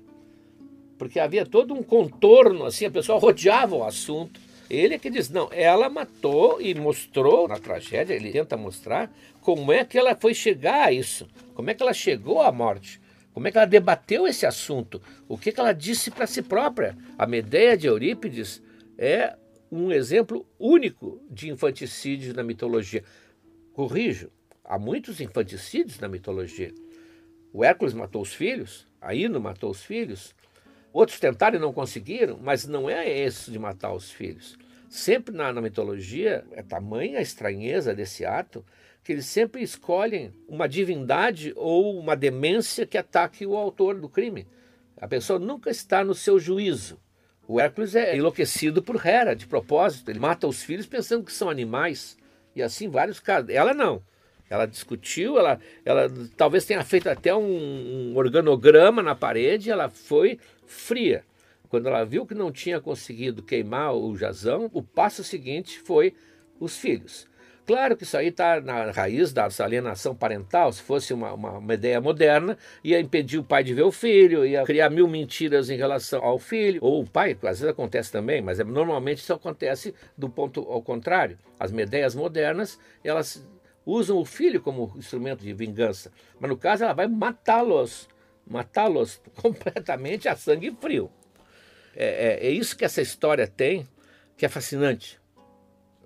Porque 0.97 1.19
havia 1.19 1.45
todo 1.45 1.73
um 1.73 1.83
contorno, 1.83 2.65
assim, 2.65 2.85
a 2.85 2.91
pessoa 2.91 3.19
rodeava 3.19 3.75
o 3.75 3.83
assunto 3.83 4.39
ele 4.69 4.95
é 4.95 4.99
que 4.99 5.09
diz, 5.09 5.29
não, 5.29 5.49
ela 5.51 5.89
matou 5.89 6.61
e 6.61 6.73
mostrou 6.73 7.47
na 7.47 7.59
tragédia, 7.59 8.13
ele 8.13 8.31
tenta 8.31 8.57
mostrar 8.57 9.11
como 9.41 9.71
é 9.71 9.85
que 9.85 9.97
ela 9.97 10.15
foi 10.15 10.33
chegar 10.33 10.87
a 10.87 10.91
isso, 10.91 11.27
como 11.53 11.69
é 11.69 11.73
que 11.73 11.83
ela 11.83 11.93
chegou 11.93 12.41
à 12.41 12.51
morte, 12.51 12.99
como 13.33 13.47
é 13.47 13.51
que 13.51 13.57
ela 13.57 13.67
debateu 13.67 14.27
esse 14.27 14.45
assunto, 14.45 15.01
o 15.27 15.37
que, 15.37 15.51
que 15.51 15.59
ela 15.59 15.73
disse 15.73 16.09
para 16.09 16.25
si 16.25 16.41
própria. 16.41 16.97
A 17.17 17.27
Medeia 17.27 17.77
de 17.77 17.85
Eurípides 17.85 18.61
é 18.97 19.35
um 19.71 19.91
exemplo 19.91 20.47
único 20.57 21.21
de 21.29 21.49
infanticídio 21.49 22.33
na 22.33 22.43
mitologia. 22.43 23.03
Corrijo, 23.73 24.31
há 24.63 24.79
muitos 24.79 25.19
infanticídios 25.19 25.99
na 25.99 26.07
mitologia. 26.07 26.73
O 27.51 27.63
Hércules 27.63 27.93
matou 27.93 28.21
os 28.21 28.33
filhos, 28.33 28.87
a 29.01 29.13
Ino 29.13 29.39
matou 29.39 29.69
os 29.69 29.83
filhos, 29.83 30.33
Outros 30.95 31.19
tentaram 31.19 31.57
e 31.57 31.59
não 31.59 31.73
conseguiram, 31.73 32.39
mas 32.41 32.65
não 32.65 32.89
é 32.89 33.05
esse 33.09 33.51
de 33.51 33.59
matar 33.59 33.93
os 33.93 34.09
filhos. 34.09 34.57
Sempre 34.87 35.35
na, 35.35 35.51
na 35.51 35.59
mitologia 35.59 36.45
é 36.53 36.63
tamanha 36.63 37.19
a 37.19 37.21
estranheza 37.21 37.93
desse 37.93 38.23
ato 38.25 38.63
que 39.03 39.11
eles 39.11 39.25
sempre 39.25 39.61
escolhem 39.61 40.33
uma 40.47 40.69
divindade 40.69 41.51
ou 41.57 41.99
uma 41.99 42.15
demência 42.15 42.85
que 42.85 42.97
ataque 42.97 43.45
o 43.45 43.57
autor 43.57 43.99
do 43.99 44.07
crime. 44.07 44.47
A 44.95 45.05
pessoa 45.05 45.37
nunca 45.37 45.69
está 45.69 46.01
no 46.01 46.15
seu 46.15 46.39
juízo. 46.39 46.97
O 47.45 47.59
Hércules 47.59 47.93
é 47.93 48.15
enlouquecido 48.15 48.81
por 48.81 49.05
Hera, 49.05 49.35
de 49.35 49.45
propósito. 49.47 50.09
Ele 50.09 50.19
mata 50.19 50.47
os 50.47 50.63
filhos 50.63 50.85
pensando 50.85 51.25
que 51.25 51.33
são 51.33 51.49
animais. 51.49 52.17
E 52.55 52.63
assim 52.63 52.87
vários 52.87 53.19
casos. 53.19 53.49
Ela 53.49 53.73
não. 53.73 54.01
Ela 54.49 54.65
discutiu, 54.65 55.39
ela, 55.39 55.59
ela 55.83 56.07
talvez 56.37 56.65
tenha 56.65 56.83
feito 56.83 57.09
até 57.09 57.35
um, 57.35 58.11
um 58.11 58.15
organograma 58.15 59.01
na 59.01 59.15
parede, 59.15 59.71
ela 59.71 59.89
foi 59.89 60.39
fria. 60.65 61.23
Quando 61.69 61.87
ela 61.87 62.05
viu 62.05 62.25
que 62.25 62.35
não 62.35 62.51
tinha 62.51 62.79
conseguido 62.79 63.43
queimar 63.43 63.93
o 63.93 64.15
jazão, 64.15 64.69
o 64.73 64.81
passo 64.81 65.23
seguinte 65.23 65.79
foi 65.79 66.13
os 66.59 66.77
filhos. 66.77 67.27
Claro 67.65 67.97
que 67.97 68.03
isso 68.03 68.15
aí 68.15 68.27
está 68.27 68.61
na 68.61 68.91
raiz 68.91 69.33
da 69.33 69.49
alienação 69.59 70.15
parental. 70.15 70.71
Se 70.71 70.83
fosse 70.83 71.13
uma, 71.13 71.33
uma, 71.33 71.57
uma, 71.57 71.73
ideia 71.73 71.99
moderna, 71.99 72.55
ia 72.83 72.99
impedir 72.99 73.39
o 73.39 73.43
pai 73.43 73.63
de 73.63 73.73
ver 73.73 73.81
o 73.81 73.91
filho, 73.91 74.45
ia 74.45 74.63
criar 74.63 74.91
mil 74.91 75.07
mentiras 75.07 75.71
em 75.71 75.75
relação 75.75 76.23
ao 76.23 76.37
filho, 76.37 76.79
ou 76.83 77.01
o 77.01 77.09
pai, 77.09 77.31
às 77.31 77.59
vezes 77.59 77.65
acontece 77.65 78.11
também, 78.11 78.39
mas 78.39 78.59
é, 78.59 78.63
normalmente 78.63 79.17
isso 79.17 79.33
acontece 79.33 79.95
do 80.15 80.29
ponto 80.29 80.61
ao 80.69 80.81
contrário. 80.81 81.39
As 81.59 81.71
ideias 81.71 82.13
modernas, 82.13 82.79
elas 83.03 83.43
usam 83.83 84.17
o 84.19 84.25
filho 84.25 84.61
como 84.61 84.93
instrumento 84.95 85.41
de 85.41 85.51
vingança, 85.51 86.11
mas 86.39 86.49
no 86.49 86.57
caso 86.57 86.83
ela 86.83 86.93
vai 86.93 87.07
matá-los, 87.07 88.07
matá-los 88.47 89.21
completamente 89.41 90.27
a 90.27 90.35
sangue 90.35 90.75
frio. 90.79 91.11
É, 91.95 92.05
é, 92.05 92.47
é, 92.47 92.49
isso 92.49 92.75
que 92.75 92.85
essa 92.85 93.01
história 93.01 93.47
tem, 93.47 93.87
que 94.37 94.45
é 94.45 94.49
fascinante. 94.49 95.19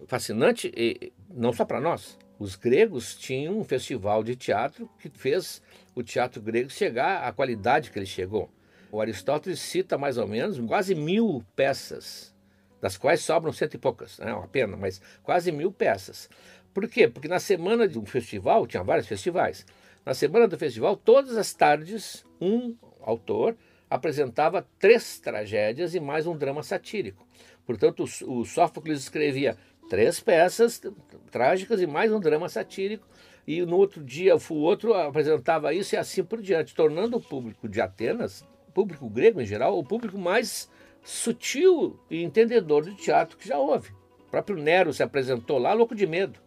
Fascinante 0.07 0.71
e 0.75 1.11
não 1.29 1.51
só 1.51 1.65
para 1.65 1.81
nós. 1.81 2.17
Os 2.37 2.55
gregos 2.55 3.15
tinham 3.15 3.59
um 3.59 3.63
festival 3.63 4.23
de 4.23 4.35
teatro 4.35 4.89
que 4.99 5.09
fez 5.09 5.61
o 5.93 6.01
teatro 6.01 6.41
grego 6.41 6.69
chegar 6.69 7.27
à 7.27 7.33
qualidade 7.33 7.91
que 7.91 7.99
ele 7.99 8.05
chegou. 8.05 8.49
O 8.91 9.01
Aristóteles 9.01 9.59
cita 9.59 9.97
mais 9.97 10.17
ou 10.17 10.27
menos 10.27 10.57
quase 10.59 10.95
mil 10.95 11.43
peças, 11.55 12.33
das 12.81 12.97
quais 12.97 13.21
sobram 13.21 13.51
cento 13.51 13.73
e 13.73 13.77
poucas, 13.77 14.17
não 14.19 14.27
é 14.27 14.33
uma 14.33 14.47
pena, 14.47 14.77
mas 14.77 15.01
quase 15.21 15.51
mil 15.51 15.71
peças. 15.71 16.29
Por 16.73 16.87
quê? 16.87 17.07
Porque 17.07 17.27
na 17.27 17.39
semana 17.39 17.87
de 17.87 17.99
um 17.99 18.05
festival, 18.05 18.65
tinha 18.65 18.83
vários 18.83 19.07
festivais, 19.07 19.65
na 20.09 20.15
semana 20.15 20.47
do 20.47 20.57
festival, 20.57 20.97
todas 20.97 21.37
as 21.37 21.53
tardes, 21.53 22.25
um 22.41 22.75
autor 22.99 23.55
apresentava 23.87 24.67
três 24.79 25.19
tragédias 25.19 25.93
e 25.93 25.99
mais 25.99 26.25
um 26.25 26.35
drama 26.35 26.63
satírico. 26.63 27.27
Portanto, 27.63 28.05
o, 28.25 28.43
Sófocles 28.43 29.01
escrevia 29.01 29.55
três 29.87 30.19
peças 30.19 30.81
trágicas 31.29 31.79
e 31.79 31.85
mais 31.85 32.11
um 32.11 32.19
drama 32.19 32.49
satírico, 32.49 33.07
e 33.45 33.63
no 33.63 33.77
outro 33.77 34.03
dia 34.03 34.35
o 34.35 34.55
outro 34.55 34.95
apresentava 34.95 35.75
isso 35.75 35.93
e 35.93 35.97
assim 35.99 36.23
por 36.23 36.41
diante, 36.41 36.73
tornando 36.73 37.17
o 37.17 37.21
público 37.21 37.69
de 37.69 37.79
Atenas, 37.79 38.41
o 38.67 38.71
público 38.71 39.07
grego 39.07 39.39
em 39.39 39.45
geral, 39.45 39.77
o 39.77 39.83
público 39.83 40.17
mais 40.17 40.71
sutil 41.03 41.99
e 42.09 42.23
entendedor 42.23 42.83
de 42.83 42.95
teatro 42.95 43.37
que 43.37 43.47
já 43.47 43.59
houve. 43.59 43.91
O 44.21 44.31
próprio 44.31 44.57
Nero 44.57 44.91
se 44.91 45.03
apresentou 45.03 45.59
lá 45.59 45.71
louco 45.73 45.93
de 45.93 46.07
medo, 46.07 46.39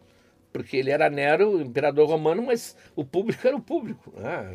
porque 0.53 0.77
ele 0.77 0.91
era 0.91 1.09
Nero, 1.09 1.59
imperador 1.59 2.07
romano, 2.07 2.43
mas 2.43 2.77
o 2.95 3.03
público 3.03 3.45
era 3.45 3.57
o 3.57 3.61
público. 3.61 4.13
Ah, 4.17 4.45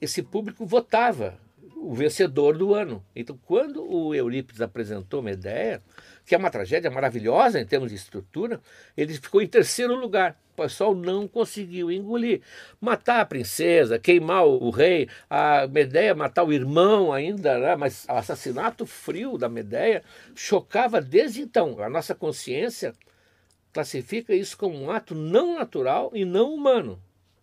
esse 0.00 0.22
público 0.22 0.64
votava 0.64 1.38
o 1.76 1.94
vencedor 1.94 2.56
do 2.56 2.74
ano. 2.74 3.04
Então, 3.14 3.38
quando 3.44 3.84
o 3.84 4.14
Eurípides 4.14 4.60
apresentou 4.60 5.22
Medea, 5.22 5.82
que 6.24 6.34
é 6.34 6.38
uma 6.38 6.50
tragédia 6.50 6.90
maravilhosa 6.90 7.60
em 7.60 7.66
termos 7.66 7.90
de 7.90 7.96
estrutura, 7.96 8.60
ele 8.96 9.14
ficou 9.14 9.40
em 9.40 9.46
terceiro 9.46 9.94
lugar. 9.94 10.36
O 10.52 10.62
pessoal 10.62 10.94
não 10.94 11.28
conseguiu 11.28 11.90
engolir. 11.90 12.40
Matar 12.80 13.20
a 13.20 13.24
princesa, 13.24 13.98
queimar 13.98 14.44
o 14.44 14.70
rei, 14.70 15.08
a 15.30 15.68
Medeia 15.68 16.14
matar 16.14 16.42
o 16.42 16.52
irmão 16.52 17.12
ainda, 17.12 17.58
né? 17.58 17.76
mas 17.76 18.06
o 18.08 18.12
assassinato 18.12 18.84
frio 18.84 19.38
da 19.38 19.48
Medeia 19.48 20.02
chocava 20.34 21.00
desde 21.00 21.42
então. 21.42 21.80
A 21.80 21.88
nossa 21.88 22.14
consciência 22.14 22.92
classifica 23.72 24.34
isso 24.34 24.56
como 24.56 24.76
um 24.76 24.90
ato 24.90 25.14
não 25.14 25.56
natural 25.56 26.10
e 26.14 26.24
não 26.24 26.54
humano, 26.54 27.00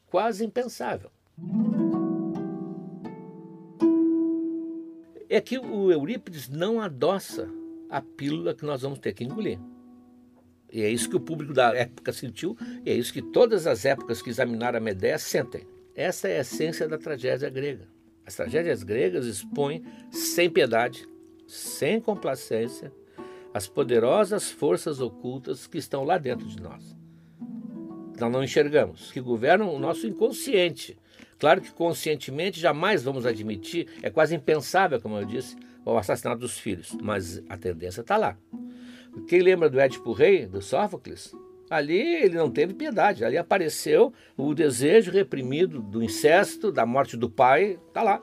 quase 0.07 0.45
impensável. 0.45 1.11
É 5.29 5.41
que 5.41 5.57
o 5.57 5.91
Eurípides 5.91 6.49
não 6.49 6.79
adoça 6.79 7.49
a 7.89 8.01
pílula 8.01 8.53
que 8.53 8.65
nós 8.65 8.81
vamos 8.81 8.99
ter 8.99 9.13
que 9.13 9.23
engolir. 9.23 9.59
E 10.71 10.81
é 10.81 10.89
isso 10.89 11.09
que 11.09 11.15
o 11.15 11.21
público 11.21 11.53
da 11.53 11.73
época 11.75 12.11
sentiu, 12.11 12.57
e 12.85 12.89
é 12.89 12.93
isso 12.93 13.13
que 13.13 13.21
todas 13.21 13.65
as 13.65 13.85
épocas 13.85 14.21
que 14.21 14.29
examinaram 14.29 14.77
a 14.77 14.81
Medea 14.81 15.17
sentem. 15.17 15.65
Essa 15.95 16.27
é 16.27 16.37
a 16.37 16.41
essência 16.41 16.87
da 16.87 16.97
tragédia 16.97 17.49
grega. 17.49 17.87
As 18.25 18.35
tragédias 18.35 18.83
gregas 18.83 19.25
expõem 19.25 19.83
sem 20.11 20.49
piedade, 20.49 21.07
sem 21.47 22.01
complacência, 22.01 22.91
as 23.55 23.69
poderosas 23.69 24.51
forças 24.51 24.99
ocultas 24.99 25.65
que 25.65 25.77
estão 25.77 26.03
lá 26.03 26.17
dentro 26.17 26.45
de 26.45 26.61
nós. 26.61 26.93
Nós 28.19 28.29
não 28.29 28.43
enxergamos, 28.43 29.13
que 29.13 29.21
governam 29.21 29.73
o 29.73 29.79
nosso 29.79 30.05
inconsciente. 30.05 30.99
Claro 31.39 31.61
que 31.61 31.71
conscientemente 31.71 32.59
jamais 32.59 33.01
vamos 33.01 33.25
admitir, 33.25 33.87
é 34.03 34.09
quase 34.09 34.35
impensável, 34.35 34.99
como 34.99 35.17
eu 35.17 35.23
disse, 35.23 35.55
o 35.85 35.97
assassinato 35.97 36.41
dos 36.41 36.59
filhos, 36.59 36.97
mas 37.01 37.41
a 37.47 37.55
tendência 37.55 38.01
está 38.01 38.17
lá. 38.17 38.37
Quem 39.25 39.39
lembra 39.39 39.69
do 39.69 39.79
Édipo 39.79 40.11
Rei, 40.11 40.45
do 40.45 40.61
Sófocles? 40.61 41.33
Ali 41.69 42.01
ele 42.23 42.35
não 42.35 42.51
teve 42.51 42.73
piedade, 42.73 43.23
ali 43.23 43.37
apareceu 43.37 44.11
o 44.35 44.53
desejo 44.53 45.13
reprimido 45.13 45.81
do 45.81 46.03
incesto, 46.03 46.73
da 46.73 46.85
morte 46.85 47.15
do 47.15 47.29
pai, 47.29 47.79
está 47.87 48.03
lá. 48.03 48.21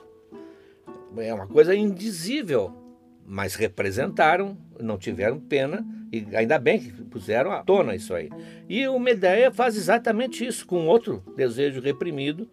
É 1.17 1.33
uma 1.33 1.47
coisa 1.47 1.75
indizível, 1.75 2.82
mas 3.27 3.55
representaram, 3.55 4.57
não 4.81 4.99
tiveram 4.99 5.41
pena, 5.41 5.85
e 6.13 6.37
ainda 6.37 6.59
bem 6.59 6.79
que 6.79 6.91
puseram 7.05 7.53
à 7.53 7.63
tona 7.63 7.95
isso 7.95 8.15
aí. 8.15 8.29
E 8.69 8.87
o 8.87 8.99
Medeia 8.99 9.51
faz 9.51 9.77
exatamente 9.77 10.47
isso, 10.47 10.67
com 10.67 10.87
outro 10.87 11.23
desejo 11.37 11.81
reprimido, 11.81 12.49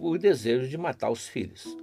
o 0.00 0.18
desejo 0.18 0.68
de 0.68 0.76
matar 0.76 1.10
os 1.10 1.26
filhos, 1.26 1.76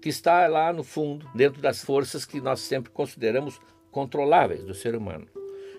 que 0.00 0.08
está 0.08 0.46
lá 0.46 0.72
no 0.72 0.82
fundo, 0.82 1.28
dentro 1.34 1.60
das 1.60 1.84
forças 1.84 2.24
que 2.24 2.40
nós 2.40 2.60
sempre 2.60 2.90
consideramos 2.90 3.60
controláveis 3.90 4.64
do 4.64 4.74
ser 4.74 4.94
humano. 4.94 5.26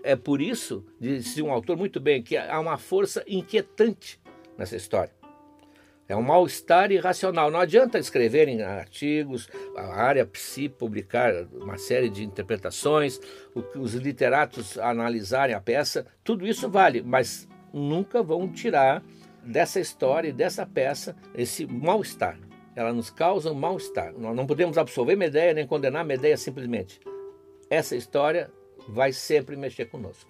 É 0.04 0.16
por 0.16 0.42
isso, 0.42 0.86
disse 1.00 1.42
um 1.42 1.52
autor 1.52 1.78
muito 1.78 2.00
bem, 2.00 2.22
que 2.22 2.36
há 2.38 2.60
uma 2.60 2.78
força 2.78 3.24
inquietante 3.28 4.20
nessa 4.58 4.76
história. 4.76 5.21
É 6.08 6.16
um 6.16 6.22
mal-estar 6.22 6.92
irracional. 6.92 7.50
Não 7.50 7.60
adianta 7.60 7.98
escrever 7.98 8.48
em 8.48 8.62
artigos, 8.62 9.48
a 9.78 10.02
área 10.02 10.26
psi 10.26 10.68
publicar 10.68 11.34
uma 11.54 11.78
série 11.78 12.10
de 12.10 12.24
interpretações, 12.24 13.20
os 13.76 13.94
literatos 13.94 14.78
analisarem 14.78 15.56
a 15.56 15.62
peça, 15.62 16.06
tudo 16.24 16.46
isso 16.46 16.70
vale, 16.70 17.02
mas 17.02 17.48
nunca 17.74 18.22
vão 18.22 18.48
tirar 18.52 19.04
dessa 19.44 19.80
história 19.80 20.30
e 20.30 20.34
dessa 20.34 20.66
peça 20.66 21.16
esse 21.34 21.66
mal-estar. 21.66 22.38
Ela 22.76 22.94
nos 22.94 23.10
causa 23.10 23.52
um 23.52 23.56
mal-estar. 23.56 24.14
Nós 24.18 24.36
não 24.36 24.46
podemos 24.46 24.78
absolver 24.78 25.16
Medeia 25.16 25.54
nem 25.54 25.68
condenar 25.68 26.06
Medeia 26.06 26.38
simplesmente. 26.38 27.00
Essa 27.70 27.96
história 27.96 28.52
vai 28.88 29.12
sempre 29.12 29.56
mexer 29.56 29.86
conosco. 29.86 30.30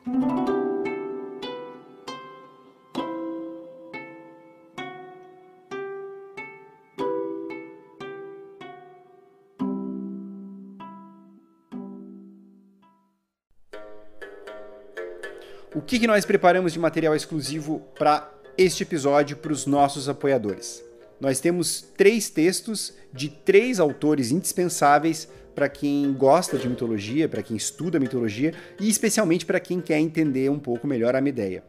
Que, 15.91 15.99
que 15.99 16.07
nós 16.07 16.23
preparamos 16.23 16.71
de 16.71 16.79
material 16.79 17.13
exclusivo 17.13 17.81
para 17.99 18.31
este 18.57 18.83
episódio 18.83 19.35
para 19.35 19.51
os 19.51 19.65
nossos 19.65 20.07
apoiadores? 20.07 20.81
Nós 21.19 21.41
temos 21.41 21.81
três 21.81 22.29
textos 22.29 22.93
de 23.11 23.27
três 23.27 23.77
autores 23.77 24.31
indispensáveis 24.31 25.27
para 25.53 25.67
quem 25.67 26.13
gosta 26.13 26.57
de 26.57 26.69
mitologia, 26.69 27.27
para 27.27 27.43
quem 27.43 27.57
estuda 27.57 27.99
mitologia 27.99 28.53
e 28.79 28.87
especialmente 28.87 29.45
para 29.45 29.59
quem 29.59 29.81
quer 29.81 29.99
entender 29.99 30.49
um 30.49 30.59
pouco 30.59 30.87
melhor 30.87 31.13
a 31.13 31.19
Medeia. 31.19 31.61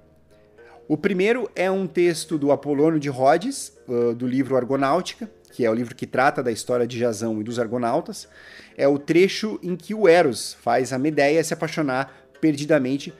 O 0.86 0.96
primeiro 0.96 1.50
é 1.56 1.68
um 1.68 1.88
texto 1.88 2.38
do 2.38 2.52
Apolônio 2.52 3.00
de 3.00 3.08
Rhodes, 3.08 3.76
do 4.16 4.28
livro 4.28 4.56
Argonáutica, 4.56 5.28
que 5.50 5.64
é 5.64 5.70
o 5.70 5.74
livro 5.74 5.96
que 5.96 6.06
trata 6.06 6.44
da 6.44 6.52
história 6.52 6.86
de 6.86 6.96
Jasão 6.96 7.40
e 7.40 7.42
dos 7.42 7.58
argonautas. 7.58 8.28
É 8.76 8.86
o 8.86 9.00
trecho 9.00 9.58
em 9.64 9.74
que 9.74 9.92
o 9.92 10.06
Eros 10.06 10.56
faz 10.60 10.92
a 10.92 10.98
Medeia 10.98 11.42
se 11.42 11.52
apaixonar 11.52 12.28
perdidamente 12.40 13.12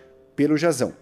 pelo 0.43 0.57
Jasão. 0.57 0.93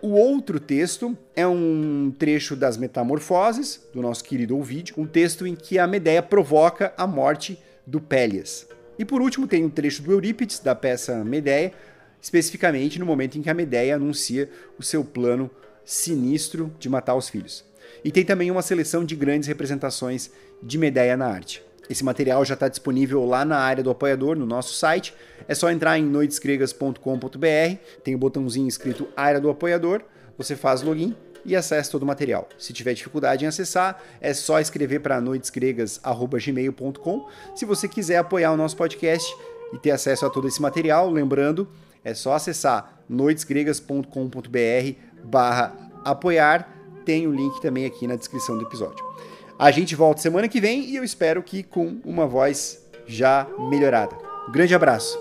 O 0.00 0.10
outro 0.10 0.60
texto 0.60 1.18
é 1.34 1.44
um 1.44 2.14
trecho 2.16 2.54
das 2.54 2.76
Metamorfoses, 2.76 3.80
do 3.92 4.00
nosso 4.00 4.22
querido 4.22 4.56
Ovídio, 4.56 4.94
um 4.96 5.04
texto 5.04 5.44
em 5.48 5.56
que 5.56 5.80
a 5.80 5.86
Medeia 5.88 6.22
provoca 6.22 6.94
a 6.96 7.04
morte 7.04 7.58
do 7.84 8.00
Pélias. 8.00 8.68
E 8.96 9.04
por 9.04 9.20
último 9.20 9.48
tem 9.48 9.64
um 9.64 9.68
trecho 9.68 10.00
do 10.00 10.12
Eurípides, 10.12 10.60
da 10.60 10.76
peça 10.76 11.24
Medeia, 11.24 11.72
especificamente 12.20 13.00
no 13.00 13.06
momento 13.06 13.36
em 13.36 13.42
que 13.42 13.50
a 13.50 13.54
Medeia 13.54 13.96
anuncia 13.96 14.48
o 14.78 14.82
seu 14.82 15.04
plano 15.04 15.50
sinistro 15.84 16.72
de 16.78 16.88
matar 16.88 17.16
os 17.16 17.28
filhos. 17.28 17.64
E 18.04 18.12
tem 18.12 18.24
também 18.24 18.48
uma 18.48 18.62
seleção 18.62 19.04
de 19.04 19.16
grandes 19.16 19.48
representações 19.48 20.30
de 20.62 20.78
Medeia 20.78 21.16
na 21.16 21.26
arte. 21.26 21.64
Esse 21.90 22.04
material 22.04 22.44
já 22.44 22.54
está 22.54 22.68
disponível 22.68 23.24
lá 23.24 23.44
na 23.44 23.58
área 23.58 23.82
do 23.82 23.90
apoiador, 23.90 24.36
no 24.36 24.46
nosso 24.46 24.72
site. 24.74 25.12
É 25.48 25.54
só 25.54 25.68
entrar 25.70 25.98
em 25.98 26.04
noitesgregas.com.br, 26.04 27.76
tem 28.02 28.14
o 28.14 28.16
um 28.16 28.20
botãozinho 28.20 28.68
escrito 28.68 29.08
Área 29.16 29.40
do 29.40 29.50
Apoiador, 29.50 30.02
você 30.38 30.56
faz 30.56 30.82
login 30.82 31.14
e 31.44 31.56
acessa 31.56 31.90
todo 31.90 32.04
o 32.04 32.06
material. 32.06 32.48
Se 32.56 32.72
tiver 32.72 32.94
dificuldade 32.94 33.44
em 33.44 33.48
acessar, 33.48 34.00
é 34.20 34.32
só 34.32 34.60
escrever 34.60 35.00
para 35.00 35.20
noitesgregas.gmail.com. 35.20 37.28
Se 37.54 37.64
você 37.64 37.88
quiser 37.88 38.18
apoiar 38.18 38.52
o 38.52 38.56
nosso 38.56 38.76
podcast 38.76 39.34
e 39.72 39.78
ter 39.78 39.90
acesso 39.90 40.24
a 40.24 40.30
todo 40.30 40.46
esse 40.46 40.62
material, 40.62 41.10
lembrando, 41.10 41.68
é 42.04 42.14
só 42.14 42.34
acessar 42.34 43.02
noitesgregas.com.br 43.08 44.06
barra 45.24 45.74
apoiar. 46.04 46.68
Tem 47.04 47.26
o 47.26 47.32
link 47.32 47.60
também 47.60 47.84
aqui 47.84 48.06
na 48.06 48.14
descrição 48.14 48.56
do 48.56 48.64
episódio. 48.64 49.04
A 49.62 49.70
gente 49.70 49.94
volta 49.94 50.20
semana 50.20 50.48
que 50.48 50.60
vem 50.60 50.86
e 50.86 50.96
eu 50.96 51.04
espero 51.04 51.40
que 51.40 51.62
com 51.62 52.00
uma 52.04 52.26
voz 52.26 52.84
já 53.06 53.46
melhorada. 53.70 54.12
Um 54.48 54.50
grande 54.50 54.74
abraço. 54.74 55.16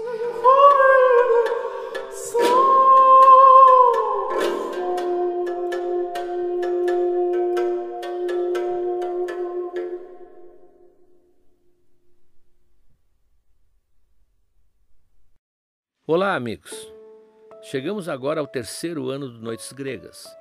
Olá, 16.07 16.33
amigos. 16.33 16.91
Chegamos 17.61 18.09
agora 18.09 18.39
ao 18.39 18.47
terceiro 18.47 19.07
ano 19.11 19.29
do 19.29 19.39
Noites 19.39 19.71
Gregas. 19.71 20.40